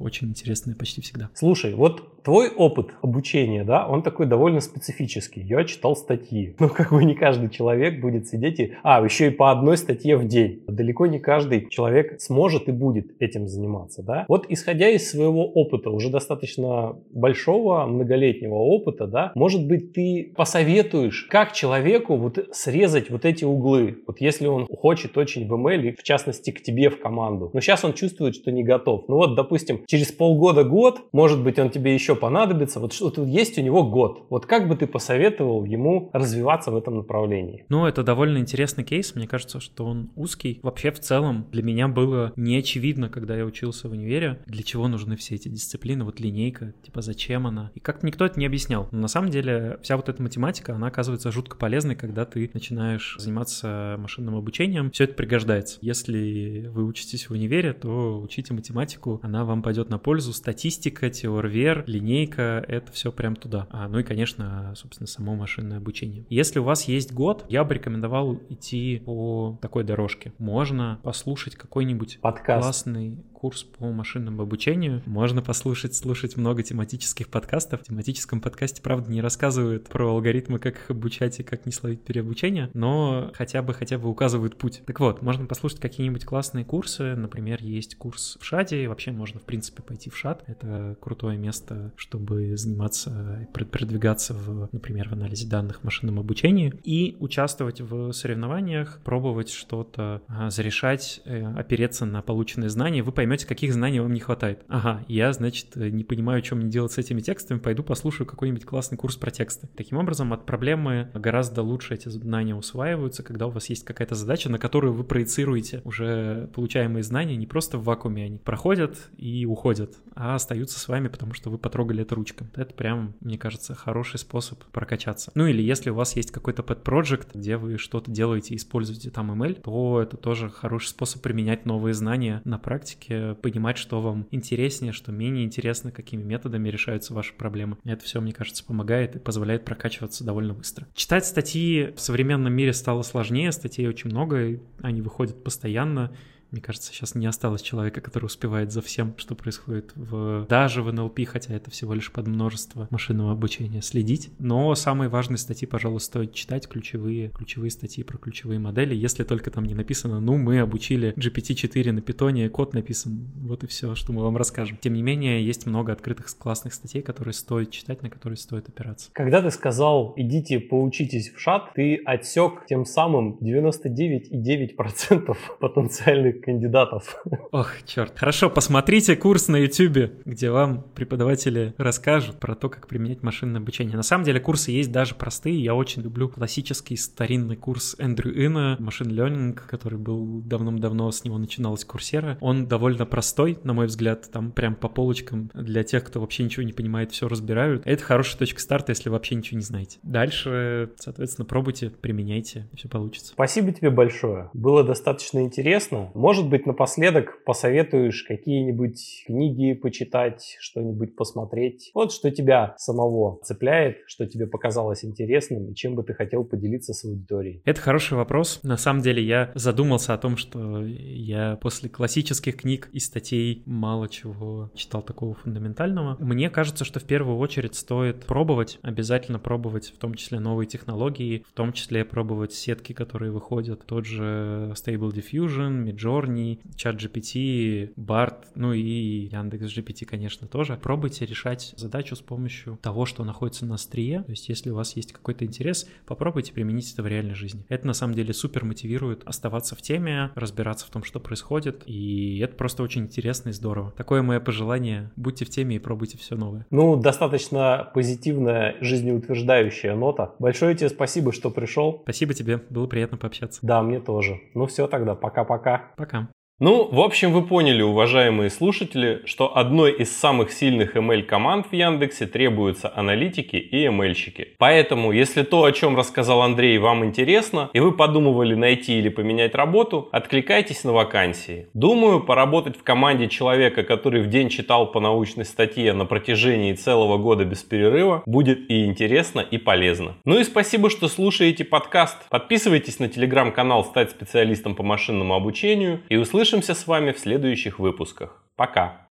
очень 0.00 0.28
интересное 0.28 0.74
почти 0.74 1.00
всегда. 1.00 1.30
Слушай, 1.34 1.74
вот 1.74 2.22
твой 2.22 2.50
опыт 2.50 2.90
обучения, 3.00 3.64
да, 3.64 3.86
он 3.86 4.02
такой 4.02 4.26
довольно 4.26 4.60
специфический. 4.60 5.40
Я 5.40 5.64
читал 5.64 5.96
статьи. 5.96 6.54
Ну, 6.68 6.68
как 6.68 6.92
бы 6.92 7.04
не 7.04 7.14
каждый 7.14 7.48
человек 7.48 8.00
будет 8.00 8.26
сидеть 8.26 8.60
и... 8.60 8.74
А, 8.82 9.02
еще 9.02 9.28
и 9.28 9.30
по 9.30 9.50
одной 9.50 9.78
статье 9.78 10.16
в 10.16 10.26
день. 10.26 10.62
Далеко 10.66 11.06
не 11.06 11.18
каждый 11.18 11.68
человек 11.70 12.20
сможет 12.20 12.68
и 12.68 12.72
будет 12.72 13.06
этим 13.20 13.48
заниматься, 13.48 14.02
да. 14.02 14.26
Вот 14.28 14.44
исходя 14.48 14.90
из 14.90 15.08
своего 15.08 15.46
опыта, 15.46 15.90
уже 15.90 16.10
достаточно 16.10 16.96
большого, 17.10 17.86
многолетнего 17.86 18.54
опыта, 18.54 19.06
да, 19.06 19.32
может 19.34 19.66
быть, 19.66 19.92
ты 19.92 20.32
посоветуешь, 20.36 21.26
как 21.30 21.52
человеку 21.52 22.16
вот 22.16 22.38
срезать 22.52 23.08
вот 23.08 23.24
эти 23.24 23.44
углы. 23.44 24.02
Вот 24.06 24.20
если 24.20 24.46
он 24.46 24.66
хочет 24.66 25.16
очень 25.16 25.48
в 25.48 25.54
ML, 25.54 25.88
и 25.88 25.96
в 25.96 26.02
частности 26.02 26.50
к 26.50 26.62
тебе 26.62 26.90
в 26.90 27.00
команду, 27.00 27.50
но 27.54 27.60
сейчас 27.60 27.84
он 27.84 27.94
чувствует, 27.94 28.07
что 28.08 28.50
не 28.50 28.64
готов. 28.64 29.04
Ну 29.08 29.16
вот, 29.16 29.34
допустим, 29.34 29.84
через 29.86 30.12
полгода-год, 30.12 31.08
может 31.12 31.42
быть, 31.42 31.58
он 31.58 31.70
тебе 31.70 31.94
еще 31.94 32.14
понадобится. 32.14 32.80
Вот 32.80 32.92
что-то 32.92 33.24
есть 33.24 33.58
у 33.58 33.62
него 33.62 33.84
год. 33.84 34.26
Вот 34.30 34.46
как 34.46 34.68
бы 34.68 34.76
ты 34.76 34.86
посоветовал 34.86 35.64
ему 35.64 36.10
развиваться 36.12 36.70
в 36.70 36.76
этом 36.76 36.96
направлении? 36.96 37.64
Ну, 37.68 37.86
это 37.86 38.02
довольно 38.02 38.38
интересный 38.38 38.84
кейс. 38.84 39.14
Мне 39.14 39.26
кажется, 39.26 39.60
что 39.60 39.84
он 39.84 40.10
узкий. 40.16 40.60
Вообще, 40.62 40.90
в 40.90 41.00
целом, 41.00 41.46
для 41.50 41.62
меня 41.62 41.88
было 41.88 42.32
не 42.36 42.56
очевидно, 42.56 43.08
когда 43.08 43.36
я 43.36 43.44
учился 43.44 43.88
в 43.88 43.92
универе, 43.92 44.40
для 44.46 44.62
чего 44.62 44.88
нужны 44.88 45.16
все 45.16 45.34
эти 45.34 45.48
дисциплины. 45.48 46.04
Вот 46.04 46.20
линейка, 46.20 46.74
типа, 46.82 47.02
зачем 47.02 47.46
она? 47.46 47.70
И 47.74 47.80
как-то 47.80 48.06
никто 48.06 48.24
это 48.24 48.38
не 48.38 48.46
объяснял. 48.46 48.88
Но 48.92 49.00
на 49.00 49.08
самом 49.08 49.30
деле, 49.30 49.78
вся 49.82 49.96
вот 49.96 50.08
эта 50.08 50.22
математика, 50.22 50.74
она 50.74 50.88
оказывается 50.88 51.32
жутко 51.32 51.56
полезной, 51.56 51.96
когда 51.96 52.24
ты 52.24 52.50
начинаешь 52.52 53.16
заниматься 53.18 53.96
машинным 53.98 54.36
обучением. 54.36 54.90
Все 54.90 55.04
это 55.04 55.14
пригождается. 55.14 55.78
Если 55.80 56.68
вы 56.72 56.84
учитесь 56.84 57.28
в 57.28 57.32
универе, 57.32 57.72
то 57.72 57.97
учите 57.98 58.54
математику, 58.54 59.20
она 59.22 59.44
вам 59.44 59.62
пойдет 59.62 59.90
на 59.90 59.98
пользу. 59.98 60.32
Статистика, 60.32 61.10
теорвер, 61.10 61.84
линейка, 61.86 62.64
это 62.66 62.92
все 62.92 63.12
прям 63.12 63.36
туда. 63.36 63.66
А, 63.70 63.88
ну 63.88 63.98
и, 63.98 64.02
конечно, 64.02 64.72
собственно, 64.76 65.06
само 65.06 65.34
машинное 65.34 65.78
обучение. 65.78 66.24
Если 66.28 66.58
у 66.58 66.64
вас 66.64 66.84
есть 66.84 67.12
год, 67.12 67.44
я 67.48 67.64
бы 67.64 67.74
рекомендовал 67.74 68.40
идти 68.48 69.02
по 69.04 69.58
такой 69.60 69.84
дорожке. 69.84 70.32
Можно 70.38 71.00
послушать 71.02 71.54
какой-нибудь 71.54 72.20
Подкаст. 72.20 72.62
классный 72.62 73.18
курс 73.38 73.62
по 73.62 73.92
машинному 73.92 74.42
обучению. 74.42 75.00
Можно 75.06 75.42
послушать, 75.42 75.94
слушать 75.94 76.36
много 76.36 76.64
тематических 76.64 77.28
подкастов. 77.28 77.82
В 77.82 77.84
тематическом 77.84 78.40
подкасте, 78.40 78.82
правда, 78.82 79.12
не 79.12 79.20
рассказывают 79.20 79.88
про 79.88 80.10
алгоритмы, 80.10 80.58
как 80.58 80.74
их 80.74 80.90
обучать 80.90 81.38
и 81.38 81.44
как 81.44 81.64
не 81.64 81.70
словить 81.70 82.02
переобучение, 82.02 82.68
но 82.74 83.30
хотя 83.34 83.62
бы 83.62 83.74
хотя 83.74 83.96
бы 83.96 84.08
указывают 84.08 84.56
путь. 84.56 84.82
Так 84.86 84.98
вот, 84.98 85.22
можно 85.22 85.46
послушать 85.46 85.78
какие-нибудь 85.78 86.24
классные 86.24 86.64
курсы. 86.64 87.14
Например, 87.14 87.62
есть 87.62 87.94
курс 87.94 88.38
в 88.40 88.44
ШАДе. 88.44 88.88
Вообще 88.88 89.12
можно, 89.12 89.38
в 89.38 89.44
принципе, 89.44 89.84
пойти 89.84 90.10
в 90.10 90.16
ШАД. 90.16 90.42
Это 90.48 90.96
крутое 91.00 91.38
место, 91.38 91.92
чтобы 91.94 92.56
заниматься, 92.56 93.48
продвигаться 93.52 94.34
в, 94.34 94.68
например, 94.72 95.10
в 95.10 95.12
анализе 95.12 95.46
данных 95.46 95.82
в 95.82 95.84
машинном 95.84 96.18
обучении 96.18 96.74
и 96.82 97.16
участвовать 97.20 97.80
в 97.80 98.10
соревнованиях, 98.10 99.00
пробовать 99.04 99.50
что-то 99.50 100.22
а, 100.26 100.50
зарешать, 100.50 101.20
э, 101.24 101.44
опереться 101.54 102.04
на 102.04 102.20
полученные 102.20 102.68
знания. 102.68 103.04
Вы 103.04 103.12
поймете, 103.12 103.27
каких 103.36 103.72
знаний 103.72 104.00
вам 104.00 104.12
не 104.12 104.20
хватает. 104.20 104.64
Ага, 104.68 105.04
я, 105.08 105.32
значит, 105.32 105.76
не 105.76 106.04
понимаю, 106.04 106.44
что 106.44 106.56
мне 106.56 106.68
делать 106.68 106.92
с 106.92 106.98
этими 106.98 107.20
текстами, 107.20 107.58
пойду 107.58 107.82
послушаю 107.82 108.26
какой-нибудь 108.26 108.64
классный 108.64 108.98
курс 108.98 109.16
про 109.16 109.30
тексты. 109.30 109.68
Таким 109.76 109.98
образом, 109.98 110.32
от 110.32 110.46
проблемы 110.46 111.10
гораздо 111.14 111.62
лучше 111.62 111.94
эти 111.94 112.08
знания 112.08 112.54
усваиваются, 112.54 113.22
когда 113.22 113.46
у 113.46 113.50
вас 113.50 113.68
есть 113.70 113.84
какая-то 113.84 114.14
задача, 114.14 114.50
на 114.50 114.58
которую 114.58 114.92
вы 114.92 115.04
проецируете 115.04 115.82
уже 115.84 116.48
получаемые 116.54 117.02
знания, 117.02 117.36
не 117.36 117.46
просто 117.46 117.78
в 117.78 117.84
вакууме 117.84 118.24
они 118.24 118.38
проходят 118.38 118.96
и 119.16 119.46
уходят, 119.46 119.96
а 120.14 120.34
остаются 120.34 120.78
с 120.78 120.88
вами, 120.88 121.08
потому 121.08 121.34
что 121.34 121.50
вы 121.50 121.58
потрогали 121.58 122.02
это 122.02 122.14
ручкой. 122.14 122.46
Это 122.54 122.74
прям, 122.74 123.14
мне 123.20 123.38
кажется, 123.38 123.74
хороший 123.74 124.18
способ 124.18 124.62
прокачаться. 124.64 125.30
Ну 125.34 125.46
или 125.46 125.62
если 125.62 125.90
у 125.90 125.94
вас 125.94 126.16
есть 126.16 126.30
какой-то 126.30 126.62
pet 126.62 126.82
project, 126.82 127.30
где 127.34 127.56
вы 127.56 127.78
что-то 127.78 128.10
делаете 128.10 128.54
используете 128.54 129.10
там 129.10 129.30
ML, 129.30 129.60
то 129.62 130.00
это 130.02 130.16
тоже 130.16 130.50
хороший 130.50 130.88
способ 130.88 131.22
применять 131.22 131.66
новые 131.66 131.94
знания 131.94 132.42
на 132.44 132.58
практике, 132.58 133.17
понимать, 133.42 133.78
что 133.78 134.00
вам 134.00 134.26
интереснее, 134.30 134.92
что 134.92 135.12
менее 135.12 135.44
интересно, 135.44 135.90
какими 135.90 136.22
методами 136.22 136.68
решаются 136.68 137.14
ваши 137.14 137.34
проблемы. 137.34 137.78
Это 137.84 138.04
все, 138.04 138.20
мне 138.20 138.32
кажется, 138.32 138.64
помогает 138.64 139.16
и 139.16 139.18
позволяет 139.18 139.64
прокачиваться 139.64 140.24
довольно 140.24 140.54
быстро. 140.54 140.86
Читать 140.94 141.26
статьи 141.26 141.92
в 141.96 142.00
современном 142.00 142.52
мире 142.52 142.72
стало 142.72 143.02
сложнее, 143.02 143.52
статей 143.52 143.88
очень 143.88 144.10
много, 144.10 144.60
они 144.82 145.02
выходят 145.02 145.42
постоянно. 145.42 146.12
Мне 146.50 146.62
кажется, 146.62 146.92
сейчас 146.92 147.14
не 147.14 147.26
осталось 147.26 147.60
человека, 147.60 148.00
который 148.00 148.26
успевает 148.26 148.72
за 148.72 148.80
всем, 148.80 149.14
что 149.18 149.34
происходит 149.34 149.92
в, 149.94 150.46
даже 150.48 150.82
в 150.82 150.90
НЛП, 150.92 151.20
хотя 151.26 151.54
это 151.54 151.70
всего 151.70 151.92
лишь 151.92 152.10
под 152.10 152.26
множество 152.26 152.88
машинного 152.90 153.32
обучения 153.32 153.82
следить. 153.82 154.30
Но 154.38 154.74
самые 154.74 155.10
важные 155.10 155.36
статьи, 155.38 155.68
пожалуй, 155.68 156.00
стоит 156.00 156.32
читать, 156.32 156.66
ключевые, 156.66 157.28
ключевые 157.30 157.70
статьи 157.70 158.02
про 158.02 158.16
ключевые 158.16 158.58
модели, 158.58 158.94
если 158.94 159.24
только 159.24 159.50
там 159.50 159.64
не 159.64 159.74
написано, 159.74 160.20
ну, 160.20 160.38
мы 160.38 160.60
обучили 160.60 161.12
GPT-4 161.16 161.92
на 161.92 162.00
питоне, 162.00 162.48
код 162.48 162.72
написан, 162.72 163.28
вот 163.36 163.64
и 163.64 163.66
все, 163.66 163.94
что 163.94 164.12
мы 164.14 164.22
вам 164.22 164.38
расскажем. 164.38 164.78
Тем 164.80 164.94
не 164.94 165.02
менее, 165.02 165.44
есть 165.44 165.66
много 165.66 165.92
открытых 165.92 166.26
классных 166.38 166.72
статей, 166.72 167.02
которые 167.02 167.34
стоит 167.34 167.70
читать, 167.70 168.02
на 168.02 168.08
которые 168.08 168.38
стоит 168.38 168.68
опираться. 168.68 169.10
Когда 169.12 169.42
ты 169.42 169.50
сказал, 169.50 170.14
идите 170.16 170.60
поучитесь 170.60 171.30
в 171.30 171.38
шат, 171.38 171.74
ты 171.74 171.96
отсек 172.04 172.64
тем 172.66 172.86
самым 172.86 173.36
99,9% 173.42 175.36
потенциальных 175.60 176.37
кандидатов. 176.38 177.22
Ох, 177.52 177.70
черт. 177.86 178.12
Хорошо, 178.16 178.50
посмотрите 178.50 179.16
курс 179.16 179.48
на 179.48 179.56
YouTube, 179.56 180.12
где 180.24 180.50
вам 180.50 180.84
преподаватели 180.94 181.74
расскажут 181.78 182.38
про 182.38 182.54
то, 182.54 182.68
как 182.68 182.86
применять 182.88 183.22
машинное 183.22 183.60
обучение. 183.60 183.96
На 183.96 184.02
самом 184.02 184.24
деле 184.24 184.40
курсы 184.40 184.70
есть 184.70 184.92
даже 184.92 185.14
простые. 185.14 185.62
Я 185.62 185.74
очень 185.74 186.02
люблю 186.02 186.28
классический 186.28 186.96
старинный 186.96 187.56
курс 187.56 187.96
Эндрю 187.98 188.32
Ина, 188.46 188.76
Machine 188.80 189.10
Learning, 189.10 189.58
который 189.68 189.98
был 189.98 190.40
давным-давно, 190.42 191.10
с 191.10 191.24
него 191.24 191.38
начиналась 191.38 191.84
курсера. 191.84 192.38
Он 192.40 192.66
довольно 192.66 193.06
простой, 193.06 193.58
на 193.64 193.72
мой 193.72 193.86
взгляд, 193.86 194.30
там 194.30 194.52
прям 194.52 194.74
по 194.74 194.88
полочкам 194.88 195.50
для 195.54 195.82
тех, 195.82 196.04
кто 196.04 196.20
вообще 196.20 196.44
ничего 196.44 196.62
не 196.62 196.72
понимает, 196.72 197.12
все 197.12 197.28
разбирают. 197.28 197.82
Это 197.84 198.02
хорошая 198.02 198.38
точка 198.38 198.60
старта, 198.60 198.92
если 198.92 199.08
вообще 199.08 199.34
ничего 199.34 199.58
не 199.58 199.64
знаете. 199.64 199.98
Дальше, 200.02 200.92
соответственно, 200.96 201.44
пробуйте, 201.44 201.90
применяйте, 201.90 202.68
все 202.74 202.88
получится. 202.88 203.32
Спасибо 203.32 203.72
тебе 203.72 203.90
большое. 203.90 204.50
Было 204.52 204.84
достаточно 204.84 205.40
интересно. 205.40 206.10
Может 206.28 206.50
быть, 206.50 206.66
напоследок 206.66 207.42
посоветуешь 207.46 208.22
какие-нибудь 208.22 209.24
книги 209.26 209.72
почитать, 209.72 210.58
что-нибудь 210.60 211.16
посмотреть. 211.16 211.90
Вот 211.94 212.12
что 212.12 212.30
тебя 212.30 212.74
самого 212.76 213.40
цепляет, 213.42 213.96
что 214.06 214.26
тебе 214.26 214.46
показалось 214.46 215.06
интересным 215.06 215.70
и 215.70 215.74
чем 215.74 215.94
бы 215.94 216.02
ты 216.02 216.12
хотел 216.12 216.44
поделиться 216.44 216.92
с 216.92 217.02
аудиторией. 217.06 217.62
Это 217.64 217.80
хороший 217.80 218.18
вопрос. 218.18 218.60
На 218.62 218.76
самом 218.76 219.00
деле 219.00 219.22
я 219.22 219.52
задумался 219.54 220.12
о 220.12 220.18
том, 220.18 220.36
что 220.36 220.84
я 220.84 221.56
после 221.62 221.88
классических 221.88 222.58
книг 222.58 222.90
и 222.92 223.00
статей 223.00 223.62
мало 223.64 224.06
чего 224.06 224.70
читал 224.74 225.00
такого 225.00 225.32
фундаментального. 225.32 226.18
Мне 226.20 226.50
кажется, 226.50 226.84
что 226.84 227.00
в 227.00 227.04
первую 227.04 227.38
очередь 227.38 227.74
стоит 227.74 228.26
пробовать, 228.26 228.78
обязательно 228.82 229.38
пробовать, 229.38 229.94
в 229.96 229.96
том 229.96 230.12
числе 230.12 230.40
новые 230.40 230.66
технологии, 230.66 231.42
в 231.48 231.54
том 231.54 231.72
числе 231.72 232.04
пробовать 232.04 232.52
сетки, 232.52 232.92
которые 232.92 233.32
выходят, 233.32 233.86
тот 233.86 234.04
же 234.04 234.74
Stable 234.74 235.10
Diffusion, 235.10 235.84
Midjourney, 235.84 236.17
Midjourney, 236.18 236.60
ChatGPT, 236.76 237.92
BART, 237.96 238.34
ну 238.54 238.72
и 238.72 239.28
Яндекс 239.30 239.76
GPT, 239.76 240.04
конечно, 240.04 240.46
тоже. 240.46 240.78
Пробуйте 240.80 241.26
решать 241.26 241.74
задачу 241.76 242.16
с 242.16 242.20
помощью 242.20 242.78
того, 242.82 243.06
что 243.06 243.24
находится 243.24 243.66
на 243.66 243.74
острие. 243.74 244.22
То 244.22 244.30
есть, 244.30 244.48
если 244.48 244.70
у 244.70 244.76
вас 244.76 244.96
есть 244.96 245.12
какой-то 245.12 245.44
интерес, 245.44 245.88
попробуйте 246.06 246.52
применить 246.52 246.92
это 246.92 247.02
в 247.02 247.06
реальной 247.06 247.34
жизни. 247.34 247.64
Это 247.68 247.86
на 247.86 247.92
самом 247.92 248.14
деле 248.14 248.32
супер 248.32 248.64
мотивирует 248.64 249.22
оставаться 249.24 249.74
в 249.74 249.82
теме, 249.82 250.30
разбираться 250.34 250.86
в 250.86 250.90
том, 250.90 251.04
что 251.04 251.20
происходит. 251.20 251.82
И 251.86 252.38
это 252.38 252.54
просто 252.54 252.82
очень 252.82 253.02
интересно 253.02 253.50
и 253.50 253.52
здорово. 253.52 253.92
Такое 253.96 254.22
мое 254.22 254.40
пожелание. 254.40 255.10
Будьте 255.16 255.44
в 255.44 255.50
теме 255.50 255.76
и 255.76 255.78
пробуйте 255.78 256.18
все 256.18 256.36
новое. 256.36 256.66
Ну, 256.70 256.96
достаточно 256.96 257.90
позитивная, 257.94 258.76
жизнеутверждающая 258.80 259.94
нота. 259.94 260.34
Большое 260.38 260.74
тебе 260.74 260.88
спасибо, 260.88 261.32
что 261.32 261.50
пришел. 261.50 262.00
Спасибо 262.02 262.34
тебе. 262.34 262.58
Было 262.70 262.86
приятно 262.86 263.16
пообщаться. 263.16 263.60
Да, 263.62 263.82
мне 263.82 264.00
тоже. 264.00 264.40
Ну 264.54 264.66
все 264.66 264.86
тогда. 264.86 265.14
Пока-пока. 265.14 265.92
Пока. 265.96 266.07
Пока. 266.08 266.37
Ну, 266.60 266.88
в 266.90 267.00
общем, 267.00 267.32
вы 267.32 267.46
поняли, 267.46 267.82
уважаемые 267.82 268.50
слушатели, 268.50 269.22
что 269.26 269.56
одной 269.56 269.92
из 269.92 270.10
самых 270.10 270.50
сильных 270.50 270.96
ML-команд 270.96 271.68
в 271.70 271.72
Яндексе 271.72 272.26
требуются 272.26 272.92
аналитики 272.92 273.54
и 273.54 273.86
ML-щики. 273.86 274.56
Поэтому, 274.58 275.12
если 275.12 275.44
то, 275.44 275.62
о 275.62 275.70
чем 275.70 275.96
рассказал 275.96 276.42
Андрей, 276.42 276.78
вам 276.78 277.04
интересно, 277.04 277.70
и 277.74 277.78
вы 277.78 277.92
подумывали 277.92 278.56
найти 278.56 278.98
или 278.98 279.08
поменять 279.08 279.54
работу, 279.54 280.08
откликайтесь 280.10 280.82
на 280.82 280.92
вакансии. 280.92 281.68
Думаю, 281.74 282.24
поработать 282.24 282.76
в 282.76 282.82
команде 282.82 283.28
человека, 283.28 283.84
который 283.84 284.20
в 284.20 284.28
день 284.28 284.48
читал 284.48 284.90
по 284.90 284.98
научной 284.98 285.44
статье 285.44 285.92
на 285.92 286.06
протяжении 286.06 286.72
целого 286.72 287.18
года 287.18 287.44
без 287.44 287.62
перерыва, 287.62 288.24
будет 288.26 288.68
и 288.68 288.84
интересно, 288.84 289.38
и 289.38 289.58
полезно. 289.58 290.16
Ну 290.24 290.40
и 290.40 290.42
спасибо, 290.42 290.90
что 290.90 291.06
слушаете 291.06 291.64
подкаст. 291.64 292.16
Подписывайтесь 292.30 292.98
на 292.98 293.06
телеграм-канал 293.06 293.84
«Стать 293.84 294.10
специалистом 294.10 294.74
по 294.74 294.82
машинному 294.82 295.34
обучению» 295.34 296.00
и 296.08 296.16
услышимся 296.16 296.47
Услышимся 296.48 296.74
с 296.74 296.86
вами 296.86 297.12
в 297.12 297.18
следующих 297.18 297.78
выпусках. 297.78 298.42
Пока! 298.56 299.07